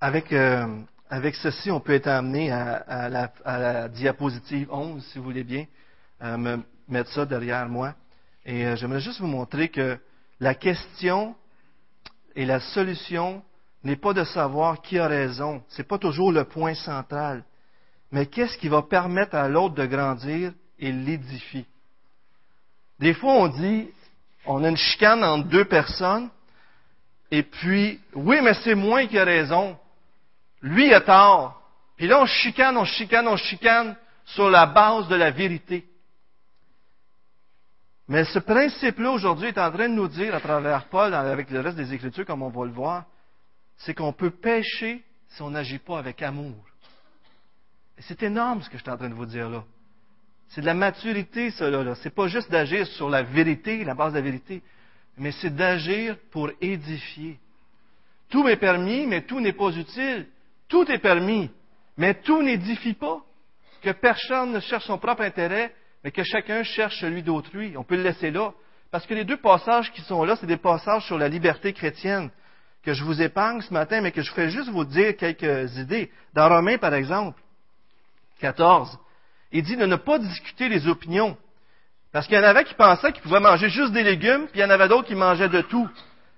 Avec, 0.00 0.32
euh, 0.32 0.66
avec 1.10 1.34
ceci, 1.34 1.70
on 1.70 1.78
peut 1.78 1.92
être 1.92 2.06
amené 2.06 2.50
à, 2.50 3.10
la, 3.44 3.88
diapositive 3.88 4.72
11, 4.72 5.04
si 5.04 5.18
vous 5.18 5.24
voulez 5.24 5.44
bien, 5.44 5.66
me 6.22 6.62
mettre 6.88 7.10
ça 7.12 7.26
derrière 7.26 7.68
moi. 7.68 7.94
Et 8.44 8.66
euh, 8.66 8.76
j'aimerais 8.76 9.00
juste 9.00 9.20
vous 9.20 9.26
montrer 9.26 9.68
que 9.68 9.98
la 10.40 10.54
question 10.54 11.34
et 12.34 12.44
la 12.44 12.60
solution 12.60 13.42
n'est 13.84 13.96
pas 13.96 14.12
de 14.12 14.24
savoir 14.24 14.82
qui 14.82 14.98
a 14.98 15.06
raison. 15.06 15.62
Ce 15.68 15.78
n'est 15.78 15.88
pas 15.88 15.98
toujours 15.98 16.32
le 16.32 16.44
point 16.44 16.74
central. 16.74 17.44
Mais 18.12 18.26
qu'est-ce 18.26 18.58
qui 18.58 18.68
va 18.68 18.82
permettre 18.82 19.36
à 19.36 19.48
l'autre 19.48 19.74
de 19.74 19.86
grandir 19.86 20.52
et 20.78 20.92
l'édifier? 20.92 21.66
Des 22.98 23.14
fois, 23.14 23.34
on 23.34 23.48
dit, 23.48 23.88
on 24.46 24.64
a 24.64 24.68
une 24.68 24.76
chicane 24.76 25.24
entre 25.24 25.48
deux 25.48 25.64
personnes, 25.64 26.28
et 27.30 27.42
puis, 27.42 28.00
oui, 28.14 28.40
mais 28.42 28.54
c'est 28.54 28.74
moi 28.74 29.06
qui 29.06 29.18
a 29.18 29.24
raison. 29.24 29.78
Lui 30.62 30.92
a 30.92 31.00
tort. 31.00 31.62
Puis 31.96 32.06
là, 32.06 32.20
on 32.20 32.26
chicane, 32.26 32.76
on 32.76 32.84
chicane, 32.84 33.28
on 33.28 33.36
chicane 33.36 33.96
sur 34.24 34.50
la 34.50 34.66
base 34.66 35.08
de 35.08 35.14
la 35.14 35.30
vérité. 35.30 35.86
Mais 38.10 38.24
ce 38.24 38.40
principe-là, 38.40 39.12
aujourd'hui, 39.12 39.50
est 39.50 39.58
en 39.58 39.70
train 39.70 39.88
de 39.88 39.94
nous 39.94 40.08
dire, 40.08 40.34
à 40.34 40.40
travers 40.40 40.86
Paul, 40.86 41.14
avec 41.14 41.48
le 41.48 41.60
reste 41.60 41.76
des 41.76 41.94
Écritures, 41.94 42.26
comme 42.26 42.42
on 42.42 42.48
va 42.48 42.64
le 42.64 42.72
voir, 42.72 43.04
c'est 43.76 43.94
qu'on 43.94 44.12
peut 44.12 44.30
pécher 44.30 45.04
si 45.28 45.40
on 45.42 45.50
n'agit 45.50 45.78
pas 45.78 46.00
avec 46.00 46.20
amour. 46.20 46.56
Et 47.96 48.02
c'est 48.02 48.20
énorme 48.24 48.62
ce 48.62 48.68
que 48.68 48.76
je 48.76 48.82
suis 48.82 48.90
en 48.90 48.96
train 48.96 49.08
de 49.08 49.14
vous 49.14 49.26
dire 49.26 49.48
là. 49.48 49.62
C'est 50.48 50.60
de 50.60 50.66
la 50.66 50.74
maturité, 50.74 51.52
cela. 51.52 51.84
Là. 51.84 51.94
C'est 51.94 52.12
pas 52.12 52.26
juste 52.26 52.50
d'agir 52.50 52.84
sur 52.88 53.08
la 53.08 53.22
vérité, 53.22 53.84
la 53.84 53.94
base 53.94 54.12
de 54.12 54.18
la 54.18 54.24
vérité, 54.24 54.60
mais 55.16 55.30
c'est 55.30 55.54
d'agir 55.54 56.16
pour 56.32 56.50
édifier. 56.60 57.38
Tout 58.28 58.48
est 58.48 58.56
permis, 58.56 59.06
mais 59.06 59.22
tout 59.22 59.38
n'est 59.38 59.52
pas 59.52 59.70
utile. 59.70 60.26
Tout 60.66 60.90
est 60.90 60.98
permis, 60.98 61.48
mais 61.96 62.14
tout 62.14 62.42
n'édifie 62.42 62.94
pas. 62.94 63.22
Que 63.82 63.90
personne 63.90 64.50
ne 64.50 64.58
cherche 64.58 64.86
son 64.86 64.98
propre 64.98 65.22
intérêt, 65.22 65.72
mais 66.04 66.10
que 66.10 66.22
chacun 66.24 66.62
cherche 66.62 67.00
celui 67.00 67.22
d'autrui. 67.22 67.76
On 67.76 67.84
peut 67.84 67.96
le 67.96 68.02
laisser 68.02 68.30
là. 68.30 68.52
Parce 68.90 69.06
que 69.06 69.14
les 69.14 69.24
deux 69.24 69.36
passages 69.36 69.92
qui 69.92 70.00
sont 70.02 70.24
là, 70.24 70.36
c'est 70.36 70.46
des 70.46 70.56
passages 70.56 71.04
sur 71.06 71.18
la 71.18 71.28
liberté 71.28 71.72
chrétienne 71.72 72.30
que 72.82 72.94
je 72.94 73.04
vous 73.04 73.20
épargne 73.20 73.60
ce 73.60 73.72
matin, 73.72 74.00
mais 74.00 74.10
que 74.10 74.22
je 74.22 74.30
ferai 74.30 74.50
juste 74.50 74.70
vous 74.70 74.84
dire 74.84 75.16
quelques 75.16 75.76
idées. 75.76 76.10
Dans 76.34 76.48
Romains, 76.48 76.78
par 76.78 76.94
exemple, 76.94 77.38
14, 78.40 78.98
il 79.52 79.62
dit 79.62 79.76
de 79.76 79.86
ne 79.86 79.96
pas 79.96 80.18
discuter 80.18 80.68
les 80.68 80.88
opinions. 80.88 81.36
Parce 82.12 82.26
qu'il 82.26 82.36
y 82.36 82.40
en 82.40 82.44
avait 82.44 82.64
qui 82.64 82.74
pensaient 82.74 83.12
qu'ils 83.12 83.22
pouvaient 83.22 83.38
manger 83.38 83.68
juste 83.68 83.92
des 83.92 84.02
légumes, 84.02 84.46
puis 84.48 84.58
il 84.58 84.62
y 84.62 84.64
en 84.64 84.70
avait 84.70 84.88
d'autres 84.88 85.06
qui 85.06 85.14
mangeaient 85.14 85.48
de 85.48 85.60
tout. 85.60 85.88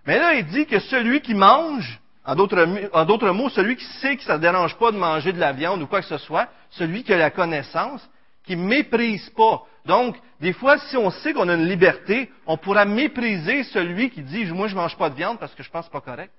Mais 0.07 0.19
là, 0.19 0.35
il 0.35 0.45
dit 0.47 0.67
que 0.67 0.81
celui 0.81 1.21
qui 1.21 1.35
mange, 1.35 2.01
en 2.25 2.35
d'autres 2.35 3.31
mots, 3.31 3.49
celui 3.49 3.77
qui 3.77 3.85
sait 4.01 4.17
que 4.17 4.25
ça 4.25 4.37
ne 4.37 4.43
dérange 4.43 4.77
pas 4.77 4.91
de 4.91 4.97
manger 4.97 5.33
de 5.33 5.39
la 5.39 5.53
viande 5.53 5.81
ou 5.81 5.87
quoi 5.87 6.01
que 6.01 6.09
ce 6.09 6.19
soit, 6.19 6.49
celui 6.71 7.05
qui 7.05 7.13
a 7.13 7.19
la 7.19 7.31
connaissance, 7.31 8.07
qui 8.45 8.57
méprise 8.57 9.29
pas. 9.31 9.63
Donc, 9.85 10.17
des 10.41 10.53
fois, 10.53 10.79
si 10.79 10.97
on 10.97 11.11
sait 11.11 11.33
qu'on 11.33 11.49
a 11.49 11.55
une 11.55 11.67
liberté, 11.67 12.31
on 12.47 12.57
pourra 12.57 12.85
mépriser 12.85 13.65
celui 13.65 14.11
qui 14.11 14.23
dit, 14.23 14.45
moi, 14.47 14.69
je 14.69 14.75
mange 14.75 14.97
pas 14.97 15.11
de 15.11 15.15
viande 15.15 15.39
parce 15.39 15.55
que 15.55 15.63
je 15.63 15.71
pense 15.71 15.89
pas 15.89 16.01
correct. 16.01 16.33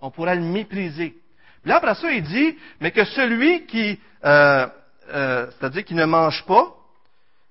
On 0.00 0.10
pourra 0.10 0.34
le 0.34 0.42
mépriser. 0.42 1.14
Puis 1.62 1.68
là, 1.68 1.76
après 1.76 1.94
ça, 1.94 2.10
il 2.10 2.22
dit, 2.22 2.56
mais 2.80 2.90
que 2.90 3.04
celui 3.04 3.66
qui, 3.66 3.98
euh, 4.24 4.66
euh, 5.12 5.46
c'est-à-dire 5.50 5.84
qui 5.84 5.94
ne 5.94 6.06
mange 6.06 6.44
pas, 6.46 6.74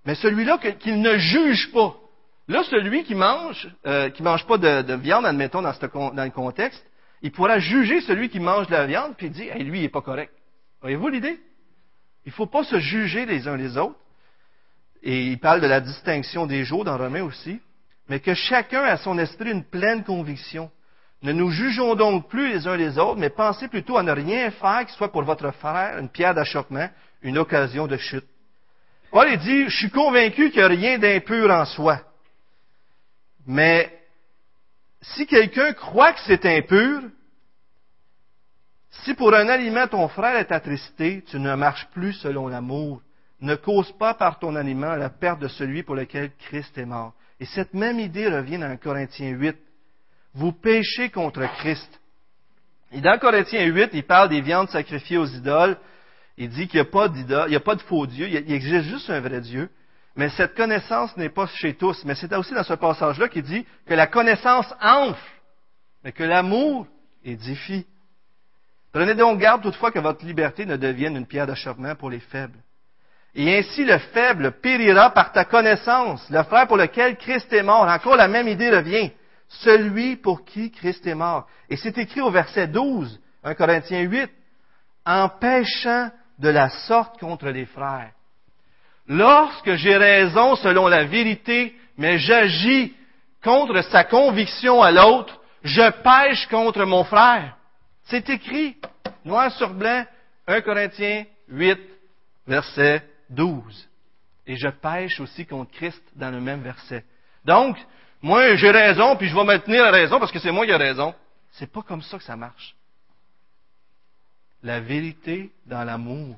mais 0.06 0.16
celui-là 0.16 0.58
qu'il 0.80 1.02
ne 1.02 1.18
juge 1.18 1.72
pas. 1.72 1.96
Là, 2.48 2.64
celui 2.64 3.04
qui 3.04 3.14
mange, 3.14 3.70
euh, 3.86 4.10
qui 4.10 4.24
mange 4.24 4.46
pas 4.48 4.58
de, 4.58 4.94
viande, 4.96 5.26
admettons 5.26 5.62
dans, 5.62 5.74
dans 6.14 6.24
le 6.24 6.32
contexte, 6.32 6.84
il 7.22 7.32
pourra 7.32 7.60
juger 7.60 8.02
celui 8.02 8.30
qui 8.30 8.40
mange 8.40 8.66
de 8.68 8.72
la 8.72 8.88
viande, 8.88 9.16
puis 9.16 9.30
dire, 9.30 9.56
hey, 9.56 9.64
lui, 9.64 9.80
il 9.80 9.82
n'est 9.84 9.90
pas 9.90 10.02
correct. 10.02 10.34
Voyez-vous 10.82 11.10
l'idée? 11.10 11.40
Il 12.30 12.32
ne 12.32 12.36
faut 12.36 12.46
pas 12.46 12.64
se 12.64 12.78
juger 12.78 13.26
les 13.26 13.48
uns 13.48 13.58
les 13.58 13.76
autres. 13.76 13.98
Et 15.02 15.24
il 15.24 15.40
parle 15.40 15.62
de 15.62 15.66
la 15.66 15.82
distinction 15.82 16.46
des 16.46 16.64
jours 16.64 16.86
dans 16.86 16.96
Romain 16.96 17.24
aussi. 17.24 17.60
Mais 18.08 18.20
que 18.20 18.36
chacun 18.36 18.84
a 18.84 18.98
son 18.98 19.18
esprit 19.18 19.50
une 19.50 19.64
pleine 19.64 20.04
conviction. 20.04 20.70
Ne 21.24 21.32
nous 21.32 21.50
jugeons 21.50 21.96
donc 21.96 22.30
plus 22.30 22.50
les 22.50 22.68
uns 22.68 22.78
les 22.78 23.00
autres, 23.00 23.20
mais 23.20 23.32
pensez 23.32 23.68
plutôt 23.68 23.98
à 23.98 24.04
ne 24.04 24.12
rien 24.12 24.52
faire 24.52 24.86
qui 24.86 24.94
soit 24.94 25.12
pour 25.12 25.24
votre 25.24 25.50
frère 25.54 25.98
une 25.98 26.08
pierre 26.08 26.36
d'achoppement, 26.36 26.88
une 27.24 27.40
occasion 27.40 27.88
de 27.88 27.98
chute. 27.98 28.28
Paul 29.10 29.36
dit, 29.38 29.68
je 29.68 29.76
suis 29.76 29.90
convaincu 29.90 30.52
qu'il 30.52 30.60
n'y 30.60 30.66
a 30.66 30.68
rien 30.68 31.00
d'impur 31.00 31.50
en 31.50 31.66
soi. 31.66 32.00
Mais 33.48 33.92
si 35.02 35.26
quelqu'un 35.26 35.74
croit 35.74 36.14
que 36.14 36.20
c'est 36.28 36.46
impur, 36.46 37.02
si 38.92 39.14
pour 39.14 39.34
un 39.34 39.48
aliment 39.48 39.88
ton 39.88 40.08
frère 40.08 40.38
est 40.38 40.52
attristé, 40.52 41.24
tu 41.28 41.40
ne 41.40 41.56
marches 41.56 41.88
plus 41.92 42.14
selon 42.14 42.48
l'amour. 42.48 43.02
Ne 43.42 43.56
cause 43.56 43.92
pas 43.94 44.14
par 44.14 44.40
ton 44.40 44.56
aliment 44.56 44.96
la 44.96 45.10
perte 45.10 45.40
de 45.40 45.48
celui 45.48 45.84
pour 45.84 45.96
lequel 45.96 46.32
Christ 46.38 46.78
est 46.78 46.86
mort. 46.86 47.14
Et 47.40 47.46
cette 47.46 47.74
même 47.74 48.00
idée 48.00 48.28
revient 48.28 48.58
dans 48.58 48.76
Corinthiens 48.78 49.30
8. 49.30 49.56
Vous 50.34 50.52
péchez 50.52 51.10
contre 51.10 51.42
Christ. 51.58 52.00
Et 52.92 53.02
dans 53.02 53.18
Corinthiens 53.18 53.66
8, 53.66 53.92
il 53.94 54.04
parle 54.04 54.30
des 54.30 54.42
viandes 54.42 54.70
sacrifiées 54.70 55.18
aux 55.18 55.28
idoles. 55.28 55.78
Il 56.38 56.50
dit 56.50 56.68
qu'il 56.68 56.82
n'y 56.82 56.88
a 56.88 56.92
pas 56.92 57.08
d'idole, 57.08 57.48
il 57.48 57.52
n'y 57.52 57.56
a 57.56 57.62
pas 57.62 57.76
de 57.76 57.82
faux 57.82 58.08
Dieu, 58.08 58.28
il 58.28 58.52
existe 58.52 58.86
juste 58.86 59.10
un 59.10 59.20
vrai 59.20 59.42
Dieu. 59.42 59.70
Mais 60.16 60.30
cette 60.30 60.56
connaissance 60.56 61.16
n'est 61.16 61.30
pas 61.30 61.48
chez 61.48 61.76
tous. 61.76 62.04
Mais 62.04 62.16
c'est 62.16 62.34
aussi 62.36 62.54
dans 62.54 62.64
ce 62.64 62.74
passage-là 62.74 63.30
qu'il 63.30 63.44
dit 63.44 63.66
que 63.86 63.94
la 63.94 64.08
connaissance 64.08 64.74
enfle, 64.82 65.20
mais 66.04 66.12
que 66.12 66.24
l'amour 66.24 66.88
édifie. 67.24 67.86
Prenez 68.92 69.14
donc 69.14 69.40
garde 69.40 69.62
toutefois 69.62 69.92
que 69.92 70.00
votre 70.00 70.26
liberté 70.26 70.66
ne 70.66 70.76
devienne 70.76 71.16
une 71.16 71.28
pierre 71.28 71.48
d'achoppement 71.48 71.96
pour 71.96 72.10
les 72.10 72.20
faibles. 72.20 72.58
Et 73.36 73.58
ainsi 73.58 73.86
le 73.86 73.98
faible 74.00 74.54
périra 74.54 75.12
par 75.12 75.32
ta 75.32 75.46
connaissance, 75.46 76.28
le 76.30 76.42
frère 76.44 76.68
pour 76.68 76.78
lequel 76.78 77.16
Christ 77.18 77.54
est 77.54 77.64
mort. 77.64 77.88
Encore 77.88 78.16
la 78.16 78.28
même 78.28 78.48
idée 78.48 78.72
revient. 78.72 79.12
Celui 79.48 80.16
pour 80.16 80.46
qui 80.46 80.72
Christ 80.72 81.06
est 81.06 81.16
mort. 81.16 81.48
Et 81.70 81.78
c'est 81.78 81.98
écrit 81.98 82.22
au 82.22 82.32
verset 82.32 82.68
12, 82.68 83.20
1 83.44 83.54
Corinthiens 83.56 84.02
8, 84.02 84.30
en 85.06 85.30
péchant 85.30 86.10
de 86.40 86.50
la 86.50 86.70
sorte 86.70 87.20
contre 87.20 87.50
les 87.50 87.66
frères. 87.66 88.12
Lorsque 89.08 89.74
j'ai 89.76 89.98
raison 89.98 90.56
selon 90.56 90.88
la 90.88 91.04
vérité, 91.04 91.76
mais 91.98 92.20
j'agis 92.20 92.94
contre 93.44 93.82
sa 93.84 94.04
conviction 94.04 94.82
à 94.82 94.92
l'autre, 94.92 95.40
je 95.64 95.90
pêche 96.04 96.48
contre 96.48 96.86
mon 96.86 97.04
frère. 97.04 97.56
C'est 98.10 98.28
écrit, 98.30 98.76
noir 99.24 99.52
sur 99.52 99.72
blanc, 99.72 100.04
1 100.48 100.62
Corinthiens 100.62 101.26
8, 101.48 101.80
verset 102.48 103.08
12. 103.30 103.88
Et 104.48 104.56
je 104.56 104.68
pêche 104.68 105.20
aussi 105.20 105.46
contre 105.46 105.72
Christ 105.72 106.02
dans 106.16 106.32
le 106.32 106.42
même 106.42 106.62
verset. 106.62 107.06
Donc, 107.46 107.78
moi, 108.22 108.56
j'ai 108.56 108.72
raison, 108.72 109.16
puis 109.16 109.30
je 109.30 109.36
vais 109.36 109.44
me 109.44 109.58
tenir 109.60 109.86
à 109.86 109.92
raison 109.92 110.20
parce 110.20 110.32
que 110.32 110.40
c'est 110.40 110.52
moi 110.52 110.66
qui 110.66 110.72
ai 110.72 110.76
raison. 110.76 111.14
C'est 111.52 111.72
pas 111.72 111.84
comme 111.84 112.02
ça 112.02 112.18
que 112.18 112.24
ça 112.24 112.36
marche. 112.36 112.76
La 114.64 114.80
vérité 114.80 115.52
dans 115.68 115.84
l'amour. 115.84 116.36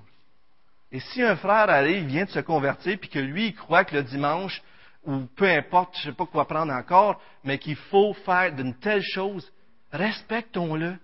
Et 0.91 0.99
si 0.99 1.23
un 1.23 1.37
frère 1.37 1.69
arrive, 1.69 2.05
vient 2.05 2.25
de 2.25 2.31
se 2.31 2.41
convertir, 2.41 2.97
puis 2.99 3.09
que 3.09 3.19
lui, 3.19 3.47
il 3.47 3.55
croit 3.55 3.85
que 3.85 3.95
le 3.95 4.03
dimanche, 4.03 4.61
ou 5.05 5.21
peu 5.37 5.49
importe, 5.49 5.95
je 5.95 6.07
ne 6.07 6.11
sais 6.11 6.17
pas 6.17 6.25
quoi 6.25 6.45
prendre 6.45 6.73
encore, 6.73 7.21
mais 7.45 7.57
qu'il 7.57 7.77
faut 7.77 8.13
faire 8.13 8.53
d'une 8.53 8.75
telle 8.75 9.01
chose, 9.01 9.49
respectons-le. 9.93 10.97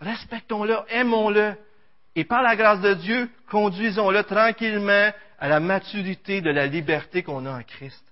Respectons-le, 0.00 0.76
aimons-le. 0.88 1.54
Et 2.14 2.24
par 2.24 2.42
la 2.42 2.56
grâce 2.56 2.80
de 2.80 2.94
Dieu, 2.94 3.30
conduisons-le 3.50 4.22
tranquillement 4.24 5.10
à 5.38 5.48
la 5.48 5.60
maturité 5.60 6.40
de 6.40 6.50
la 6.50 6.66
liberté 6.66 7.22
qu'on 7.22 7.46
a 7.46 7.58
en 7.58 7.62
Christ. 7.62 8.04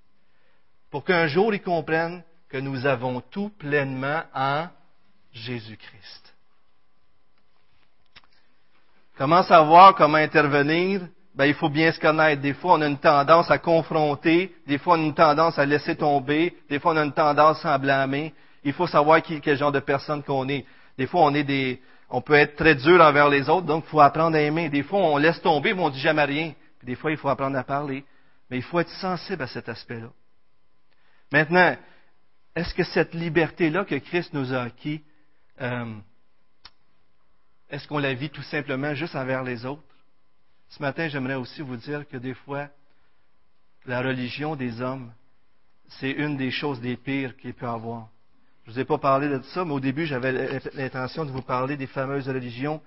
Pour 0.91 1.05
qu'un 1.05 1.27
jour 1.27 1.53
il 1.53 1.61
comprenne 1.61 2.23
que 2.49 2.59
nous 2.59 2.87
avons 2.87 3.21
tout 3.21 3.51
pleinement 3.59 4.23
en 4.35 4.69
Jésus-Christ. 5.33 6.35
Comment 9.17 9.43
savoir 9.43 9.95
comment 9.95 10.19
intervenir? 10.19 11.01
Ben, 11.35 11.47
il 11.47 11.55
faut 11.55 11.69
bien 11.69 11.93
se 11.93 12.01
connaître. 12.01 12.41
Des 12.41 12.55
fois, 12.55 12.75
on 12.75 12.81
a 12.81 12.87
une 12.87 12.99
tendance 12.99 13.51
à 13.51 13.59
confronter, 13.59 14.55
des 14.67 14.79
fois, 14.79 14.97
on 14.97 15.03
a 15.03 15.05
une 15.05 15.15
tendance 15.15 15.59
à 15.59 15.67
laisser 15.67 15.97
tomber, 15.97 16.57
des 16.69 16.79
fois, 16.79 16.93
on 16.93 16.97
a 16.97 17.05
une 17.05 17.13
tendance 17.13 17.65
à 17.65 17.77
blâmer. 17.77 18.33
Il 18.65 18.73
faut 18.73 18.87
savoir 18.87 19.21
quel 19.23 19.57
genre 19.57 19.73
de 19.73 19.81
personne 19.81 20.23
qu'on 20.23 20.49
est. 20.49 20.65
Des 20.99 21.07
fois, 21.07 21.23
on 21.23 21.35
est 21.35 21.45
des, 21.45 21.81
on 22.09 22.21
peut 22.21 22.35
être 22.35 22.57
très 22.57 22.75
dur 22.75 23.01
envers 23.01 23.29
les 23.29 23.49
autres, 23.49 23.67
donc 23.67 23.85
il 23.87 23.91
faut 23.91 24.01
apprendre 24.01 24.37
à 24.37 24.41
aimer. 24.41 24.69
Des 24.69 24.83
fois, 24.83 25.01
on 25.01 25.17
laisse 25.17 25.41
tomber, 25.43 25.75
mais 25.75 25.83
on 25.83 25.91
dit 25.91 26.01
jamais 26.01 26.25
rien. 26.25 26.55
des 26.83 26.95
fois, 26.95 27.11
il 27.11 27.17
faut 27.17 27.29
apprendre 27.29 27.59
à 27.59 27.65
parler. 27.65 28.05
Mais 28.51 28.59
il 28.59 28.63
faut 28.63 28.79
être 28.79 28.91
sensible 29.01 29.43
à 29.43 29.47
cet 29.49 29.69
aspect-là. 29.69 30.11
Maintenant, 31.33 31.77
est-ce 32.55 32.73
que 32.75 32.85
cette 32.85 33.15
liberté-là 33.15 33.85
que 33.85 33.97
Christ 33.97 34.33
nous 34.33 34.55
a 34.55 34.63
acquis, 34.63 35.03
euh, 35.61 35.95
est-ce 37.69 37.89
qu'on 37.89 37.99
la 37.99 38.15
vit 38.15 38.31
tout 38.31 38.43
simplement 38.43 38.95
juste 38.95 39.17
envers 39.17 39.43
les 39.43 39.67
autres? 39.67 39.83
Ce 40.69 40.81
matin, 40.81 41.09
j'aimerais 41.09 41.35
aussi 41.35 41.63
vous 41.63 41.77
dire 41.77 42.07
que 42.09 42.17
des 42.17 42.35
fois, 42.35 42.69
la 43.85 44.01
religion 44.01 44.55
des 44.55 44.81
hommes, 44.81 45.13
c'est 45.89 46.11
une 46.11 46.37
des 46.37 46.51
choses 46.51 46.81
des 46.81 46.97
pires 46.97 47.37
qu'il 47.37 47.55
peut 47.55 47.69
avoir. 47.69 48.09
Je 48.67 48.73
ne 48.73 48.75
vous 48.75 48.81
ai 48.81 48.85
pas 48.85 48.99
parlé 48.99 49.29
de 49.29 49.41
ça, 49.55 49.65
mais 49.65 49.75
au 49.75 49.79
début, 49.79 50.07
j'avais 50.07 50.61
l'intention 50.75 51.25
de 51.25 51.31
vous 51.31 51.43
parler 51.43 51.77
des 51.77 51.87
fameuses 51.87 52.29
religions. 52.29 52.81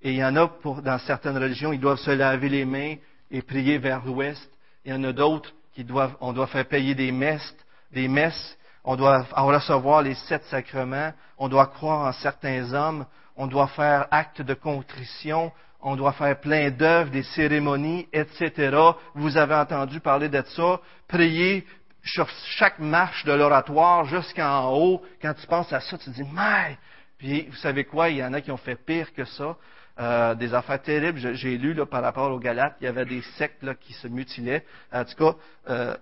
Et 0.00 0.12
il 0.12 0.16
y 0.16 0.24
en 0.24 0.34
a, 0.36 0.48
pour, 0.48 0.80
dans 0.80 0.98
certaines 1.00 1.36
religions, 1.36 1.70
ils 1.70 1.80
doivent 1.80 1.98
se 1.98 2.10
laver 2.10 2.48
les 2.48 2.64
mains 2.64 2.94
et 3.30 3.42
prier 3.42 3.76
vers 3.76 4.02
l'ouest. 4.06 4.50
Il 4.86 4.90
y 4.90 4.94
en 4.94 5.04
a 5.04 5.12
d'autres 5.12 5.52
qui 5.74 5.84
doivent, 5.84 6.16
on 6.22 6.32
doit 6.32 6.46
faire 6.46 6.64
payer 6.64 6.94
des 6.94 7.12
messes, 7.12 7.54
des 7.92 8.08
messes. 8.08 8.56
On 8.84 8.96
doit 8.96 9.26
recevoir 9.36 10.00
les 10.00 10.14
sept 10.14 10.44
sacrements. 10.44 11.12
On 11.36 11.50
doit 11.50 11.66
croire 11.66 12.08
en 12.08 12.12
certains 12.12 12.72
hommes. 12.72 13.04
On 13.36 13.48
doit 13.48 13.68
faire 13.68 14.06
acte 14.10 14.40
de 14.40 14.54
contrition. 14.54 15.52
On 15.82 15.94
doit 15.94 16.12
faire 16.12 16.40
plein 16.40 16.70
d'œuvres, 16.70 17.10
des 17.10 17.22
cérémonies, 17.22 18.08
etc. 18.14 18.74
Vous 19.14 19.36
avez 19.36 19.56
entendu 19.56 20.00
parler 20.00 20.30
de 20.30 20.42
ça. 20.56 20.80
Prier 21.06 21.66
sur 22.12 22.28
chaque 22.56 22.78
marche 22.78 23.24
de 23.24 23.32
l'oratoire 23.32 24.04
jusqu'en 24.04 24.72
haut, 24.72 25.02
quand 25.20 25.34
tu 25.34 25.46
penses 25.46 25.72
à 25.72 25.80
ça, 25.80 25.98
tu 25.98 26.06
te 26.06 26.10
dis, 26.10 26.24
mais, 26.32 26.78
puis 27.18 27.42
vous 27.46 27.56
savez 27.56 27.84
quoi, 27.84 28.08
il 28.08 28.18
y 28.18 28.24
en 28.24 28.32
a 28.32 28.40
qui 28.40 28.50
ont 28.50 28.56
fait 28.56 28.76
pire 28.76 29.12
que 29.14 29.24
ça. 29.24 29.56
euh, 30.00 30.34
des 30.34 30.54
affaires 30.54 30.80
terribles. 30.80 31.34
J'ai 31.34 31.58
lu 31.58 31.74
là, 31.74 31.86
par 31.86 32.02
rapport 32.02 32.30
aux 32.30 32.38
Galates, 32.38 32.76
il 32.80 32.84
y 32.84 32.86
avait 32.86 33.04
des 33.04 33.22
sectes 33.36 33.62
là, 33.62 33.74
qui 33.74 33.92
se 33.94 34.06
mutilaient. 34.06 34.64
En 34.92 35.04
tout 35.04 35.16
cas, 35.16 35.34
euh, 35.68 35.96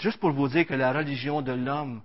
juste 0.00 0.20
pour 0.20 0.32
vous 0.32 0.48
dire 0.48 0.66
que 0.66 0.74
la 0.74 0.92
religion 0.92 1.40
de 1.40 1.52
l'homme 1.52 2.02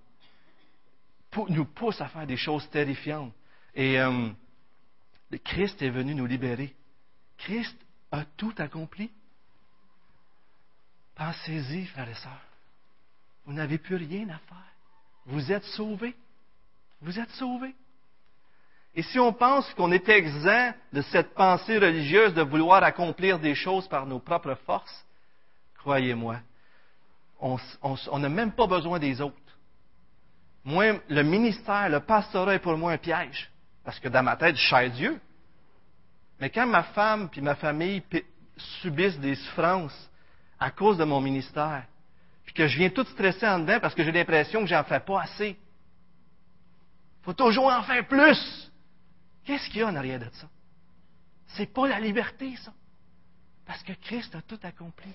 nous 1.50 1.66
pousse 1.66 2.00
à 2.00 2.08
faire 2.08 2.28
des 2.28 2.38
choses 2.38 2.70
terrifiantes. 2.70 3.34
Et 3.76 4.00
euh, 4.00 4.30
Christ 5.44 5.82
est 5.82 5.90
venu 5.90 6.16
nous 6.16 6.28
libérer. 6.28 6.74
Christ 7.38 7.78
a 8.12 8.24
tout 8.38 8.54
accompli. 8.58 9.12
Pensez-y, 11.16 11.86
frères 11.88 12.10
et 12.10 12.14
sœurs. 12.14 12.53
Vous 13.46 13.54
n'avez 13.54 13.78
plus 13.78 13.96
rien 13.96 14.30
à 14.30 14.38
faire. 14.38 14.58
Vous 15.26 15.52
êtes 15.52 15.66
sauvés. 15.66 16.16
Vous 17.02 17.20
êtes 17.20 17.32
sauvés. 17.32 17.76
Et 18.96 19.02
si 19.02 19.20
on 19.20 19.34
pense 19.34 19.74
qu'on 19.74 19.92
est 19.92 20.08
exempt 20.08 20.76
de 20.94 21.02
cette 21.02 21.34
pensée 21.34 21.78
religieuse 21.78 22.34
de 22.34 22.44
vouloir 22.44 22.84
accomplir 22.84 23.40
des 23.40 23.56
choses 23.56 23.88
par 23.88 24.06
nos 24.06 24.20
propres 24.20 24.56
forces, 24.66 25.06
croyez-moi, 25.80 26.38
on 27.40 28.20
n'a 28.20 28.30
même 28.30 28.52
pas 28.52 28.68
besoin 28.68 29.00
des 29.00 29.20
autres. 29.20 29.36
Moi, 30.64 30.94
le 31.10 31.24
ministère, 31.24 31.90
le 31.90 32.00
pastorat 32.00 32.56
est 32.56 32.60
pour 32.60 32.78
moi 32.78 32.94
un 32.94 32.98
piège. 32.98 33.52
Parce 33.84 34.00
que 34.00 34.08
dans 34.08 34.24
ma 34.24 34.38
tête, 34.38 34.56
je 34.56 34.62
cherche 34.62 34.92
Dieu. 34.92 35.20
Mais 36.40 36.50
quand 36.50 36.68
ma 36.68 36.84
femme 36.84 37.30
et 37.36 37.42
ma 37.42 37.56
famille 37.56 38.02
subissent 38.82 39.20
des 39.20 39.36
souffrances 39.36 40.10
à 40.60 40.72
cause 40.72 40.98
de 40.98 41.04
mon 41.04 41.20
ministère, 41.20 41.84
puis 42.46 42.54
que 42.54 42.68
je 42.68 42.78
viens 42.78 42.90
tout 42.90 43.06
stresser 43.06 43.48
en 43.48 43.60
dedans 43.60 43.80
parce 43.80 43.96
que 43.96 44.04
j'ai 44.04 44.12
l'impression 44.12 44.62
que 44.62 44.68
j'en 44.68 44.84
fais 44.84 45.00
pas 45.00 45.22
assez, 45.22 45.58
faut 47.24 47.34
toujours 47.34 47.68
en 47.72 47.84
faire 47.84 48.06
plus. 48.08 48.72
Qu'est-ce 49.46 49.70
qu'il 49.70 49.80
y 49.80 49.84
a 49.84 49.88
en 49.88 49.96
arrière 49.96 50.20
de 50.20 50.30
ça? 50.34 50.48
C'est 51.48 51.74
pas 51.74 51.88
la 51.88 52.00
liberté, 52.00 52.56
ça. 52.58 52.72
Parce 53.66 53.82
que 53.84 53.94
Christ 53.94 54.36
a 54.36 54.42
tout 54.42 54.60
accompli. 54.64 55.10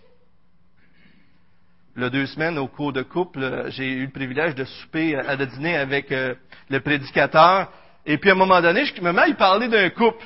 Le 1.94 2.10
deux 2.10 2.26
semaines, 2.26 2.58
au 2.58 2.68
cours 2.68 2.92
de 2.92 3.02
couple, 3.02 3.66
j'ai 3.70 3.92
eu 3.92 4.06
le 4.06 4.12
privilège 4.12 4.54
de 4.54 4.64
souper 4.64 5.16
à 5.16 5.34
le 5.34 5.46
dîner 5.46 5.76
avec 5.76 6.12
euh, 6.12 6.34
le 6.70 6.80
prédicateur. 6.80 7.72
Et 8.06 8.18
puis, 8.18 8.30
à 8.30 8.34
un 8.34 8.36
moment 8.36 8.60
donné, 8.60 8.84
je 8.86 9.02
me 9.02 9.12
mets 9.12 9.30
à 9.30 9.34
parler 9.34 9.68
d'un 9.68 9.90
couple. 9.90 10.24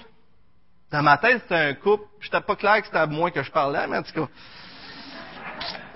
Dans 0.91 1.03
ma 1.03 1.17
tête, 1.17 1.41
c'était 1.43 1.55
un 1.55 1.75
couple. 1.75 2.05
Je 2.21 2.27
n'étais 2.27 2.41
pas 2.43 2.57
clair 2.57 2.81
que 2.81 2.87
c'était 2.87 2.99
à 2.99 3.07
moi 3.07 3.31
que 3.31 3.43
je 3.43 3.51
parlais, 3.51 3.87
mais 3.89 3.99
en 3.99 4.03
tout 4.03 4.13
cas. 4.13 4.29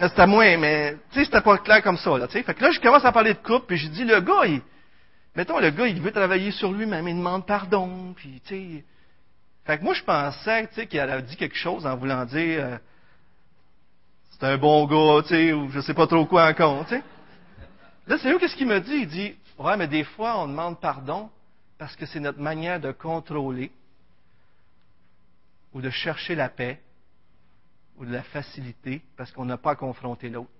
C'était 0.01 0.21
à 0.21 0.27
moi, 0.27 0.57
mais, 0.57 0.97
tu 1.11 1.19
sais, 1.19 1.25
c'était 1.25 1.41
pas 1.41 1.59
clair 1.59 1.83
comme 1.83 1.97
ça, 1.97 2.19
là, 2.19 2.27
tu 2.27 2.35
sais. 2.35 2.43
Fait 2.43 2.55
que 2.55 2.63
là, 2.63 2.71
je 2.71 2.81
commence 2.81 3.05
à 3.05 3.13
parler 3.13 3.35
de 3.35 3.39
couple, 3.39 3.67
puis 3.67 3.77
je 3.77 3.89
dis, 3.89 4.05
le 4.05 4.21
gars, 4.21 4.47
il, 4.47 4.61
Mettons, 5.37 5.61
le 5.61 5.71
gars, 5.71 5.87
il 5.87 6.01
veut 6.01 6.13
travailler 6.13 6.51
sur 6.51 6.73
lui-même, 6.73 7.07
il 7.07 7.17
demande 7.17 7.47
pardon, 7.47 8.15
puis, 8.17 8.41
tu 8.47 8.55
sais. 8.55 8.85
Fait 9.67 9.79
que 9.79 9.85
moi, 9.85 9.93
je 9.93 10.03
pensais, 10.03 10.67
tu 10.69 10.75
sais, 10.75 10.87
qu'il 10.87 10.99
avait 10.99 11.21
dit 11.23 11.37
quelque 11.37 11.57
chose 11.57 11.87
en 11.87 11.95
voulant 11.97 12.25
dire, 12.25 12.65
euh, 12.65 12.79
c'est 14.31 14.45
un 14.47 14.57
bon 14.57 14.87
gars, 14.87 15.23
tu 15.23 15.29
sais, 15.29 15.53
ou 15.53 15.71
je 15.71 15.81
sais 15.81 15.93
pas 15.93 16.07
trop 16.07 16.25
quoi 16.25 16.47
encore, 16.49 16.87
tu 16.87 16.95
sais. 16.95 17.03
Là, 18.07 18.17
c'est 18.19 18.33
où 18.33 18.39
qu'est-ce 18.39 18.57
qu'il 18.57 18.67
me 18.67 18.81
dit? 18.81 18.95
Il 18.95 19.09
dit, 19.09 19.37
ouais, 19.59 19.77
mais 19.77 19.89
des 19.89 20.05
fois, 20.05 20.39
on 20.39 20.49
demande 20.49 20.81
pardon 20.81 21.29
parce 21.79 21.95
que 21.97 22.07
c'est 22.07 22.21
notre 22.21 22.41
manière 22.41 22.81
de 22.81 22.93
contrôler 22.93 23.71
ou 25.75 25.83
de 25.83 25.91
chercher 25.91 26.35
la 26.35 26.49
paix 26.49 26.81
ou 27.99 28.05
de 28.05 28.13
la 28.13 28.23
facilité 28.23 29.03
parce 29.17 29.31
qu'on 29.33 29.45
n'a 29.45 29.57
pas 29.57 29.75
confronté 29.77 30.29
l'autre. 30.29 30.51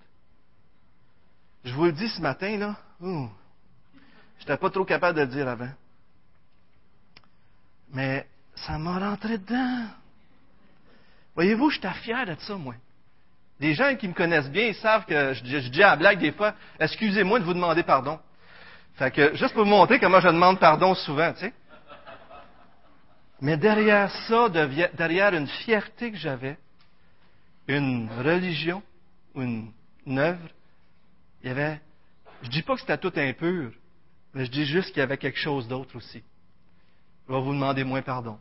Je 1.65 1.73
vous 1.75 1.85
le 1.87 1.93
dis 1.93 2.09
ce 2.09 2.21
matin, 2.21 2.57
là, 2.57 2.77
je 3.01 4.41
n'étais 4.41 4.57
pas 4.57 4.71
trop 4.71 4.85
capable 4.85 5.19
de 5.19 5.23
le 5.23 5.29
dire 5.29 5.49
avant. 5.49 5.71
Mais 7.93 8.27
ça 8.55 8.79
m'a 8.79 8.99
rentré 8.99 9.39
dedans. 9.39 9.87
Voyez-vous, 11.35 11.71
je 11.71 11.79
suis 11.79 11.89
fier 12.03 12.27
de 12.27 12.35
ça, 12.41 12.55
moi. 12.57 12.75
Les 13.59 13.75
gens 13.75 13.95
qui 13.97 14.09
me 14.09 14.13
connaissent 14.13 14.51
bien, 14.51 14.67
ils 14.67 14.75
savent 14.75 15.07
que 15.07 15.33
je, 15.35 15.69
dis 15.69 15.83
à 15.83 15.91
la 15.91 15.97
blague 15.97 16.19
des 16.19 16.33
fois, 16.33 16.55
excusez-moi 16.79 17.41
de 17.41 17.45
vous 17.45 17.55
demander 17.55 17.83
pardon. 17.83 18.19
Fait 18.95 19.11
que, 19.11 19.35
juste 19.35 19.55
pour 19.55 19.65
vous 19.65 19.71
montrer 19.71 19.99
comment 19.99 20.21
je 20.21 20.29
demande 20.29 20.59
pardon 20.59 20.95
souvent, 20.95 21.33
tu 21.33 21.41
sais. 21.41 21.53
Mais 23.41 23.57
derrière 23.57 24.11
ça, 24.29 24.49
derrière 24.49 25.35
une 25.35 25.47
fierté 25.47 26.11
que 26.11 26.17
j'avais, 26.17 26.57
une 27.69 28.09
religion, 28.11 28.83
une, 29.35 29.71
une 30.07 30.19
œuvre, 30.19 30.49
il 31.43 31.49
y 31.49 31.51
avait, 31.51 31.81
je 32.43 32.49
dis 32.49 32.63
pas 32.63 32.75
que 32.75 32.81
c'était 32.81 32.99
tout 32.99 33.13
impur, 33.17 33.73
mais 34.35 34.45
je 34.45 34.51
dis 34.51 34.65
juste 34.65 34.89
qu'il 34.89 34.99
y 34.99 35.03
avait 35.03 35.19
quelque 35.19 35.39
chose 35.39 35.67
d'autre 35.69 35.97
aussi. 35.97 36.23
Je 37.29 37.33
vais 37.33 37.41
vous 37.41 37.53
demander 37.53 37.85
moins 37.85 38.03
pardon. 38.03 38.39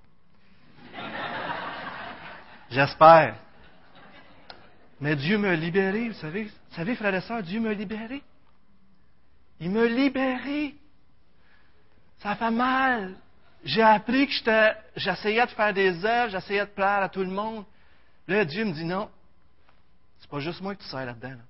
J'espère. 2.69 3.35
Mais 4.99 5.15
Dieu 5.15 5.37
m'a 5.37 5.55
libéré, 5.55 6.09
vous 6.09 6.15
savez. 6.15 6.43
Vous 6.43 6.75
savez, 6.75 6.95
frères 6.95 7.15
et 7.15 7.21
sœurs, 7.21 7.43
Dieu 7.43 7.59
m'a 7.59 7.73
libéré. 7.73 8.21
Il 9.59 9.71
m'a 9.71 9.85
libéré. 9.85 10.75
Ça 12.19 12.35
fait 12.35 12.51
mal. 12.51 13.15
J'ai 13.63 13.81
appris 13.81 14.27
que 14.27 14.33
j'essayais 14.95 15.45
de 15.45 15.51
faire 15.51 15.73
des 15.73 16.05
œuvres, 16.05 16.31
j'essayais 16.31 16.65
de 16.65 16.71
plaire 16.71 17.01
à 17.01 17.09
tout 17.09 17.21
le 17.21 17.31
monde. 17.31 17.65
Là, 18.27 18.45
Dieu 18.45 18.65
me 18.65 18.71
dit 18.71 18.85
non. 18.85 19.09
C'est 20.19 20.29
pas 20.29 20.39
juste 20.39 20.61
moi 20.61 20.75
que 20.75 20.81
tu 20.81 20.87
sers 20.87 21.05
là-dedans. 21.05 21.29
Là. 21.29 21.43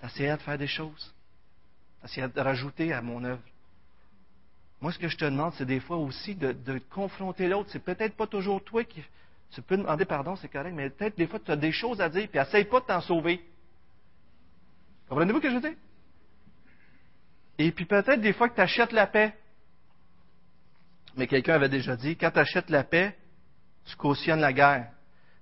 Tu 0.00 0.06
essayais 0.06 0.36
de 0.36 0.42
faire 0.42 0.58
des 0.58 0.66
choses 0.66 1.14
essayer 2.04 2.26
de 2.26 2.40
rajouter 2.40 2.92
à 2.92 3.02
mon 3.02 3.22
œuvre. 3.24 3.42
Moi, 4.80 4.92
ce 4.92 4.98
que 4.98 5.08
je 5.08 5.16
te 5.16 5.24
demande, 5.24 5.52
c'est 5.54 5.64
des 5.64 5.80
fois 5.80 5.96
aussi 5.96 6.34
de, 6.34 6.78
confronter 6.90 7.48
l'autre. 7.48 7.70
C'est 7.72 7.84
peut-être 7.84 8.16
pas 8.16 8.26
toujours 8.26 8.62
toi 8.64 8.84
qui. 8.84 9.02
Tu 9.52 9.62
peux 9.62 9.76
demander 9.76 10.06
pardon, 10.06 10.34
c'est 10.34 10.48
correct, 10.48 10.72
mais 10.74 10.88
peut-être 10.88 11.16
des 11.16 11.26
fois 11.26 11.38
tu 11.38 11.50
as 11.50 11.56
des 11.56 11.72
choses 11.72 12.00
à 12.00 12.08
dire, 12.08 12.26
puis 12.28 12.40
essaye 12.40 12.64
pas 12.64 12.80
de 12.80 12.86
t'en 12.86 13.02
sauver. 13.02 13.44
Comprenez-vous 15.08 15.40
ce 15.40 15.42
que 15.42 15.50
je 15.50 15.58
dire? 15.58 15.74
Et 17.58 17.70
puis 17.70 17.84
peut-être 17.84 18.20
des 18.20 18.32
fois 18.32 18.48
que 18.48 18.54
tu 18.54 18.62
achètes 18.62 18.92
la 18.92 19.06
paix. 19.06 19.36
Mais 21.16 21.26
quelqu'un 21.26 21.54
avait 21.54 21.68
déjà 21.68 21.96
dit, 21.96 22.16
quand 22.16 22.30
tu 22.30 22.38
achètes 22.38 22.70
la 22.70 22.82
paix, 22.82 23.14
tu 23.84 23.94
cautionnes 23.94 24.40
la 24.40 24.54
guerre. 24.54 24.90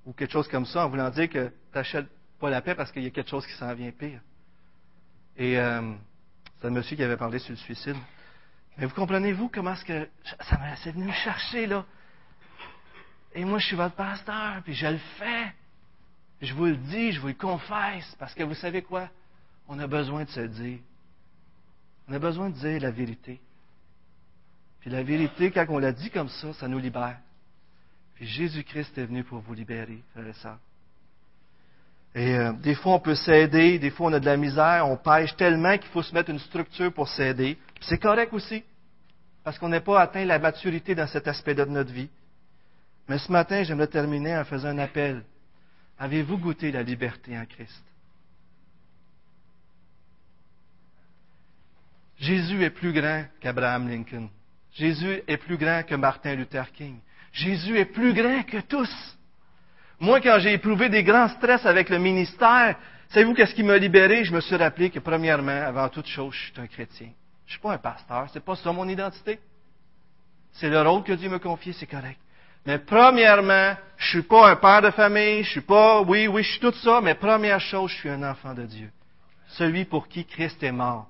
Ou 0.07 0.13
quelque 0.13 0.33
chose 0.33 0.49
comme 0.49 0.67
ça, 0.67 0.87
en 0.87 0.89
voulant 0.89 1.11
dire 1.11 1.29
que 1.29 1.49
tu 1.49 1.55
n'achètes 1.75 2.09
pas 2.39 2.51
la 2.51 2.63
paix 2.63 2.75
parce 2.75 2.91
qu'il 2.91 3.03
y 3.03 3.07
a 3.07 3.11
quelque 3.11 3.31
chose 3.31 3.47
qui 3.47 3.53
s'en 3.53 3.75
vient 3.75 3.91
pire. 3.91 4.21
Et 5.37 5.59
euh, 5.59 5.93
c'est 6.61 6.67
un 6.67 6.71
monsieur 6.71 6.97
qui 6.97 7.03
avait 7.03 7.17
parlé 7.17 7.39
sur 7.39 7.51
le 7.51 7.57
suicide. 7.57 7.97
Mais 8.79 8.87
vous 8.87 8.95
comprenez-vous 8.95 9.49
comment 9.49 9.75
est-ce 9.75 9.85
que 9.85 10.09
ça 10.41 10.59
m'a 10.59 10.75
venu 10.93 11.05
me 11.05 11.13
chercher, 11.13 11.67
là? 11.67 11.85
Et 13.35 13.45
moi, 13.45 13.59
je 13.59 13.67
suis 13.67 13.77
votre 13.77 13.95
pasteur, 13.95 14.63
puis 14.65 14.75
je 14.75 14.87
le 14.87 14.99
fais. 15.19 15.53
Je 16.41 16.55
vous 16.55 16.65
le 16.67 16.77
dis, 16.77 17.13
je 17.13 17.21
vous 17.21 17.29
le 17.29 17.35
confesse, 17.35 18.17
parce 18.19 18.35
que 18.35 18.43
vous 18.43 18.55
savez 18.55 18.83
quoi? 18.83 19.09
On 19.69 19.79
a 19.79 19.87
besoin 19.87 20.25
de 20.25 20.31
se 20.31 20.41
dire. 20.41 20.79
On 22.09 22.13
a 22.15 22.19
besoin 22.19 22.51
de 22.51 22.55
dire 22.55 22.81
la 22.81 22.91
vérité. 22.91 23.41
Puis 24.81 24.91
la 24.91 25.03
vérité, 25.03 25.51
quand 25.51 25.67
on 25.69 25.79
la 25.79 25.93
dit 25.93 26.11
comme 26.11 26.29
ça, 26.29 26.53
ça 26.55 26.67
nous 26.67 26.79
libère. 26.79 27.19
Jésus-Christ 28.21 28.99
est 28.99 29.07
venu 29.07 29.25
pour 29.25 29.41
vous 29.41 29.55
libérer, 29.55 30.03
frère 30.13 30.27
et 30.27 30.33
sœurs. 30.35 30.59
Et 32.15 32.35
euh, 32.35 32.53
des 32.53 32.75
fois, 32.75 32.95
on 32.95 33.01
peut 33.01 33.15
s'aider, 33.15 33.79
des 33.79 33.91
fois, 33.91 34.09
on 34.09 34.13
a 34.13 34.21
de 34.21 34.27
la 34.27 34.37
misère, 34.37 34.87
on 34.89 34.97
pêche 34.97 35.35
tellement 35.37 35.79
qu'il 35.79 35.91
faut 35.91 36.03
se 36.03 36.13
mettre 36.13 36.31
une 36.31 36.39
structure 36.41 36.93
pour 36.93 37.09
s'aider. 37.09 37.57
C'est 37.81 37.99
correct 37.99 38.33
aussi, 38.33 38.65
parce 39.45 39.59
qu'on 39.59 39.69
n'a 39.69 39.81
pas 39.81 40.01
atteint 40.01 40.25
la 40.25 40.39
maturité 40.39 40.95
dans 40.95 41.07
cet 41.07 41.29
aspect-là 41.29 41.65
de 41.65 41.71
notre 41.71 41.93
vie. 41.93 42.11
Mais 43.09 43.19
ce 43.19 43.31
matin, 43.31 43.63
j'aimerais 43.63 43.87
terminer 43.87 44.37
en 44.37 44.45
faisant 44.45 44.69
un 44.69 44.79
appel. 44.79 45.23
Avez-vous 45.99 46.39
goûté 46.39 46.73
la 46.73 46.83
liberté 46.83 47.39
en 47.39 47.45
Christ? 47.47 47.83
Jésus 52.19 52.63
est 52.63 52.71
plus 52.71 52.93
grand 52.93 53.25
qu'Abraham 53.41 53.89
Lincoln. 53.89 54.29
Jésus 54.73 55.23
est 55.27 55.39
plus 55.39 55.57
grand 55.57 55.83
que 55.85 55.95
Martin 55.95 56.35
Luther 56.35 56.71
King. 56.73 56.99
Jésus 57.33 57.79
est 57.79 57.87
plus 57.87 58.13
grand 58.13 58.43
que 58.43 58.61
tous. 58.61 58.91
Moi, 59.99 60.21
quand 60.21 60.39
j'ai 60.39 60.55
éprouvé 60.55 60.89
des 60.89 61.05
grands 61.05 61.29
stress 61.29 61.65
avec 61.67 61.91
le 61.91 61.99
ministère, 61.99 62.77
savez-vous 63.11 63.35
qu'est-ce 63.35 63.55
qui 63.55 63.63
m'a 63.63 63.77
libéré? 63.77 64.25
Je 64.25 64.33
me 64.33 64.41
suis 64.41 64.57
rappelé 64.57 64.91
que, 64.91 64.99
premièrement, 64.99 65.63
avant 65.67 65.89
toute 65.89 66.07
chose, 66.07 66.35
je 66.35 66.53
suis 66.53 66.61
un 66.61 66.67
chrétien. 66.67 67.09
Je 67.47 67.53
suis 67.53 67.61
pas 67.61 67.73
un 67.73 67.79
pasteur. 67.79 68.29
C'est 68.33 68.45
pas 68.45 68.57
ça 68.57 68.73
mon 68.73 68.89
identité. 68.89 69.39
C'est 70.53 70.71
le 70.71 70.81
rôle 70.81 71.05
que 71.05 71.13
Dieu 71.13 71.29
m'a 71.29 71.39
confié, 71.39 71.73
c'est 71.73 71.87
correct. 71.87 72.19
Mais 72.67 72.79
premièrement, 72.79 73.75
je 73.97 74.09
suis 74.09 74.23
pas 74.23 74.51
un 74.51 74.57
père 74.57 74.83
de 74.83 74.91
famille, 74.91 75.43
je 75.45 75.51
suis 75.51 75.61
pas, 75.61 76.03
oui, 76.03 76.27
oui, 76.27 76.43
je 76.43 76.51
suis 76.51 76.61
tout 76.61 76.73
ça, 76.73 77.01
mais 77.01 77.15
première 77.15 77.61
chose, 77.61 77.91
je 77.91 77.97
suis 77.97 78.11
un 78.11 78.23
enfant 78.23 78.55
de 78.55 78.65
Dieu. 78.65 78.91
Celui 79.49 79.85
pour 79.85 80.09
qui 80.09 80.25
Christ 80.25 80.63
est 80.63 80.73
mort. 80.73 81.09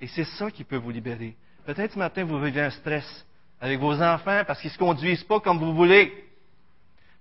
Et 0.00 0.06
c'est 0.06 0.24
ça 0.24 0.50
qui 0.50 0.64
peut 0.64 0.76
vous 0.76 0.90
libérer. 0.90 1.36
Peut-être 1.64 1.92
ce 1.92 1.98
matin, 1.98 2.24
vous 2.24 2.40
vivez 2.40 2.60
un 2.60 2.70
stress 2.70 3.26
avec 3.60 3.80
vos 3.80 4.00
enfants 4.00 4.42
parce 4.46 4.60
qu'ils 4.60 4.70
ne 4.70 4.74
se 4.74 4.78
conduisent 4.78 5.24
pas 5.24 5.40
comme 5.40 5.58
vous 5.58 5.74
voulez. 5.74 6.12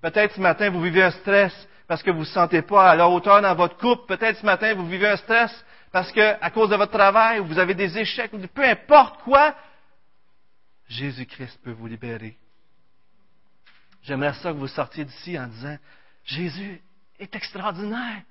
Peut-être 0.02 0.36
ce 0.36 0.42
matin, 0.42 0.70
vous 0.70 0.82
vivez 0.82 1.04
un 1.04 1.12
stress 1.12 1.54
parce 1.88 2.04
que 2.04 2.12
vous 2.12 2.20
ne 2.20 2.24
vous 2.26 2.32
sentez 2.32 2.62
pas 2.62 2.92
à 2.92 2.96
la 2.96 3.08
hauteur 3.08 3.42
dans 3.42 3.56
votre 3.56 3.78
couple. 3.78 4.06
Peut-être 4.08 4.40
ce 4.40 4.46
matin, 4.46 4.74
vous 4.74 4.88
vivez 4.88 5.08
un 5.08 5.18
stress 5.18 5.52
parce 5.92 6.12
que, 6.12 6.36
à 6.42 6.52
cause 6.52 6.70
de 6.70 6.76
votre 6.76 6.92
travail, 6.92 7.40
vous 7.40 7.58
avez 7.58 7.74
des 7.74 7.98
échecs, 7.98 8.32
peu 8.54 8.64
importe 8.64 9.22
quoi, 9.24 9.56
Jésus-Christ 10.90 11.60
peut 11.64 11.72
vous 11.72 11.88
libérer. 11.88 12.38
J'aimerais 14.04 14.34
ça 14.34 14.52
que 14.52 14.58
vous 14.58 14.68
sortiez 14.68 15.06
d'ici 15.06 15.40
en 15.40 15.48
disant, 15.48 15.78
Jésus 16.26 16.82
est 17.20 17.34
extraordinaire. 17.36 18.22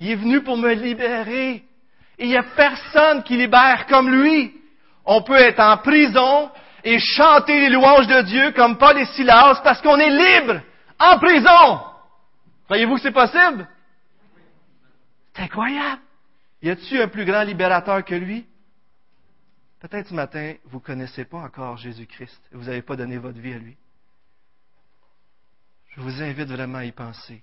Il 0.00 0.10
est 0.10 0.16
venu 0.16 0.42
pour 0.42 0.56
me 0.56 0.72
libérer. 0.72 1.64
Et 2.18 2.24
il 2.24 2.28
n'y 2.28 2.36
a 2.36 2.42
personne 2.42 3.22
qui 3.22 3.36
libère 3.36 3.86
comme 3.86 4.10
lui. 4.10 4.54
On 5.04 5.22
peut 5.22 5.36
être 5.36 5.60
en 5.60 5.76
prison 5.78 6.50
et 6.84 6.98
chanter 6.98 7.60
les 7.60 7.70
louanges 7.70 8.06
de 8.06 8.22
Dieu 8.22 8.52
comme 8.52 8.78
Paul 8.78 8.98
et 8.98 9.06
Silas 9.06 9.60
parce 9.62 9.80
qu'on 9.80 9.98
est 9.98 10.10
libre 10.10 10.60
en 10.98 11.18
prison. 11.18 11.80
Voyez-vous 12.68 12.96
que 12.96 13.02
c'est 13.02 13.12
possible? 13.12 13.68
C'est 15.34 15.42
incroyable. 15.42 16.02
Y 16.62 16.70
a-t-il 16.70 17.00
un 17.00 17.08
plus 17.08 17.24
grand 17.24 17.42
libérateur 17.42 18.04
que 18.04 18.14
lui? 18.14 18.46
Peut-être 19.80 20.08
ce 20.08 20.14
matin, 20.14 20.54
vous 20.66 20.78
ne 20.78 20.82
connaissez 20.82 21.24
pas 21.24 21.38
encore 21.38 21.76
Jésus-Christ 21.76 22.40
et 22.52 22.56
vous 22.56 22.64
n'avez 22.64 22.82
pas 22.82 22.94
donné 22.94 23.18
votre 23.18 23.38
vie 23.38 23.52
à 23.52 23.58
lui. 23.58 23.76
Je 25.90 26.00
vous 26.00 26.22
invite 26.22 26.48
vraiment 26.48 26.78
à 26.78 26.84
y 26.84 26.92
penser. 26.92 27.42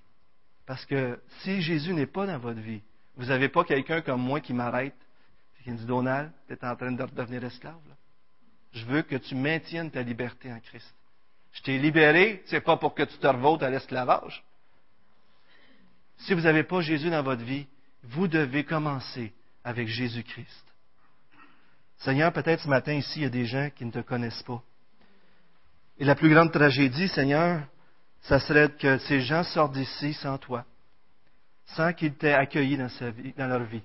Parce 0.66 0.86
que 0.86 1.20
si 1.42 1.62
Jésus 1.62 1.94
n'est 1.94 2.06
pas 2.06 2.26
dans 2.26 2.38
votre 2.38 2.60
vie, 2.60 2.82
vous 3.18 3.26
n'avez 3.26 3.50
pas 3.50 3.64
quelqu'un 3.64 4.02
comme 4.02 4.22
moi 4.22 4.40
qui 4.40 4.54
m'arrête 4.54 4.96
et 5.60 5.64
qui 5.64 5.72
me 5.72 5.78
dit 5.78 5.86
Donald, 5.86 6.32
tu 6.48 6.54
es 6.54 6.66
en 6.66 6.76
train 6.76 6.92
de 6.92 7.06
devenir 7.06 7.44
esclave. 7.44 7.76
Je 8.74 8.86
veux 8.86 9.02
que 9.02 9.16
tu 9.16 9.36
maintiennes 9.36 9.92
ta 9.92 10.02
liberté 10.02 10.52
en 10.52 10.60
Christ. 10.60 10.94
Je 11.54 11.62
t'ai 11.62 11.78
libéré, 11.78 12.44
c'est 12.46 12.62
pas 12.62 12.78
pour 12.78 12.94
que 12.94 13.04
tu 13.04 13.18
te 13.18 13.28
revotes 13.28 13.64
à 13.64 13.70
l'esclavage. 13.70 14.44
Si 16.18 16.34
vous 16.34 16.42
n'avez 16.42 16.64
pas 16.64 16.82
Jésus 16.82 17.10
dans 17.10 17.24
votre 17.24 17.44
vie, 17.44 17.66
vous 18.04 18.28
devez 18.28 18.64
commencer 18.64 19.34
avec 19.64 19.88
Jésus-Christ. 19.88 20.66
Seigneur, 21.98 22.32
peut-être 22.32 22.64
ce 22.64 22.68
matin 22.68 22.94
ici, 22.94 23.20
il 23.20 23.24
y 23.24 23.26
a 23.26 23.30
des 23.30 23.46
gens 23.46 23.70
qui 23.76 23.86
ne 23.86 23.92
te 23.92 24.00
connaissent 24.00 24.44
pas. 24.44 24.62
Et 25.98 26.06
la 26.06 26.16
plus 26.16 26.30
grande 26.30 26.52
tragédie, 26.52 27.10
Seigneur, 27.10 27.64
ça 28.22 28.40
serait 28.40 28.70
que 28.70 28.98
ces 29.00 29.22
gens 29.22 29.44
sortent 29.44 29.74
d'ici 29.74 30.14
sans 30.14 30.38
toi, 30.38 30.66
sans 31.66 31.94
qu'ils 31.94 32.14
t'aient 32.14 32.34
accueilli 32.34 32.78
dans, 32.78 32.90
dans 33.38 33.48
leur 33.48 33.64
vie. 33.64 33.84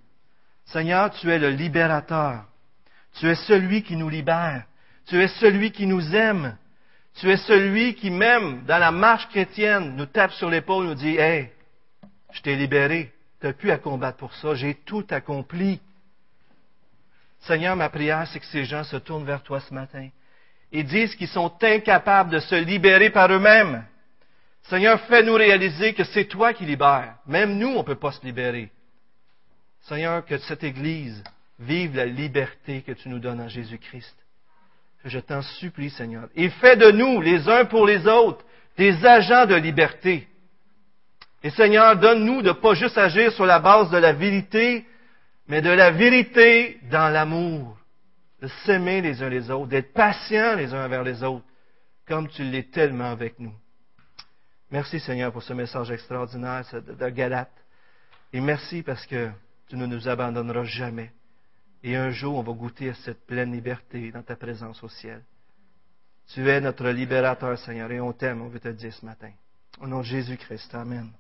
Seigneur, 0.67 1.11
tu 1.11 1.31
es 1.31 1.39
le 1.39 1.51
libérateur. 1.51 2.45
Tu 3.15 3.27
es 3.27 3.35
celui 3.35 3.83
qui 3.83 3.97
nous 3.97 4.09
libère. 4.09 4.65
Tu 5.07 5.21
es 5.21 5.29
celui 5.29 5.71
qui 5.71 5.87
nous 5.87 6.15
aime. 6.15 6.57
Tu 7.17 7.31
es 7.31 7.37
celui 7.37 7.95
qui, 7.95 8.11
même 8.11 8.65
dans 8.65 8.79
la 8.79 8.91
marche 8.91 9.29
chrétienne, 9.29 9.95
nous 9.97 10.07
tape 10.07 10.33
sur 10.33 10.51
l'épaule 10.51 10.87
et 10.87 10.89
nous 10.89 10.95
dit, 10.95 11.17
Hey, 11.17 11.51
je 12.33 12.41
t'ai 12.43 12.57
libéré. 12.57 13.13
Tu 13.41 13.47
n'as 13.47 13.53
plus 13.53 13.71
à 13.71 13.79
combattre 13.79 14.19
pour 14.19 14.35
ça. 14.35 14.55
J'ai 14.55 14.75
tout 14.75 15.07
accompli. 15.11 15.81
Seigneur, 17.41 17.77
ma 17.77 17.91
prière, 17.91 18.27
c'est 18.29 18.41
que 18.41 18.47
ces 18.47 18.65
gens 18.65 18.85
se 18.85 18.97
tournent 18.97 19.27
vers 19.27 19.43
toi 19.43 19.61
ce 19.61 19.73
matin 19.73 20.09
et 20.73 20.83
disent 20.83 21.15
qu'ils 21.15 21.29
sont 21.29 21.53
incapables 21.63 22.31
de 22.31 22.41
se 22.41 22.55
libérer 22.55 23.11
par 23.11 23.31
eux-mêmes. 23.31 23.85
Seigneur, 24.65 24.99
fais-nous 25.03 25.35
réaliser 25.35 25.93
que 25.93 26.05
c'est 26.05 26.25
toi 26.25 26.55
qui 26.55 26.65
libères. 26.65 27.17
Même 27.27 27.59
nous, 27.59 27.69
on 27.69 27.79
ne 27.79 27.83
peut 27.83 27.95
pas 27.95 28.13
se 28.13 28.25
libérer. 28.25 28.71
Seigneur, 29.83 30.25
que 30.25 30.39
cette 30.39 30.65
Église 30.65 31.23
vive 31.59 31.95
la 31.95 32.07
liberté 32.07 32.83
que 32.83 32.93
tu 32.93 33.11
nous 33.11 33.19
donnes 33.19 33.43
en 33.43 33.49
Jésus-Christ. 33.49 34.24
Je 35.05 35.19
t'en 35.19 35.43
supplie, 35.43 35.91
Seigneur. 35.91 36.29
Et 36.35 36.49
fais 36.49 36.77
de 36.77 36.91
nous, 36.91 37.21
les 37.21 37.49
uns 37.49 37.67
pour 37.67 37.87
les 37.87 38.07
autres, 38.07 38.45
des 38.77 39.05
agents 39.05 39.47
de 39.47 39.55
liberté. 39.55 40.27
Et 41.43 41.51
Seigneur, 41.51 41.97
donne-nous 41.97 42.41
de 42.41 42.49
ne 42.49 42.53
pas 42.55 42.73
juste 42.75 42.97
agir 42.97 43.31
sur 43.33 43.45
la 43.45 43.59
base 43.59 43.91
de 43.91 43.99
la 43.99 44.15
vérité, 44.15 44.87
mais 45.47 45.61
de 45.61 45.71
la 45.71 45.91
vérité 45.91 46.81
dans 46.91 47.13
l'amour. 47.13 47.77
De 48.41 48.49
s'aimer 48.65 49.03
les 49.03 49.23
uns 49.23 49.29
les 49.29 49.51
autres, 49.51 49.69
d'être 49.69 49.93
patients 49.93 50.57
les 50.57 50.73
uns 50.73 50.85
envers 50.85 51.03
les 51.03 51.23
autres, 51.23 51.45
comme 52.07 52.29
tu 52.29 52.43
l'es 52.43 52.65
tellement 52.65 53.11
avec 53.11 53.39
nous. 53.39 53.55
Merci 54.71 55.01
Seigneur 55.01 55.33
pour 55.33 55.43
ce 55.43 55.53
message 55.53 55.91
extraordinaire 55.91 56.65
de 56.73 57.09
Galate. 57.11 57.53
Et 58.33 58.41
merci 58.41 58.83
parce 58.83 59.07
que 59.07 59.31
tu 59.69 59.77
ne 59.77 59.87
nous 59.87 60.09
abandonneras 60.09 60.65
jamais. 60.65 61.13
Et 61.87 61.97
un 61.97 62.11
jour, 62.11 62.37
on 62.37 62.43
va 62.43 62.53
goûter 62.55 62.89
à 62.89 62.95
cette 62.95 63.27
pleine 63.27 63.53
liberté 63.53 64.11
dans 64.11 64.23
ta 64.23 64.37
présence 64.37 64.83
au 64.83 64.89
ciel. 64.89 65.23
Tu 66.29 66.49
es 66.49 66.59
notre 66.59 66.89
libérateur, 66.89 67.59
Seigneur, 67.59 67.93
et 67.93 68.01
on 68.01 68.15
t'aime, 68.15 68.41
on 68.41 68.49
veut 68.49 68.59
te 68.59 68.69
dire 68.69 68.95
ce 68.95 69.05
matin. 69.05 69.31
Au 69.79 69.87
nom 69.87 69.99
de 69.99 70.05
Jésus-Christ, 70.05 70.75
Amen. 70.75 71.11